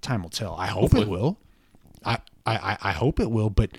Time 0.00 0.24
will 0.24 0.30
tell. 0.30 0.56
I 0.56 0.66
hope 0.66 0.80
Hopefully. 0.80 1.02
it 1.02 1.08
will. 1.08 1.38
I, 2.04 2.18
I, 2.44 2.76
I 2.82 2.90
hope 2.90 3.20
it 3.20 3.30
will, 3.30 3.50
but 3.50 3.78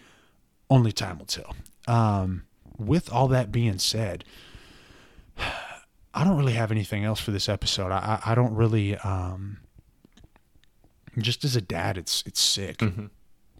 only 0.69 0.93
time 0.93 1.19
will 1.19 1.25
tell. 1.25 1.53
Um, 1.85 2.43
with 2.77 3.11
all 3.11 3.27
that 3.27 3.51
being 3.51 3.77
said, 3.77 4.23
I 6.13 6.23
don't 6.23 6.37
really 6.37 6.53
have 6.53 6.71
anything 6.71 7.03
else 7.03 7.19
for 7.19 7.31
this 7.31 7.49
episode. 7.49 7.91
I, 7.91 8.21
I, 8.25 8.31
I 8.31 8.35
don't 8.35 8.53
really. 8.53 8.95
Um, 8.95 9.57
just 11.17 11.43
as 11.43 11.55
a 11.55 11.61
dad, 11.61 11.97
it's 11.97 12.23
it's 12.25 12.39
sick. 12.39 12.77
Mm-hmm. 12.77 13.07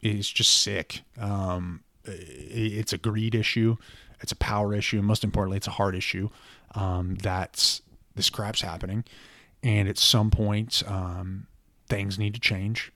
It's 0.01 0.29
just 0.29 0.61
sick. 0.61 1.01
Um, 1.19 1.83
it's 2.05 2.93
a 2.93 2.97
greed 2.97 3.35
issue. 3.35 3.77
It's 4.21 4.31
a 4.31 4.35
power 4.35 4.73
issue. 4.73 5.01
Most 5.01 5.23
importantly, 5.23 5.57
it's 5.57 5.67
a 5.67 5.71
heart 5.71 5.95
issue. 5.95 6.29
Um, 6.73 7.15
that's 7.15 7.81
this 8.15 8.29
crap's 8.29 8.61
happening, 8.61 9.03
and 9.63 9.87
at 9.87 9.97
some 9.97 10.31
point, 10.31 10.83
um, 10.87 11.47
things 11.87 12.17
need 12.17 12.33
to 12.33 12.39
change. 12.39 12.91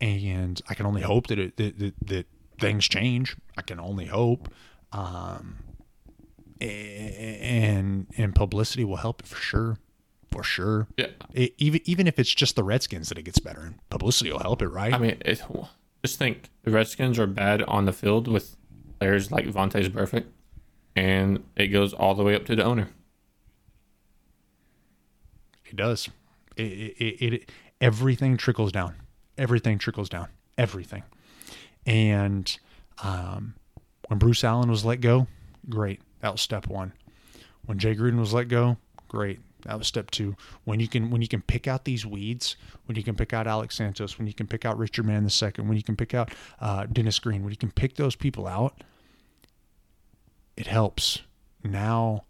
And 0.00 0.62
I 0.68 0.74
can 0.74 0.86
only 0.86 1.02
hope 1.02 1.26
that 1.26 1.38
it 1.38 1.56
that, 1.56 1.78
that, 1.78 1.94
that 2.06 2.26
things 2.60 2.88
change. 2.88 3.36
I 3.56 3.62
can 3.62 3.80
only 3.80 4.06
hope. 4.06 4.48
Um, 4.92 5.58
and 6.60 8.06
and 8.16 8.34
publicity 8.34 8.84
will 8.84 8.96
help 8.96 9.20
it 9.20 9.26
for 9.26 9.36
sure 9.36 9.78
for 10.30 10.42
sure. 10.42 10.86
Yeah. 10.96 11.08
It, 11.32 11.54
even 11.58 11.80
even 11.84 12.06
if 12.06 12.18
it's 12.18 12.34
just 12.34 12.56
the 12.56 12.64
Redskins 12.64 13.08
that 13.08 13.18
it 13.18 13.22
gets 13.22 13.38
better, 13.38 13.60
and 13.60 13.78
publicity 13.90 14.32
will 14.32 14.40
help 14.40 14.62
it, 14.62 14.68
right? 14.68 14.92
I 14.92 14.98
mean, 14.98 15.16
it, 15.24 15.42
just 16.04 16.18
think 16.18 16.50
the 16.62 16.70
Redskins 16.70 17.18
are 17.18 17.26
bad 17.26 17.62
on 17.62 17.84
the 17.84 17.92
field 17.92 18.28
with 18.28 18.56
players 18.98 19.32
like 19.32 19.46
Vontaze 19.46 19.88
Burfict, 19.88 20.26
and 20.94 21.44
it 21.56 21.68
goes 21.68 21.92
all 21.92 22.14
the 22.14 22.22
way 22.22 22.34
up 22.34 22.44
to 22.46 22.56
the 22.56 22.64
owner. 22.64 22.90
It 25.66 25.76
does. 25.76 26.08
It, 26.56 26.62
it, 26.62 27.34
it 27.34 27.50
everything 27.80 28.36
trickles 28.36 28.72
down. 28.72 28.94
Everything 29.36 29.78
trickles 29.78 30.08
down. 30.08 30.28
Everything. 30.56 31.04
And 31.86 32.58
um, 33.02 33.54
when 34.08 34.18
Bruce 34.18 34.42
Allen 34.44 34.70
was 34.70 34.84
let 34.84 35.00
go, 35.00 35.26
great. 35.68 36.00
That 36.20 36.32
was 36.32 36.40
step 36.40 36.66
one. 36.66 36.92
When 37.66 37.78
Jay 37.78 37.94
Gruden 37.94 38.18
was 38.18 38.32
let 38.32 38.48
go, 38.48 38.78
great. 39.08 39.40
That 39.64 39.78
was 39.78 39.86
step 39.86 40.10
two. 40.10 40.36
When 40.64 40.80
you 40.80 40.88
can 40.88 41.10
when 41.10 41.20
you 41.20 41.28
can 41.28 41.42
pick 41.42 41.66
out 41.66 41.84
these 41.84 42.06
weeds, 42.06 42.56
when 42.86 42.96
you 42.96 43.02
can 43.02 43.16
pick 43.16 43.32
out 43.32 43.46
Alex 43.46 43.76
Santos, 43.76 44.18
when 44.18 44.26
you 44.26 44.34
can 44.34 44.46
pick 44.46 44.64
out 44.64 44.78
Richard 44.78 45.04
Mann 45.04 45.24
the 45.24 45.30
second, 45.30 45.68
when 45.68 45.76
you 45.76 45.82
can 45.82 45.96
pick 45.96 46.14
out 46.14 46.32
uh, 46.60 46.86
Dennis 46.86 47.18
Greene, 47.18 47.42
when 47.42 47.50
you 47.50 47.56
can 47.56 47.70
pick 47.70 47.96
those 47.96 48.14
people 48.14 48.46
out, 48.46 48.82
it 50.56 50.66
helps. 50.66 51.22
Now, 51.64 52.24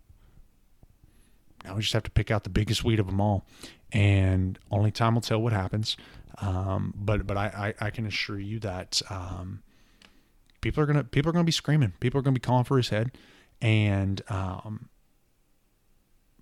now 1.65 1.75
we 1.75 1.83
just 1.83 1.93
have 1.93 2.03
to 2.05 2.11
pick 2.11 2.31
out 2.31 2.45
the 2.45 2.51
biggest 2.51 2.83
weed 2.83 2.99
of 2.99 3.07
them 3.07 3.21
all, 3.21 3.47
and 3.93 4.59
only 4.71 4.91
time 4.91 5.15
will 5.15 5.21
tell 5.21 5.41
what 5.41 5.53
happens. 5.53 5.97
Um, 6.41 6.95
but 6.97 7.27
but 7.27 7.37
I, 7.37 7.75
I, 7.81 7.87
I 7.87 7.91
can 7.91 8.07
assure 8.07 8.39
you 8.39 8.59
that 8.61 9.03
um, 9.11 9.63
people 10.61 10.83
are 10.83 10.87
gonna 10.87 11.05
people 11.05 11.29
are 11.29 11.33
gonna 11.33 11.45
be 11.45 11.53
screaming, 11.53 11.93
people 12.01 12.19
are 12.19 12.23
gonna 12.23 12.35
be 12.35 12.41
calling 12.41 12.65
for 12.65 12.79
his 12.79 12.89
head, 12.89 13.13
and 13.61 14.23
um, 14.29 14.89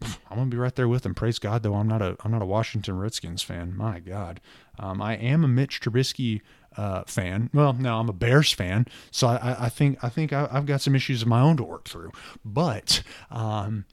I'm 0.03 0.37
gonna 0.37 0.47
be 0.47 0.57
right 0.57 0.75
there 0.75 0.89
with 0.89 1.03
them. 1.03 1.15
Praise 1.15 1.39
God, 1.39 1.63
though 1.63 1.75
I'm 1.75 1.89
not 1.89 2.03
a 2.03 2.17
I'm 2.21 2.31
not 2.31 2.43
a 2.43 2.47
Washington 2.47 2.99
Redskins 2.99 3.43
fan. 3.43 3.77
My 3.77 4.01
God, 4.01 4.41
um, 4.79 5.01
I 5.01 5.17
am 5.17 5.45
a 5.45 5.49
Mitch 5.49 5.81
Trubisky 5.81 6.43
uh, 6.77 7.05
fan. 7.07 7.49
Well, 7.55 7.73
no, 7.73 7.99
I'm 7.99 8.09
a 8.09 8.13
Bears 8.13 8.53
fan, 8.53 8.87
so 9.11 9.29
I, 9.29 9.67
I 9.67 9.69
think 9.69 10.03
I 10.05 10.09
think 10.09 10.33
I, 10.33 10.47
have 10.49 10.67
got 10.67 10.83
some 10.83 10.95
issues 10.95 11.23
of 11.23 11.29
my 11.29 11.41
own 11.41 11.57
to 11.57 11.65
work 11.65 11.89
through. 11.89 12.13
But 12.45 13.03
um, 13.31 13.87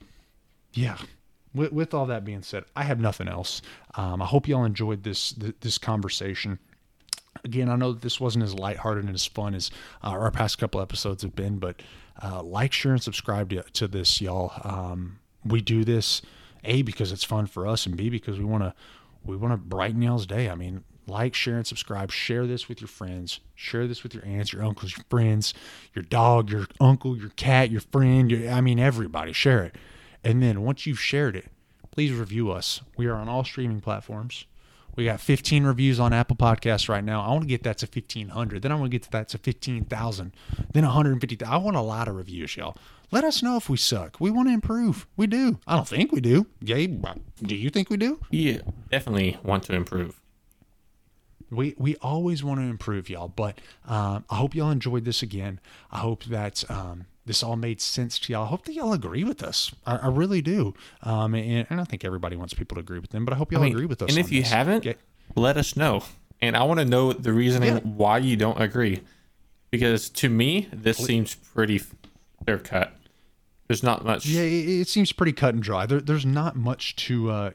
yeah, 0.73 0.97
with, 1.53 1.71
with 1.71 1.93
all 1.93 2.05
that 2.07 2.25
being 2.25 2.41
said, 2.41 2.65
I 2.75 2.83
have 2.83 2.99
nothing 2.99 3.27
else. 3.27 3.61
Um, 3.95 4.21
I 4.21 4.25
hope 4.25 4.47
y'all 4.47 4.65
enjoyed 4.65 5.03
this 5.03 5.31
this 5.61 5.77
conversation. 5.77 6.59
Again, 7.45 7.69
I 7.69 7.75
know 7.75 7.93
that 7.93 8.01
this 8.01 8.19
wasn't 8.19 8.43
as 8.43 8.53
lighthearted 8.53 9.05
and 9.05 9.13
as 9.13 9.25
fun 9.25 9.55
as 9.55 9.71
uh, 10.03 10.09
our 10.09 10.31
past 10.31 10.59
couple 10.59 10.81
episodes 10.81 11.23
have 11.23 11.35
been, 11.35 11.57
but 11.59 11.81
uh, 12.21 12.43
like, 12.43 12.71
share, 12.71 12.91
and 12.91 13.01
subscribe 13.01 13.49
to, 13.49 13.63
to 13.63 13.87
this, 13.87 14.21
y'all. 14.21 14.51
Um, 14.63 15.19
we 15.45 15.61
do 15.61 15.83
this 15.83 16.21
a 16.63 16.81
because 16.81 17.11
it's 17.11 17.23
fun 17.23 17.45
for 17.45 17.67
us, 17.67 17.85
and 17.85 17.95
b 17.95 18.09
because 18.09 18.37
we 18.37 18.45
want 18.45 18.63
to 18.63 18.73
we 19.25 19.35
want 19.35 19.53
to 19.53 19.57
brighten 19.57 20.01
y'all's 20.01 20.25
day. 20.25 20.49
I 20.49 20.55
mean, 20.55 20.83
like, 21.07 21.33
share, 21.33 21.57
and 21.57 21.67
subscribe. 21.67 22.11
Share 22.11 22.45
this 22.45 22.67
with 22.69 22.81
your 22.81 22.87
friends. 22.87 23.39
Share 23.55 23.87
this 23.87 24.03
with 24.03 24.13
your 24.13 24.25
aunts, 24.25 24.53
your 24.53 24.63
uncles, 24.63 24.95
your 24.97 25.05
friends, 25.09 25.53
your 25.93 26.03
dog, 26.03 26.49
your 26.49 26.67
uncle, 26.79 27.17
your 27.17 27.29
cat, 27.29 27.71
your 27.71 27.81
friend. 27.81 28.31
Your, 28.31 28.51
I 28.51 28.61
mean, 28.61 28.79
everybody. 28.79 29.33
Share 29.33 29.63
it. 29.63 29.75
And 30.23 30.41
then 30.41 30.61
once 30.61 30.85
you've 30.85 30.99
shared 30.99 31.35
it, 31.35 31.47
please 31.91 32.11
review 32.11 32.51
us. 32.51 32.81
We 32.97 33.07
are 33.07 33.15
on 33.15 33.29
all 33.29 33.43
streaming 33.43 33.81
platforms. 33.81 34.45
We 34.95 35.05
got 35.05 35.19
15 35.19 35.63
reviews 35.63 35.99
on 35.99 36.13
Apple 36.13 36.35
Podcasts 36.35 36.87
right 36.87 37.03
now. 37.03 37.21
I 37.21 37.29
want 37.29 37.41
to 37.41 37.47
get 37.47 37.63
that 37.63 37.79
to 37.79 37.87
1,500. 37.87 38.61
Then 38.61 38.71
I 38.71 38.75
want 38.75 38.91
to 38.91 38.95
get 38.95 39.03
to 39.03 39.11
that 39.11 39.29
to 39.29 39.37
15,000. 39.37 40.33
Then 40.73 40.83
150. 40.83 41.45
I 41.45 41.57
want 41.57 41.75
a 41.75 41.81
lot 41.81 42.07
of 42.07 42.15
reviews, 42.15 42.55
y'all. 42.55 42.77
Let 43.11 43.23
us 43.23 43.43
know 43.43 43.57
if 43.57 43.69
we 43.69 43.77
suck. 43.77 44.19
We 44.19 44.31
want 44.31 44.49
to 44.49 44.53
improve. 44.53 45.07
We 45.17 45.27
do. 45.27 45.59
I 45.67 45.75
don't 45.75 45.87
think 45.87 46.11
we 46.11 46.19
do. 46.21 46.47
Gabe, 46.63 47.05
do 47.41 47.55
you 47.55 47.69
think 47.69 47.89
we 47.89 47.97
do? 47.97 48.19
Yeah, 48.31 48.59
definitely 48.89 49.37
want 49.43 49.63
to 49.63 49.73
improve. 49.73 50.19
We 51.51 51.75
we 51.77 51.95
always 51.97 52.43
want 52.43 52.59
to 52.59 52.65
improve, 52.65 53.09
y'all. 53.09 53.27
But 53.27 53.59
um, 53.87 54.25
I 54.29 54.37
hope 54.37 54.55
y'all 54.55 54.71
enjoyed 54.71 55.05
this 55.05 55.21
again. 55.21 55.59
I 55.91 55.99
hope 55.99 56.23
that 56.25 56.63
um, 56.71 57.05
this 57.25 57.43
all 57.43 57.55
made 57.55 57.79
sense 57.79 58.19
to 58.19 58.33
y'all. 58.33 58.45
I 58.45 58.47
hope 58.47 58.65
that 58.65 58.73
y'all 58.73 58.93
agree 58.93 59.23
with 59.23 59.41
us. 59.41 59.71
I, 59.85 59.97
I 59.97 60.07
really 60.07 60.41
do. 60.41 60.73
Um, 61.01 61.33
and, 61.35 61.65
and, 61.69 61.79
I 61.79 61.83
think 61.85 62.03
everybody 62.03 62.35
wants 62.35 62.53
people 62.53 62.75
to 62.75 62.81
agree 62.81 62.99
with 62.99 63.11
them, 63.11 63.25
but 63.25 63.33
I 63.33 63.37
hope 63.37 63.51
y'all 63.51 63.61
I 63.61 63.65
mean, 63.65 63.73
agree 63.73 63.85
with 63.85 64.01
us. 64.01 64.09
And 64.09 64.17
if 64.17 64.31
you 64.31 64.41
this. 64.41 64.51
haven't, 64.51 64.85
let 65.35 65.57
us 65.57 65.75
know. 65.77 66.03
And 66.41 66.57
I 66.57 66.63
want 66.63 66.79
to 66.79 66.85
know 66.85 67.13
the 67.13 67.31
reasoning 67.31 67.75
yeah. 67.75 67.79
why 67.79 68.17
you 68.17 68.35
don't 68.35 68.61
agree. 68.61 69.01
Because 69.71 70.09
to 70.09 70.29
me, 70.29 70.67
this 70.73 70.97
Please. 70.97 71.07
seems 71.07 71.35
pretty 71.35 71.81
clear 72.43 72.59
cut. 72.59 72.93
There's 73.67 73.83
not 73.83 74.03
much. 74.03 74.25
Yeah, 74.25 74.41
it, 74.41 74.81
it 74.81 74.87
seems 74.87 75.11
pretty 75.13 75.31
cut 75.31 75.53
and 75.53 75.63
dry. 75.63 75.85
There, 75.85 76.01
there's 76.01 76.25
not 76.25 76.55
much 76.55 76.95
to 77.07 77.31
uh, 77.31 77.51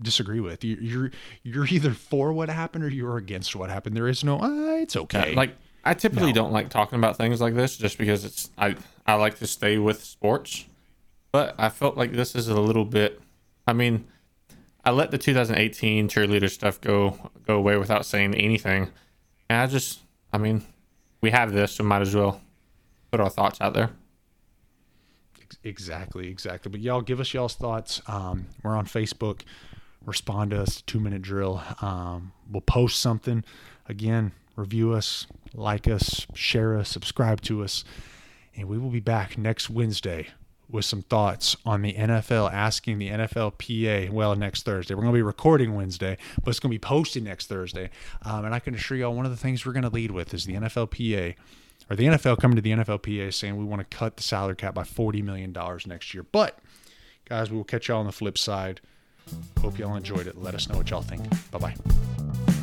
disagree 0.00 0.40
with. 0.40 0.64
You, 0.64 0.76
you're 0.80 1.10
you're 1.42 1.66
either 1.66 1.92
for 1.92 2.32
what 2.32 2.48
happened 2.48 2.84
or 2.84 2.88
you're 2.88 3.16
against 3.18 3.54
what 3.54 3.70
happened. 3.70 3.96
There 3.96 4.08
is 4.08 4.24
no. 4.24 4.40
Uh, 4.40 4.76
it's 4.76 4.96
okay. 4.96 5.30
Yeah, 5.30 5.36
like 5.36 5.54
I 5.84 5.94
typically 5.94 6.32
no. 6.32 6.42
don't 6.42 6.52
like 6.52 6.70
talking 6.70 6.98
about 6.98 7.16
things 7.16 7.40
like 7.40 7.54
this 7.54 7.76
just 7.76 7.98
because 7.98 8.24
it's 8.24 8.50
I 8.56 8.76
I 9.06 9.14
like 9.14 9.38
to 9.38 9.46
stay 9.46 9.78
with 9.78 10.02
sports, 10.02 10.66
but 11.32 11.54
I 11.58 11.68
felt 11.68 11.96
like 11.96 12.12
this 12.12 12.34
is 12.34 12.48
a 12.48 12.60
little 12.60 12.84
bit. 12.84 13.20
I 13.66 13.72
mean, 13.72 14.06
I 14.84 14.90
let 14.90 15.10
the 15.10 15.18
2018 15.18 16.08
cheerleader 16.08 16.50
stuff 16.50 16.80
go 16.80 17.30
go 17.46 17.56
away 17.56 17.76
without 17.76 18.06
saying 18.06 18.34
anything, 18.34 18.88
and 19.48 19.60
I 19.60 19.66
just 19.66 20.00
I 20.32 20.38
mean, 20.38 20.62
we 21.20 21.30
have 21.30 21.52
this, 21.52 21.72
so 21.72 21.84
might 21.84 22.02
as 22.02 22.14
well 22.14 22.40
put 23.10 23.20
our 23.20 23.30
thoughts 23.30 23.60
out 23.60 23.74
there. 23.74 23.90
Exactly, 25.64 26.28
exactly. 26.28 26.70
But 26.70 26.80
y'all 26.80 27.02
give 27.02 27.20
us 27.20 27.32
y'all's 27.32 27.54
thoughts. 27.54 28.00
Um, 28.06 28.46
we're 28.62 28.76
on 28.76 28.86
Facebook. 28.86 29.42
Respond 30.04 30.50
to 30.50 30.62
us, 30.62 30.82
two 30.82 30.98
minute 30.98 31.22
drill. 31.22 31.62
Um, 31.80 32.32
we'll 32.50 32.62
post 32.62 33.00
something. 33.00 33.44
Again, 33.86 34.32
review 34.56 34.92
us, 34.92 35.26
like 35.54 35.86
us, 35.86 36.26
share 36.34 36.76
us, 36.76 36.88
subscribe 36.88 37.40
to 37.42 37.62
us. 37.62 37.84
And 38.56 38.68
we 38.68 38.78
will 38.78 38.90
be 38.90 39.00
back 39.00 39.38
next 39.38 39.70
Wednesday 39.70 40.28
with 40.72 40.84
some 40.84 41.02
thoughts 41.02 41.56
on 41.66 41.82
the 41.82 41.92
NFL 41.92 42.52
asking 42.52 42.98
the 42.98 43.10
NFLPA. 43.10 44.10
Well, 44.10 44.34
next 44.34 44.64
Thursday. 44.64 44.94
We're 44.94 45.02
going 45.02 45.12
to 45.12 45.18
be 45.18 45.22
recording 45.22 45.74
Wednesday, 45.74 46.16
but 46.42 46.50
it's 46.50 46.60
going 46.60 46.70
to 46.70 46.74
be 46.74 46.78
posted 46.78 47.22
next 47.22 47.46
Thursday. 47.46 47.90
Um, 48.22 48.46
and 48.46 48.54
I 48.54 48.58
can 48.58 48.74
assure 48.74 48.96
y'all 48.96 49.14
one 49.14 49.26
of 49.26 49.30
the 49.30 49.36
things 49.36 49.64
we're 49.64 49.72
going 49.72 49.82
to 49.82 49.90
lead 49.90 50.10
with 50.10 50.32
is 50.34 50.46
the 50.46 50.54
NFLPA 50.54 51.34
or 51.90 51.96
the 51.96 52.04
NFL 52.04 52.40
coming 52.40 52.56
to 52.56 52.62
the 52.62 52.72
NFLPA 52.72 53.32
saying 53.34 53.56
we 53.56 53.64
want 53.64 53.88
to 53.88 53.96
cut 53.96 54.16
the 54.16 54.22
salary 54.22 54.56
cap 54.56 54.74
by 54.74 54.82
$40 54.82 55.22
million 55.22 55.54
next 55.86 56.14
year. 56.14 56.24
But, 56.32 56.58
guys, 57.26 57.50
we 57.50 57.56
will 57.56 57.64
catch 57.64 57.88
y'all 57.88 58.00
on 58.00 58.06
the 58.06 58.12
flip 58.12 58.38
side. 58.38 58.80
Hope 59.60 59.78
y'all 59.78 59.94
enjoyed 59.94 60.26
it. 60.26 60.40
Let 60.40 60.54
us 60.54 60.68
know 60.68 60.76
what 60.76 60.90
y'all 60.90 61.02
think. 61.02 61.22
Bye 61.50 61.58
bye. 61.58 62.61